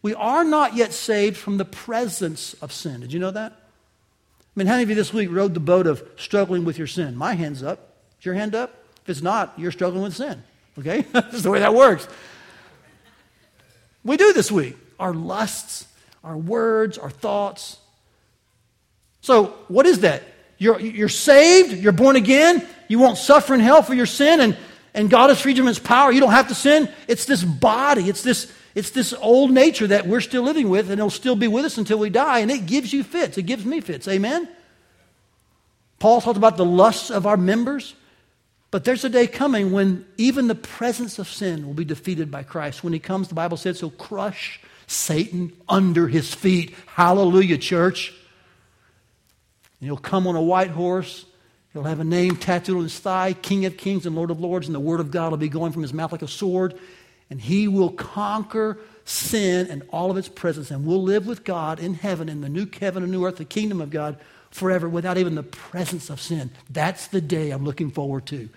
we 0.02 0.14
are 0.14 0.44
not 0.44 0.76
yet 0.76 0.94
saved 0.94 1.38
from 1.38 1.58
the 1.58 1.66
presence 1.66 2.56
of 2.56 2.74
sin. 2.74 3.02
Did 3.02 3.14
you 3.14 3.20
know 3.20 3.32
that? 3.32 3.52
I 3.52 4.52
mean, 4.56 4.68
how 4.68 4.74
many 4.74 4.84
of 4.84 4.90
you 4.90 4.96
this 4.96 5.14
week 5.14 5.30
rode 5.32 5.54
the 5.54 5.60
boat 5.60 5.88
of 5.88 6.04
struggling 6.18 6.66
with 6.66 6.78
your 6.78 6.88
sin? 6.88 7.16
My 7.16 7.36
hand's 7.36 7.64
up. 7.64 7.94
Is 8.20 8.26
your 8.26 8.36
hand 8.36 8.56
up? 8.56 8.87
If 9.08 9.12
it's 9.12 9.22
not, 9.22 9.54
you're 9.56 9.72
struggling 9.72 10.04
with 10.04 10.18
sin. 10.18 10.44
Okay? 10.78 11.00
That's 11.14 11.42
the 11.42 11.50
way 11.50 11.60
that 11.60 11.74
works. 11.74 12.06
We 14.04 14.18
do 14.18 14.34
this 14.34 14.52
week. 14.52 14.76
Our 15.00 15.14
lusts, 15.14 15.88
our 16.26 16.36
words, 16.36 16.98
our 16.98 17.10
thoughts. 17.10 17.78
So, 19.22 19.56
what 19.70 19.86
is 19.86 20.02
that? 20.02 20.24
You're, 20.58 20.78
you're 20.82 21.08
saved, 21.08 21.72
you're 21.72 21.94
born 21.94 22.18
again, 22.18 22.68
you 22.90 23.00
won't 23.00 23.18
suffer 23.18 23.54
in 23.54 23.62
hell 23.62 23.82
for 23.82 23.94
your 23.94 24.06
sin, 24.06 24.42
and, 24.42 24.58
and 24.94 25.10
God 25.10 25.30
has 25.30 25.40
freed 25.40 25.56
you 25.56 25.64
from 25.64 25.68
his 25.68 25.80
power. 25.80 26.12
You 26.12 26.20
don't 26.20 26.32
have 26.32 26.50
to 26.50 26.56
sin. 26.56 26.92
It's 27.08 27.24
this 27.24 27.46
body, 27.46 28.10
it's 28.10 28.24
this, 28.24 28.52
it's 28.76 28.90
this 28.90 29.14
old 29.14 29.52
nature 29.52 29.88
that 29.88 30.06
we're 30.06 30.20
still 30.20 30.44
living 30.44 30.68
with, 30.68 30.92
and 30.92 31.00
it'll 31.00 31.10
still 31.10 31.38
be 31.38 31.48
with 31.48 31.64
us 31.64 31.78
until 31.78 32.00
we 32.00 32.10
die, 32.10 32.40
and 32.40 32.52
it 32.52 32.66
gives 32.66 32.92
you 32.92 33.06
fits. 33.06 33.38
It 33.38 33.44
gives 33.44 33.64
me 33.64 33.80
fits. 33.80 34.06
Amen? 34.10 34.50
Paul 36.00 36.20
talked 36.20 36.38
about 36.38 36.58
the 36.58 36.66
lusts 36.66 37.10
of 37.10 37.26
our 37.26 37.38
members. 37.38 37.96
But 38.78 38.84
there's 38.84 39.04
a 39.04 39.10
day 39.10 39.26
coming 39.26 39.72
when 39.72 40.06
even 40.18 40.48
the 40.48 40.54
presence 40.54 41.18
of 41.18 41.28
sin 41.28 41.66
will 41.66 41.74
be 41.74 41.84
defeated 41.84 42.30
by 42.30 42.44
Christ. 42.44 42.84
When 42.84 42.94
he 42.94 43.00
comes, 43.00 43.28
the 43.28 43.34
Bible 43.34 43.58
says 43.58 43.80
he'll 43.80 43.90
crush 43.90 44.60
Satan 44.86 45.52
under 45.68 46.08
his 46.08 46.32
feet. 46.32 46.76
Hallelujah, 46.86 47.58
church. 47.58 48.14
And 49.80 49.88
he'll 49.88 49.98
come 49.98 50.28
on 50.28 50.36
a 50.36 50.42
white 50.44 50.70
horse. 50.70 51.26
He'll 51.74 51.86
have 51.86 52.00
a 52.00 52.04
name 52.04 52.36
tattooed 52.36 52.78
on 52.78 52.84
his 52.84 53.00
thigh 53.00 53.34
King 53.34 53.66
of 53.66 53.78
Kings 53.78 54.06
and 54.06 54.16
Lord 54.16 54.30
of 54.30 54.40
Lords. 54.40 54.68
And 54.68 54.76
the 54.76 54.80
word 54.80 55.00
of 55.00 55.10
God 55.10 55.32
will 55.32 55.40
be 55.40 55.50
going 55.50 55.72
from 55.72 55.82
his 55.82 55.92
mouth 55.92 56.12
like 56.12 56.22
a 56.22 56.28
sword. 56.28 56.80
And 57.32 57.42
he 57.42 57.68
will 57.68 57.90
conquer 57.90 58.78
sin 59.06 59.72
and 59.72 59.82
all 59.92 60.12
of 60.12 60.18
its 60.18 60.30
presence. 60.30 60.70
And 60.70 60.86
we'll 60.86 61.02
live 61.02 61.26
with 61.26 61.44
God 61.44 61.80
in 61.80 61.96
heaven, 61.96 62.30
in 62.30 62.42
the 62.42 62.50
new 62.50 62.68
heaven 62.80 63.02
and 63.02 63.12
new 63.12 63.26
earth, 63.26 63.38
the 63.38 63.46
kingdom 63.46 63.82
of 63.82 63.90
God 63.90 64.20
forever 64.52 64.88
without 64.88 65.18
even 65.18 65.34
the 65.34 65.42
presence 65.42 66.12
of 66.12 66.22
sin. 66.22 66.52
That's 66.70 67.08
the 67.08 67.22
day 67.22 67.50
I'm 67.50 67.66
looking 67.66 67.90
forward 67.90 68.28
to. 68.28 68.50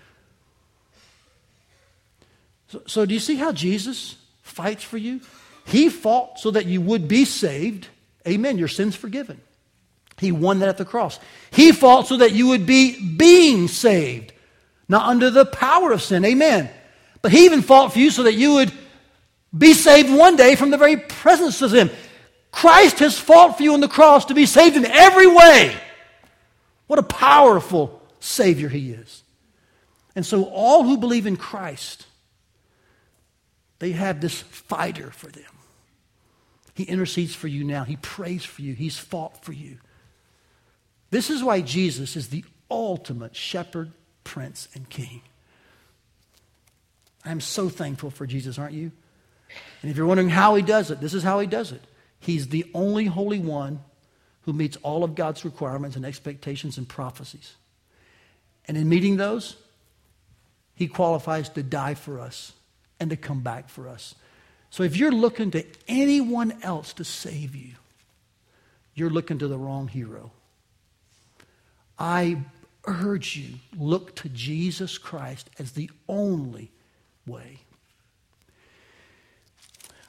So, 2.70 2.82
so, 2.86 3.06
do 3.06 3.14
you 3.14 3.20
see 3.20 3.36
how 3.36 3.52
Jesus 3.52 4.16
fights 4.42 4.84
for 4.84 4.96
you? 4.96 5.20
He 5.66 5.88
fought 5.88 6.38
so 6.38 6.50
that 6.52 6.66
you 6.66 6.80
would 6.80 7.08
be 7.08 7.24
saved. 7.24 7.88
Amen. 8.26 8.58
Your 8.58 8.68
sins 8.68 8.96
forgiven. 8.96 9.40
He 10.18 10.32
won 10.32 10.58
that 10.60 10.68
at 10.68 10.78
the 10.78 10.84
cross. 10.84 11.18
He 11.50 11.72
fought 11.72 12.06
so 12.06 12.18
that 12.18 12.32
you 12.32 12.48
would 12.48 12.66
be 12.66 13.16
being 13.16 13.68
saved, 13.68 14.32
not 14.88 15.08
under 15.08 15.30
the 15.30 15.46
power 15.46 15.92
of 15.92 16.02
sin. 16.02 16.24
Amen. 16.24 16.70
But 17.22 17.32
he 17.32 17.44
even 17.44 17.62
fought 17.62 17.92
for 17.92 17.98
you 17.98 18.10
so 18.10 18.24
that 18.24 18.34
you 18.34 18.54
would 18.54 18.72
be 19.56 19.72
saved 19.72 20.10
one 20.10 20.36
day 20.36 20.54
from 20.54 20.70
the 20.70 20.78
very 20.78 20.96
presence 20.96 21.62
of 21.62 21.72
him. 21.72 21.90
Christ 22.52 22.98
has 22.98 23.18
fought 23.18 23.56
for 23.56 23.62
you 23.62 23.74
on 23.74 23.80
the 23.80 23.88
cross 23.88 24.26
to 24.26 24.34
be 24.34 24.46
saved 24.46 24.76
in 24.76 24.84
every 24.86 25.26
way. 25.26 25.76
What 26.86 26.98
a 26.98 27.04
powerful 27.04 28.02
Savior 28.18 28.68
He 28.68 28.90
is. 28.92 29.22
And 30.16 30.26
so, 30.26 30.44
all 30.44 30.82
who 30.82 30.96
believe 30.96 31.26
in 31.26 31.36
Christ, 31.36 32.06
they 33.80 33.92
have 33.92 34.20
this 34.20 34.40
fighter 34.40 35.10
for 35.10 35.26
them. 35.26 35.44
He 36.74 36.84
intercedes 36.84 37.34
for 37.34 37.48
you 37.48 37.64
now, 37.64 37.84
He 37.84 37.96
prays 37.96 38.44
for 38.44 38.62
you, 38.62 38.74
He's 38.74 38.96
fought 38.96 39.44
for 39.44 39.52
you. 39.52 39.78
This 41.10 41.28
is 41.28 41.42
why 41.42 41.60
Jesus 41.60 42.14
is 42.14 42.28
the 42.28 42.44
ultimate 42.70 43.34
shepherd, 43.34 43.90
prince, 44.22 44.68
and 44.74 44.88
king. 44.88 45.22
I'm 47.24 47.40
so 47.40 47.68
thankful 47.68 48.10
for 48.10 48.26
Jesus, 48.26 48.58
aren't 48.58 48.74
you? 48.74 48.92
And 49.82 49.90
if 49.90 49.96
you're 49.96 50.06
wondering 50.06 50.30
how 50.30 50.54
he 50.54 50.62
does 50.62 50.90
it, 50.90 51.00
this 51.00 51.12
is 51.12 51.24
how 51.24 51.40
he 51.40 51.46
does 51.46 51.72
it. 51.72 51.82
He's 52.20 52.48
the 52.48 52.70
only 52.72 53.06
Holy 53.06 53.40
One 53.40 53.80
who 54.42 54.52
meets 54.52 54.76
all 54.82 55.04
of 55.04 55.14
God's 55.14 55.44
requirements 55.44 55.96
and 55.96 56.04
expectations 56.04 56.78
and 56.78 56.88
prophecies. 56.88 57.54
And 58.66 58.76
in 58.76 58.88
meeting 58.88 59.16
those, 59.16 59.56
He 60.74 60.86
qualifies 60.86 61.48
to 61.50 61.62
die 61.62 61.94
for 61.94 62.20
us 62.20 62.52
and 63.01 63.11
to 63.11 63.16
come 63.16 63.40
back 63.40 63.68
for 63.68 63.88
us. 63.88 64.14
So 64.70 64.84
if 64.84 64.96
you're 64.96 65.11
looking 65.11 65.51
to 65.53 65.64
anyone 65.88 66.55
else 66.62 66.92
to 66.94 67.05
save 67.05 67.57
you, 67.57 67.72
you're 68.94 69.11
looking 69.11 69.38
to 69.38 69.48
the 69.48 69.59
wrong 69.59 69.88
hero. 69.88 70.30
I 71.98 72.38
urge 72.86 73.36
you, 73.36 73.55
look 73.76 74.14
to 74.16 74.28
Jesus 74.28 74.98
Christ 74.98 75.51
as 75.59 75.72
the 75.72 75.90
only 76.09 76.70
way. 77.26 77.59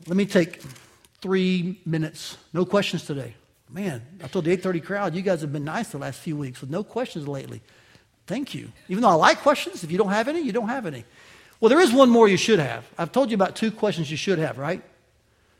Let 0.07 0.17
me 0.17 0.25
take 0.25 0.61
three 1.21 1.79
minutes. 1.85 2.37
No 2.53 2.65
questions 2.65 3.05
today. 3.05 3.35
Man, 3.69 4.01
I 4.23 4.27
told 4.27 4.45
the 4.45 4.51
830 4.51 4.81
crowd, 4.81 5.15
you 5.15 5.21
guys 5.21 5.41
have 5.41 5.53
been 5.53 5.63
nice 5.63 5.89
the 5.89 5.97
last 5.97 6.19
few 6.19 6.35
weeks 6.35 6.59
with 6.59 6.69
no 6.69 6.83
questions 6.83 7.27
lately. 7.27 7.61
Thank 8.27 8.53
you. 8.53 8.71
Even 8.89 9.01
though 9.01 9.09
I 9.09 9.13
like 9.13 9.39
questions, 9.39 9.83
if 9.83 9.91
you 9.91 9.97
don't 9.97 10.09
have 10.09 10.27
any, 10.27 10.41
you 10.41 10.51
don't 10.51 10.69
have 10.69 10.85
any. 10.85 11.05
Well, 11.61 11.69
there 11.69 11.79
is 11.79 11.93
one 11.93 12.09
more 12.09 12.27
you 12.27 12.37
should 12.37 12.57
have. 12.57 12.85
I've 12.97 13.11
told 13.11 13.29
you 13.29 13.35
about 13.35 13.55
two 13.55 13.71
questions 13.71 14.09
you 14.09 14.17
should 14.17 14.39
have, 14.39 14.57
right? 14.57 14.81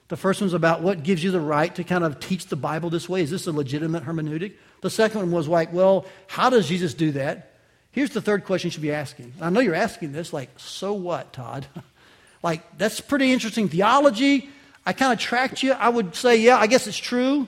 The 0.08 0.18
first 0.18 0.42
one's 0.42 0.56
about 0.56 0.82
what 0.82 1.04
gives 1.04 1.24
you 1.24 1.30
the 1.30 1.40
right 1.40 1.74
to 1.76 1.84
kind 1.84 2.04
of 2.04 2.20
teach 2.20 2.48
the 2.48 2.56
Bible 2.56 2.90
this 2.90 3.08
way. 3.08 3.22
Is 3.22 3.30
this 3.30 3.46
a 3.46 3.52
legitimate 3.52 4.04
hermeneutic? 4.04 4.54
The 4.82 4.90
second 4.90 5.22
one 5.22 5.32
was 5.32 5.48
like, 5.48 5.72
well, 5.72 6.06
how 6.28 6.50
does 6.50 6.68
Jesus 6.68 6.96
do 6.96 7.12
that? 7.12 7.54
Here's 7.92 8.10
the 8.10 8.20
third 8.20 8.46
question 8.46 8.68
you 8.68 8.72
should 8.72 8.82
be 8.82 8.92
asking. 8.92 9.32
I 9.40 9.52
know 9.52 9.60
you're 9.60 9.76
asking 9.76 10.12
this, 10.12 10.34
like, 10.34 10.50
so 10.58 10.92
what, 10.94 11.34
Todd? 11.34 11.68
like, 12.44 12.80
that's 12.80 13.00
pretty 13.00 13.32
interesting 13.32 13.70
theology. 13.70 14.50
I 14.86 14.94
kind 14.94 15.14
of 15.14 15.20
tracked 15.20 15.62
you. 15.62 15.74
I 15.74 15.90
would 15.90 16.16
say, 16.16 16.38
yeah, 16.38 16.58
I 16.58 16.66
guess 16.66 16.88
it's 16.88 16.98
true. 16.98 17.48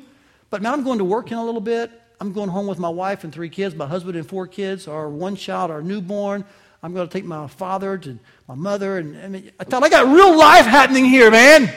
But 0.51 0.61
man, 0.61 0.73
I'm 0.73 0.83
going 0.83 0.99
to 0.99 1.05
work 1.05 1.31
in 1.31 1.37
a 1.39 1.43
little 1.43 1.59
bit. 1.59 1.91
I'm 2.21 2.33
going 2.33 2.49
home 2.49 2.67
with 2.67 2.77
my 2.77 2.89
wife 2.89 3.23
and 3.23 3.33
three 3.33 3.49
kids, 3.49 3.73
my 3.73 3.87
husband 3.87 4.15
and 4.15 4.27
four 4.27 4.45
kids, 4.45 4.87
our 4.87 5.09
one 5.09 5.35
child, 5.35 5.71
our 5.71 5.81
newborn. 5.81 6.45
I'm 6.83 6.93
going 6.93 7.07
to 7.07 7.13
take 7.13 7.23
my 7.23 7.47
father 7.47 7.93
and 7.93 8.19
my 8.45 8.55
mother. 8.55 8.97
And, 8.97 9.15
and 9.15 9.51
I 9.57 9.63
thought, 9.63 9.83
I 9.83 9.89
got 9.89 10.13
real 10.13 10.37
life 10.37 10.65
happening 10.65 11.05
here, 11.05 11.31
man. 11.31 11.73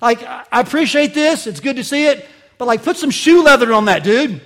Like, 0.00 0.22
I 0.22 0.60
appreciate 0.60 1.12
this. 1.12 1.46
It's 1.46 1.60
good 1.60 1.76
to 1.76 1.84
see 1.84 2.06
it. 2.06 2.26
But, 2.56 2.64
like, 2.64 2.82
put 2.82 2.96
some 2.96 3.10
shoe 3.10 3.42
leather 3.42 3.70
on 3.74 3.84
that, 3.84 4.02
dude. 4.02 4.40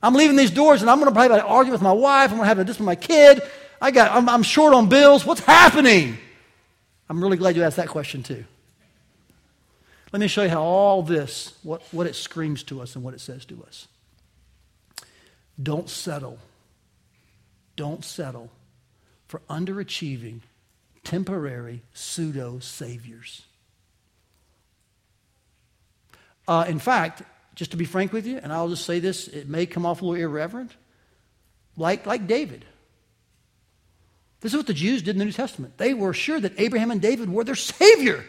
I'm 0.00 0.14
leaving 0.14 0.36
these 0.36 0.52
doors 0.52 0.80
and 0.80 0.90
I'm 0.90 1.00
going 1.00 1.10
to 1.10 1.14
probably 1.14 1.40
argue 1.40 1.72
with 1.72 1.82
my 1.82 1.92
wife. 1.92 2.30
I'm 2.30 2.36
going 2.36 2.48
to 2.48 2.54
have 2.54 2.64
this 2.66 2.78
with 2.78 2.86
my 2.86 2.94
kid. 2.94 3.42
I 3.80 3.90
got, 3.90 4.12
I'm, 4.12 4.28
I'm 4.28 4.44
short 4.44 4.72
on 4.72 4.88
bills. 4.88 5.26
What's 5.26 5.40
happening? 5.40 6.18
I'm 7.08 7.20
really 7.20 7.36
glad 7.36 7.56
you 7.56 7.64
asked 7.64 7.76
that 7.76 7.88
question, 7.88 8.22
too. 8.22 8.44
Let 10.12 10.20
me 10.20 10.28
show 10.28 10.44
you 10.44 10.50
how 10.50 10.62
all 10.62 11.02
this, 11.02 11.52
what, 11.64 11.82
what 11.90 12.06
it 12.06 12.14
screams 12.14 12.62
to 12.64 12.80
us 12.80 12.94
and 12.94 13.02
what 13.02 13.12
it 13.12 13.20
says 13.20 13.44
to 13.46 13.64
us. 13.66 13.88
Don't 15.60 15.90
settle. 15.90 16.38
Don't 17.74 18.04
settle 18.04 18.50
for 19.26 19.40
underachieving, 19.50 20.40
temporary 21.04 21.82
pseudo 21.92 22.58
saviors. 22.58 23.42
Uh, 26.48 26.64
in 26.68 26.78
fact, 26.78 27.22
just 27.54 27.72
to 27.72 27.76
be 27.76 27.84
frank 27.84 28.12
with 28.12 28.26
you, 28.26 28.38
and 28.42 28.52
I'll 28.52 28.68
just 28.68 28.84
say 28.84 29.00
this, 29.00 29.28
it 29.28 29.48
may 29.48 29.66
come 29.66 29.84
off 29.84 30.02
a 30.02 30.04
little 30.04 30.22
irreverent, 30.22 30.70
like, 31.76 32.06
like 32.06 32.26
David. 32.26 32.64
This 34.40 34.52
is 34.52 34.56
what 34.56 34.66
the 34.66 34.74
Jews 34.74 35.02
did 35.02 35.16
in 35.16 35.18
the 35.18 35.24
New 35.24 35.32
Testament. 35.32 35.76
They 35.78 35.94
were 35.94 36.12
sure 36.12 36.38
that 36.38 36.52
Abraham 36.58 36.90
and 36.90 37.00
David 37.00 37.30
were 37.30 37.42
their 37.42 37.54
Savior. 37.54 38.24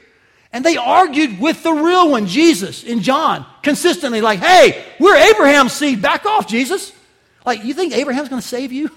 And 0.54 0.64
they 0.64 0.78
argued 0.78 1.40
with 1.40 1.62
the 1.62 1.74
real 1.74 2.10
one, 2.10 2.26
Jesus, 2.26 2.84
in 2.84 3.02
John, 3.02 3.46
consistently, 3.62 4.22
like, 4.22 4.40
hey, 4.40 4.84
we're 5.00 5.16
Abraham's 5.16 5.74
seed. 5.74 6.02
Back 6.02 6.26
off, 6.26 6.48
Jesus. 6.48 6.94
Like, 7.46 7.66
you 7.66 7.74
think 7.74 7.94
Abraham's 7.94 8.30
going 8.30 8.42
to 8.42 8.48
save 8.48 8.72
you? 8.72 8.90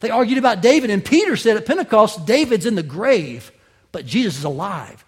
They 0.00 0.10
argued 0.10 0.38
about 0.38 0.60
David, 0.60 0.90
and 0.90 1.04
Peter 1.04 1.36
said 1.36 1.56
at 1.56 1.66
Pentecost, 1.66 2.26
David's 2.26 2.66
in 2.66 2.74
the 2.74 2.82
grave, 2.82 3.50
but 3.92 4.04
Jesus 4.04 4.38
is 4.38 4.44
alive. 4.44 5.04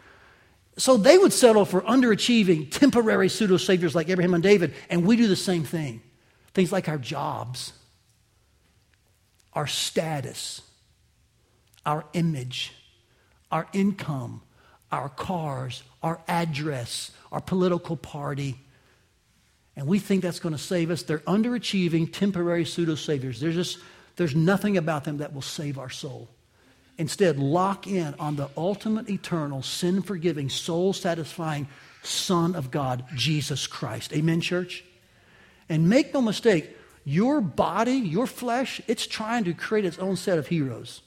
So 0.78 0.96
they 0.96 1.18
would 1.18 1.32
settle 1.32 1.64
for 1.64 1.82
underachieving, 1.82 2.70
temporary 2.70 3.28
pseudo 3.28 3.56
saviors 3.56 3.94
like 3.94 4.08
Abraham 4.08 4.34
and 4.34 4.42
David, 4.42 4.74
and 4.88 5.04
we 5.04 5.16
do 5.16 5.26
the 5.26 5.36
same 5.36 5.64
thing. 5.64 6.00
Things 6.54 6.72
like 6.72 6.88
our 6.88 6.98
jobs, 6.98 7.72
our 9.52 9.66
status, 9.66 10.62
our 11.84 12.04
image, 12.12 12.72
our 13.50 13.66
income, 13.72 14.42
our 14.90 15.08
cars, 15.08 15.82
our 16.02 16.20
address, 16.28 17.10
our 17.32 17.40
political 17.40 17.96
party. 17.96 18.56
And 19.76 19.86
we 19.86 19.98
think 19.98 20.22
that's 20.22 20.40
going 20.40 20.54
to 20.54 20.62
save 20.62 20.90
us. 20.90 21.02
They're 21.02 21.18
underachieving, 21.20 22.12
temporary 22.12 22.64
pseudo 22.64 22.94
saviors. 22.94 23.40
They're 23.40 23.52
just 23.52 23.78
there's 24.18 24.34
nothing 24.36 24.76
about 24.76 25.04
them 25.04 25.18
that 25.18 25.32
will 25.32 25.42
save 25.42 25.78
our 25.78 25.88
soul. 25.88 26.28
Instead, 26.98 27.38
lock 27.38 27.86
in 27.86 28.14
on 28.18 28.34
the 28.34 28.50
ultimate, 28.56 29.08
eternal, 29.08 29.62
sin 29.62 30.02
forgiving, 30.02 30.50
soul 30.50 30.92
satisfying 30.92 31.68
Son 32.02 32.56
of 32.56 32.70
God, 32.70 33.04
Jesus 33.14 33.66
Christ. 33.66 34.12
Amen, 34.12 34.40
church? 34.40 34.84
And 35.68 35.88
make 35.88 36.12
no 36.12 36.20
mistake, 36.20 36.76
your 37.04 37.40
body, 37.40 37.92
your 37.92 38.26
flesh, 38.26 38.80
it's 38.88 39.06
trying 39.06 39.44
to 39.44 39.54
create 39.54 39.84
its 39.84 39.98
own 39.98 40.16
set 40.16 40.38
of 40.38 40.48
heroes. 40.48 41.02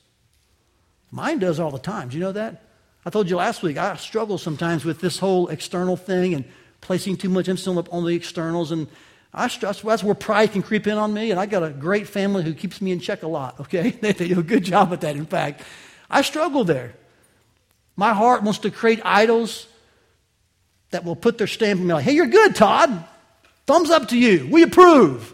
Mine 1.11 1.39
does 1.39 1.59
all 1.59 1.71
the 1.71 1.79
time. 1.79 2.09
Do 2.09 2.17
you 2.17 2.23
know 2.23 2.31
that? 2.31 2.63
I 3.05 3.09
told 3.09 3.29
you 3.29 3.35
last 3.35 3.61
week, 3.61 3.77
I 3.77 3.97
struggle 3.97 4.37
sometimes 4.37 4.85
with 4.85 5.01
this 5.01 5.19
whole 5.19 5.49
external 5.49 5.97
thing 5.97 6.33
and 6.33 6.45
placing 6.79 7.17
too 7.17 7.29
much 7.29 7.49
emphasis 7.49 7.67
on 7.91 8.05
the 8.05 8.15
externals. 8.15 8.71
And 8.71 8.87
I 9.33 9.47
stress 9.47 9.81
that's 9.81 10.03
where 10.03 10.15
pride 10.15 10.51
can 10.51 10.61
creep 10.61 10.87
in 10.87 10.97
on 10.97 11.13
me, 11.13 11.31
and 11.31 11.39
I 11.39 11.45
got 11.45 11.63
a 11.63 11.69
great 11.69 12.07
family 12.07 12.43
who 12.43 12.53
keeps 12.53 12.81
me 12.81 12.91
in 12.91 12.99
check 12.99 13.23
a 13.23 13.27
lot, 13.27 13.59
okay? 13.61 13.91
They, 14.01 14.11
they 14.11 14.27
do 14.27 14.39
a 14.39 14.43
good 14.43 14.63
job 14.63 14.91
at 14.91 15.01
that, 15.01 15.15
in 15.15 15.25
fact. 15.25 15.61
I 16.09 16.21
struggle 16.21 16.63
there. 16.63 16.93
My 17.95 18.13
heart 18.13 18.43
wants 18.43 18.59
to 18.59 18.71
create 18.71 18.99
idols 19.05 19.67
that 20.89 21.05
will 21.05 21.15
put 21.15 21.37
their 21.37 21.47
stamp 21.47 21.79
on 21.79 21.87
me 21.87 21.93
like, 21.93 22.03
hey, 22.03 22.13
you're 22.13 22.27
good, 22.27 22.55
Todd. 22.55 23.05
Thumbs 23.65 23.89
up 23.89 24.09
to 24.09 24.17
you. 24.17 24.47
We 24.51 24.63
approve. 24.63 25.33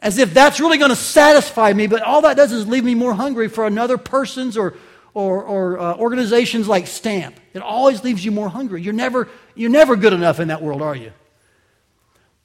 As 0.00 0.18
if 0.18 0.34
that's 0.34 0.60
really 0.60 0.76
going 0.76 0.90
to 0.90 0.96
satisfy 0.96 1.72
me, 1.72 1.86
but 1.86 2.02
all 2.02 2.22
that 2.22 2.36
does 2.36 2.52
is 2.52 2.66
leave 2.66 2.84
me 2.84 2.94
more 2.94 3.14
hungry 3.14 3.48
for 3.48 3.66
another 3.66 3.96
person's 3.96 4.58
or, 4.58 4.74
or, 5.14 5.42
or 5.42 5.78
uh, 5.78 5.96
organizations 5.96 6.68
like 6.68 6.86
Stamp. 6.86 7.40
It 7.54 7.62
always 7.62 8.04
leaves 8.04 8.22
you 8.22 8.30
more 8.30 8.50
hungry. 8.50 8.82
You're 8.82 8.92
never, 8.92 9.28
you're 9.54 9.70
never 9.70 9.96
good 9.96 10.12
enough 10.12 10.38
in 10.38 10.48
that 10.48 10.60
world, 10.60 10.82
are 10.82 10.94
you? 10.94 11.12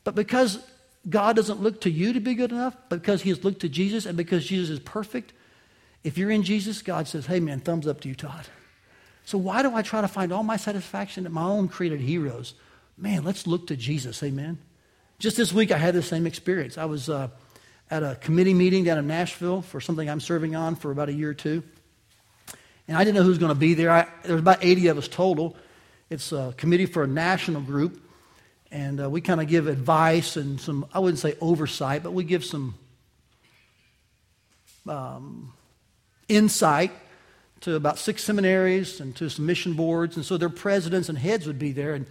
But 0.04 0.16
because 0.16 0.60
God 1.10 1.36
doesn't 1.36 1.62
look 1.62 1.82
to 1.82 1.92
you 1.92 2.14
to 2.14 2.20
be 2.20 2.34
good 2.34 2.52
enough, 2.52 2.76
because 2.90 3.22
He 3.22 3.30
has 3.30 3.44
looked 3.44 3.62
to 3.62 3.70
Jesus 3.70 4.06
and 4.06 4.18
because 4.18 4.46
Jesus 4.46 4.70
is 4.70 4.80
perfect, 4.80 5.34
if 6.04 6.18
you're 6.18 6.32
in 6.32 6.44
Jesus, 6.44 6.82
God 6.82 7.08
says, 7.08 7.28
hey 7.28 7.40
man, 7.40 7.60
thumbs 7.60 7.88
up 7.88 8.02
to 8.02 8.10
you, 8.10 8.16
Todd. 8.16 8.48
So 9.26 9.38
why 9.38 9.62
do 9.62 9.76
I 9.76 9.82
try 9.82 10.02
to 10.02 10.08
find 10.08 10.34
all 10.34 10.44
my 10.44 10.58
satisfaction 10.58 11.26
in 11.26 11.32
my 11.32 11.44
own 11.44 11.68
created 11.68 12.02
heroes? 12.02 12.56
Man, 12.98 13.24
let's 13.24 13.46
look 13.46 13.68
to 13.68 13.76
Jesus, 13.76 14.22
amen. 14.24 14.58
Just 15.20 15.38
this 15.38 15.54
week, 15.54 15.72
I 15.72 15.78
had 15.78 15.94
the 15.94 16.02
same 16.02 16.26
experience. 16.26 16.78
I 16.78 16.86
was 16.86 17.08
uh, 17.08 17.30
at 17.92 18.02
a 18.02 18.16
committee 18.16 18.56
meeting 18.56 18.84
down 18.84 18.98
in 18.98 19.08
Nashville 19.08 19.62
for 19.62 19.80
something 19.80 20.10
I'm 20.10 20.20
serving 20.20 20.56
on 20.56 20.76
for 20.76 20.92
about 20.92 21.10
a 21.10 21.14
year 21.14 21.30
or 21.30 21.34
two. 21.36 21.64
And 22.88 22.98
I 22.98 23.04
didn't 23.04 23.16
know 23.16 23.24
who 23.24 23.30
was 23.30 23.38
going 23.38 23.54
to 23.54 23.60
be 23.60 23.76
there. 23.76 23.92
I, 23.92 24.08
there 24.24 24.34
was 24.34 24.42
about 24.42 24.64
80 24.64 24.88
of 24.88 24.98
us 24.98 25.08
total. 25.08 25.56
It's 26.10 26.32
a 26.32 26.54
committee 26.58 26.88
for 26.88 27.04
a 27.04 27.08
national 27.08 27.62
group. 27.62 28.02
And 28.72 29.02
uh, 29.02 29.10
we 29.10 29.20
kind 29.20 29.42
of 29.42 29.48
give 29.48 29.68
advice 29.68 30.38
and 30.38 30.60
some, 30.60 30.86
I 30.94 31.00
wouldn't 31.00 31.20
say 31.20 31.36
oversight, 31.42 32.04
but 32.04 32.14
we 32.14 32.24
give 32.24 32.46
some 32.46 32.76
um, 34.88 35.54
insight 36.30 36.92
to 37.62 37.76
about 37.76 38.00
six 38.00 38.24
seminaries 38.24 39.02
and 39.02 39.16
to 39.18 39.30
some 39.30 39.46
mission 39.46 39.74
boards. 39.74 40.16
And 40.16 40.26
so 40.26 40.38
their 40.38 40.50
presidents 40.50 41.10
and 41.10 41.18
heads 41.18 41.46
would 41.48 41.60
be 41.60 41.74
there. 41.74 41.94
And 41.94 42.06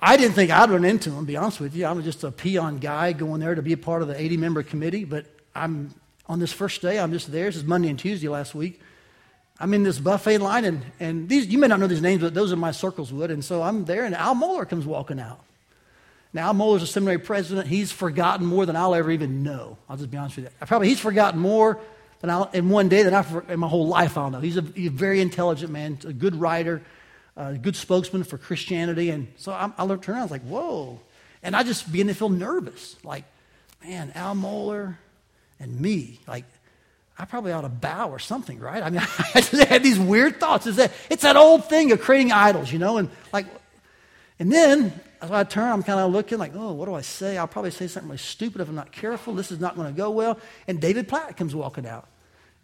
I 0.00 0.16
didn't 0.16 0.34
think 0.34 0.50
I'd 0.50 0.68
run 0.68 0.84
into 0.84 1.10
them, 1.10 1.20
to 1.20 1.26
be 1.26 1.36
honest 1.36 1.60
with 1.60 1.74
you. 1.74 1.86
I'm 1.86 2.02
just 2.02 2.24
a 2.24 2.32
peon 2.32 2.78
guy 2.78 3.12
going 3.12 3.40
there 3.40 3.54
to 3.54 3.62
be 3.62 3.72
a 3.72 3.78
part 3.78 4.02
of 4.02 4.08
the 4.08 4.20
80 4.20 4.36
member 4.36 4.62
committee. 4.64 5.04
But 5.04 5.26
I'm 5.54 5.94
on 6.28 6.40
this 6.40 6.52
first 6.52 6.82
day, 6.82 6.98
I'm 6.98 7.12
just 7.12 7.30
there. 7.30 7.46
This 7.46 7.56
is 7.56 7.64
Monday 7.64 7.88
and 7.88 7.98
Tuesday 7.98 8.28
last 8.28 8.54
week. 8.54 8.80
I'm 9.58 9.72
in 9.72 9.82
this 9.82 9.98
buffet 9.98 10.38
line, 10.38 10.64
and, 10.64 10.82
and 11.00 11.28
these, 11.28 11.46
you 11.46 11.58
may 11.58 11.66
not 11.66 11.80
know 11.80 11.86
these 11.86 12.02
names, 12.02 12.20
but 12.20 12.34
those 12.34 12.52
are 12.52 12.56
my 12.56 12.72
circles 12.72 13.12
would. 13.12 13.30
And 13.30 13.44
so 13.44 13.62
I'm 13.62 13.86
there, 13.86 14.04
and 14.04 14.14
Al 14.14 14.34
Mohler 14.34 14.68
comes 14.68 14.84
walking 14.84 15.18
out. 15.18 15.40
Now, 16.34 16.48
Al 16.48 16.54
Mohler's 16.54 16.82
a 16.82 16.86
seminary 16.86 17.18
president. 17.18 17.66
He's 17.66 17.90
forgotten 17.90 18.44
more 18.44 18.66
than 18.66 18.76
I'll 18.76 18.94
ever 18.94 19.10
even 19.10 19.42
know. 19.42 19.78
I'll 19.88 19.96
just 19.96 20.10
be 20.10 20.18
honest 20.18 20.36
with 20.36 20.44
you. 20.46 20.66
Probably 20.66 20.88
he's 20.88 21.00
forgotten 21.00 21.40
more 21.40 21.80
than 22.20 22.28
I'll, 22.28 22.50
in 22.52 22.68
one 22.68 22.90
day 22.90 23.02
than 23.02 23.14
I've, 23.14 23.48
in 23.48 23.58
my 23.58 23.68
whole 23.68 23.86
life 23.88 24.18
I'll 24.18 24.30
know. 24.30 24.40
He's 24.40 24.58
a, 24.58 24.62
he's 24.62 24.88
a 24.88 24.90
very 24.90 25.22
intelligent 25.22 25.72
man, 25.72 25.98
a 26.04 26.12
good 26.12 26.36
writer, 26.36 26.82
a 27.36 27.54
good 27.54 27.76
spokesman 27.76 28.24
for 28.24 28.36
Christianity. 28.36 29.08
And 29.08 29.28
so 29.36 29.52
I, 29.52 29.72
I 29.78 29.86
around, 29.86 30.08
I 30.08 30.22
was 30.22 30.30
like, 30.30 30.42
whoa. 30.42 31.00
And 31.42 31.56
I 31.56 31.62
just 31.62 31.90
began 31.90 32.08
to 32.08 32.14
feel 32.14 32.28
nervous. 32.28 32.96
Like, 33.02 33.24
man, 33.82 34.12
Al 34.14 34.34
Mohler 34.34 34.96
and 35.58 35.80
me, 35.80 36.20
like, 36.26 36.44
I 37.18 37.24
probably 37.24 37.52
ought 37.52 37.62
to 37.62 37.68
bow 37.68 38.10
or 38.10 38.18
something, 38.18 38.58
right? 38.58 38.82
I 38.82 38.90
mean, 38.90 39.00
I 39.34 39.40
just 39.40 39.52
had 39.52 39.82
these 39.82 39.98
weird 39.98 40.38
thoughts. 40.38 40.66
It's 40.66 40.76
that, 40.76 40.92
it's 41.10 41.22
that 41.22 41.36
old 41.36 41.68
thing 41.68 41.92
of 41.92 42.00
creating 42.00 42.32
idols, 42.32 42.70
you 42.70 42.78
know? 42.78 42.98
And 42.98 43.10
like, 43.32 43.46
and 44.38 44.52
then 44.52 44.92
as 45.22 45.30
I 45.30 45.44
turn, 45.44 45.72
I'm 45.72 45.82
kind 45.82 45.98
of 45.98 46.12
looking 46.12 46.38
like, 46.38 46.52
oh, 46.54 46.72
what 46.72 46.86
do 46.86 46.94
I 46.94 47.00
say? 47.00 47.38
I'll 47.38 47.48
probably 47.48 47.70
say 47.70 47.86
something 47.86 48.08
really 48.08 48.18
stupid 48.18 48.60
if 48.60 48.68
I'm 48.68 48.74
not 48.74 48.92
careful. 48.92 49.34
This 49.34 49.50
is 49.50 49.60
not 49.60 49.76
going 49.76 49.88
to 49.88 49.96
go 49.96 50.10
well. 50.10 50.38
And 50.68 50.80
David 50.80 51.08
Platt 51.08 51.36
comes 51.36 51.54
walking 51.54 51.86
out. 51.86 52.06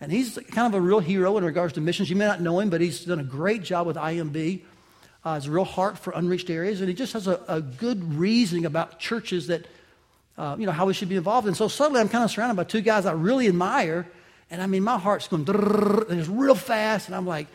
And 0.00 0.12
he's 0.12 0.38
kind 0.50 0.66
of 0.66 0.74
a 0.74 0.80
real 0.80 0.98
hero 0.98 1.38
in 1.38 1.44
regards 1.44 1.74
to 1.74 1.80
missions. 1.80 2.10
You 2.10 2.16
may 2.16 2.26
not 2.26 2.40
know 2.40 2.58
him, 2.58 2.68
but 2.70 2.80
he's 2.80 3.04
done 3.04 3.20
a 3.20 3.24
great 3.24 3.62
job 3.62 3.86
with 3.86 3.96
IMB. 3.96 4.62
Uh, 5.24 5.34
has 5.34 5.46
a 5.46 5.50
real 5.50 5.64
heart 5.64 5.96
for 5.96 6.12
unreached 6.12 6.50
areas, 6.50 6.80
and 6.80 6.88
he 6.88 6.94
just 6.94 7.12
has 7.12 7.28
a, 7.28 7.40
a 7.46 7.60
good 7.60 8.14
reasoning 8.14 8.66
about 8.66 8.98
churches 8.98 9.46
that, 9.46 9.64
uh, 10.36 10.56
you 10.58 10.66
know, 10.66 10.72
how 10.72 10.84
we 10.84 10.92
should 10.92 11.08
be 11.08 11.14
involved. 11.14 11.46
And 11.46 11.56
so 11.56 11.68
suddenly 11.68 12.00
I'm 12.00 12.08
kind 12.08 12.24
of 12.24 12.30
surrounded 12.32 12.56
by 12.56 12.64
two 12.64 12.80
guys 12.80 13.06
I 13.06 13.12
really 13.12 13.46
admire 13.46 14.08
and 14.52 14.60
I 14.60 14.66
mean, 14.66 14.84
my 14.84 14.98
heart's 14.98 15.28
going, 15.28 15.48
and 15.48 16.20
it's 16.20 16.28
real 16.28 16.54
fast. 16.54 17.08
And 17.08 17.16
I'm 17.16 17.26
like, 17.26 17.46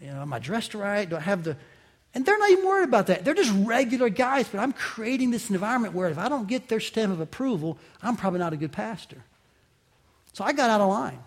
you 0.00 0.08
know, 0.08 0.20
am 0.20 0.32
I 0.32 0.38
dressed 0.38 0.74
right? 0.74 1.08
Do 1.08 1.16
I 1.16 1.20
have 1.20 1.42
the. 1.42 1.56
And 2.14 2.24
they're 2.24 2.38
not 2.38 2.50
even 2.50 2.66
worried 2.66 2.88
about 2.88 3.06
that. 3.06 3.24
They're 3.24 3.34
just 3.34 3.52
regular 3.64 4.10
guys, 4.10 4.46
but 4.46 4.60
I'm 4.60 4.72
creating 4.72 5.30
this 5.30 5.48
environment 5.50 5.94
where 5.94 6.08
if 6.10 6.18
I 6.18 6.28
don't 6.28 6.46
get 6.46 6.68
their 6.68 6.80
stamp 6.80 7.12
of 7.12 7.20
approval, 7.20 7.78
I'm 8.02 8.16
probably 8.16 8.40
not 8.40 8.52
a 8.52 8.58
good 8.58 8.72
pastor. 8.72 9.24
So 10.34 10.44
I 10.44 10.52
got 10.52 10.68
out 10.68 10.82
of 10.82 10.90
line. 10.90 11.18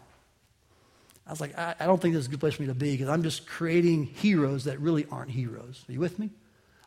I 1.25 1.31
was 1.31 1.41
like, 1.41 1.57
I, 1.57 1.73
I 1.79 1.87
don't 1.87 1.99
think 1.99 2.13
this 2.13 2.21
is 2.21 2.27
a 2.27 2.29
good 2.29 2.39
place 2.39 2.53
for 2.53 2.61
me 2.61 2.67
to 2.67 2.75
be 2.75 2.91
because 2.91 3.09
I'm 3.09 3.23
just 3.23 3.47
creating 3.47 4.05
heroes 4.05 4.65
that 4.65 4.79
really 4.79 5.07
aren't 5.11 5.31
heroes. 5.31 5.83
Are 5.89 5.91
you 5.91 5.99
with 5.99 6.19
me? 6.19 6.29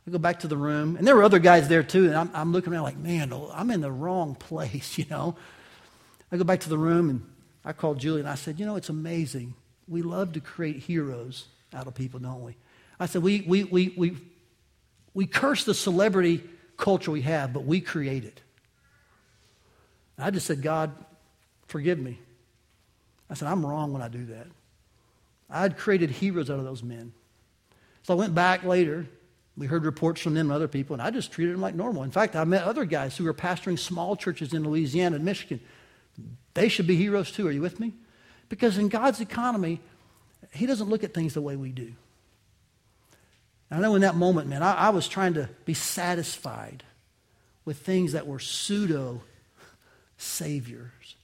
I 0.07 0.11
go 0.13 0.19
back 0.19 0.41
to 0.41 0.49
the 0.49 0.57
room, 0.57 0.97
and 0.97 1.07
there 1.07 1.17
were 1.17 1.25
other 1.25 1.41
guys 1.41 1.69
there 1.69 1.83
too, 1.83 2.07
and 2.07 2.15
I'm, 2.15 2.31
I'm 2.33 2.53
looking 2.53 2.73
around 2.73 2.85
like, 2.85 2.97
man, 2.97 3.35
I'm 3.53 3.71
in 3.71 3.81
the 3.81 3.93
wrong 3.93 4.37
place, 4.37 4.97
you 4.99 5.07
know. 5.11 5.35
I 6.33 6.37
go 6.37 6.45
back 6.45 6.61
to 6.61 6.69
the 6.69 6.79
room, 6.79 7.11
and 7.11 7.30
I 7.65 7.73
called 7.73 7.99
Julie 7.99 8.21
and 8.21 8.29
I 8.29 8.35
said, 8.35 8.59
You 8.59 8.67
know, 8.67 8.77
it's 8.77 8.89
amazing. 8.89 9.55
We 9.89 10.03
love 10.03 10.33
to 10.35 10.41
create 10.41 10.77
heroes 10.77 11.47
out 11.75 11.87
of 11.87 11.95
people, 11.95 12.21
don't 12.21 12.43
we? 12.43 12.57
I 12.99 13.07
said, 13.07 13.23
We, 13.23 13.43
we, 13.43 13.65
we, 13.65 13.95
we, 13.97 14.17
we 15.15 15.27
curse 15.27 15.65
the 15.65 15.75
celebrity 15.75 16.43
culture 16.77 17.11
we 17.11 17.23
have, 17.23 17.53
but 17.53 17.65
we 17.65 17.81
create 17.81 18.25
it. 18.25 18.41
And 20.17 20.27
I 20.27 20.31
just 20.31 20.47
said, 20.47 20.63
God, 20.63 20.93
forgive 21.67 21.99
me. 21.99 22.19
I 23.29 23.35
said, 23.35 23.49
I'm 23.49 23.65
wrong 23.65 23.93
when 23.93 24.03
I 24.03 24.09
do 24.09 24.27
that. 24.27 24.47
I 25.49 25.63
had 25.63 25.77
created 25.77 26.11
heroes 26.11 26.51
out 26.51 26.59
of 26.59 26.65
those 26.65 26.83
men. 26.83 27.13
So 28.03 28.15
I 28.15 28.17
went 28.17 28.35
back 28.35 28.65
later. 28.65 29.07
We 29.57 29.67
heard 29.67 29.85
reports 29.85 30.21
from 30.21 30.35
them 30.35 30.47
and 30.47 30.53
other 30.53 30.69
people, 30.69 30.95
and 30.95 31.03
I 31.03 31.11
just 31.11 31.33
treated 31.33 31.55
them 31.55 31.61
like 31.61 31.75
normal. 31.75 32.03
In 32.03 32.11
fact, 32.11 32.35
I 32.35 32.45
met 32.45 32.65
other 32.65 32.85
guys 32.85 33.17
who 33.17 33.25
were 33.25 33.35
pastoring 33.35 33.79
small 33.79 34.17
churches 34.17 34.55
in 34.55 34.63
Louisiana 34.63 35.17
and 35.17 35.25
Michigan. 35.25 35.61
They 36.55 36.69
should 36.69 36.87
be 36.87 36.97
heroes 36.97 37.31
too. 37.31 37.47
Are 37.47 37.53
you 37.53 37.61
with 37.61 37.81
me? 37.81 37.95
Because 38.49 38.79
in 38.79 38.89
God's 38.89 39.21
economy, 39.21 39.81
He 40.53 40.67
doesn't 40.67 40.89
look 40.89 41.05
at 41.05 41.15
things 41.15 41.35
the 41.35 41.41
way 41.41 41.57
we 41.57 41.71
do. 41.71 41.93
I 43.71 43.79
know 43.79 43.95
in 43.95 44.03
that 44.03 44.17
moment, 44.17 44.49
man, 44.49 44.63
I, 44.63 44.75
I 44.75 44.89
was 44.91 45.07
trying 45.07 45.35
to 45.35 45.49
be 45.65 45.75
satisfied 45.75 46.83
with 47.65 47.79
things 47.79 48.13
that 48.13 48.27
were 48.27 48.41
pseudo 48.41 49.23
saviors. 50.17 51.15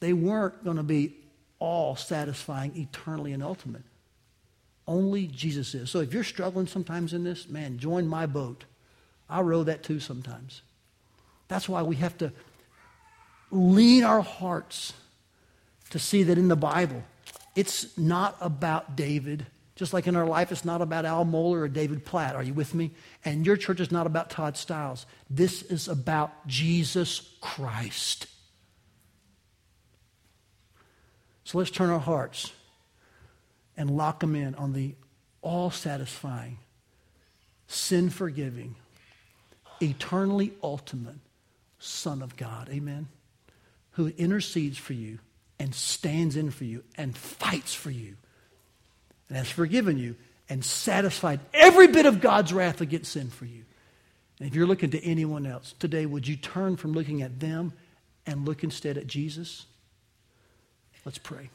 They 0.00 0.12
weren't 0.12 0.62
going 0.62 0.76
to 0.76 0.84
be 0.84 1.16
all 1.58 1.96
satisfying 1.96 2.76
eternally 2.76 3.32
and 3.32 3.42
ultimate. 3.42 3.82
Only 4.86 5.26
Jesus 5.26 5.74
is. 5.74 5.90
So 5.90 6.00
if 6.00 6.14
you're 6.14 6.24
struggling 6.24 6.66
sometimes 6.66 7.12
in 7.12 7.24
this, 7.24 7.48
man, 7.48 7.78
join 7.78 8.06
my 8.06 8.26
boat. 8.26 8.64
I 9.28 9.40
row 9.40 9.64
that 9.64 9.82
too 9.82 10.00
sometimes. 10.00 10.62
That's 11.48 11.68
why 11.68 11.82
we 11.82 11.96
have 11.96 12.16
to 12.18 12.32
lean 13.50 14.04
our 14.04 14.20
hearts 14.20 14.92
to 15.90 15.98
see 15.98 16.22
that 16.24 16.38
in 16.38 16.48
the 16.48 16.56
Bible, 16.56 17.02
it's 17.54 17.96
not 17.96 18.36
about 18.40 18.96
David. 18.96 19.46
Just 19.74 19.92
like 19.92 20.06
in 20.06 20.16
our 20.16 20.26
life, 20.26 20.50
it's 20.50 20.64
not 20.64 20.82
about 20.82 21.04
Al 21.04 21.24
Mohler 21.24 21.62
or 21.62 21.68
David 21.68 22.04
Platt. 22.04 22.34
Are 22.34 22.42
you 22.42 22.52
with 22.52 22.74
me? 22.74 22.90
And 23.24 23.46
your 23.46 23.56
church 23.56 23.80
is 23.80 23.92
not 23.92 24.06
about 24.06 24.28
Todd 24.28 24.56
Stiles. 24.56 25.06
This 25.30 25.62
is 25.62 25.88
about 25.88 26.46
Jesus 26.46 27.36
Christ. 27.40 28.26
So 31.44 31.58
let's 31.58 31.70
turn 31.70 31.90
our 31.90 32.00
hearts 32.00 32.52
and 33.76 33.90
lock 33.90 34.20
them 34.20 34.34
in 34.34 34.54
on 34.56 34.72
the 34.72 34.94
all 35.40 35.70
satisfying, 35.70 36.58
sin 37.68 38.10
forgiving, 38.10 38.74
eternally 39.80 40.52
ultimate 40.62 41.16
Son 41.78 42.20
of 42.20 42.36
God. 42.36 42.68
Amen. 42.70 43.08
Who 43.98 44.12
intercedes 44.16 44.78
for 44.78 44.92
you 44.92 45.18
and 45.58 45.74
stands 45.74 46.36
in 46.36 46.52
for 46.52 46.62
you 46.62 46.84
and 46.96 47.16
fights 47.16 47.74
for 47.74 47.90
you 47.90 48.14
and 49.28 49.36
has 49.36 49.50
forgiven 49.50 49.98
you 49.98 50.14
and 50.48 50.64
satisfied 50.64 51.40
every 51.52 51.88
bit 51.88 52.06
of 52.06 52.20
God's 52.20 52.52
wrath 52.52 52.80
against 52.80 53.10
sin 53.10 53.28
for 53.28 53.44
you. 53.44 53.64
And 54.38 54.48
if 54.48 54.54
you're 54.54 54.68
looking 54.68 54.90
to 54.90 55.04
anyone 55.04 55.46
else 55.46 55.74
today, 55.80 56.06
would 56.06 56.28
you 56.28 56.36
turn 56.36 56.76
from 56.76 56.92
looking 56.92 57.22
at 57.22 57.40
them 57.40 57.72
and 58.24 58.46
look 58.46 58.62
instead 58.62 58.96
at 58.96 59.08
Jesus? 59.08 59.66
Let's 61.04 61.18
pray. 61.18 61.50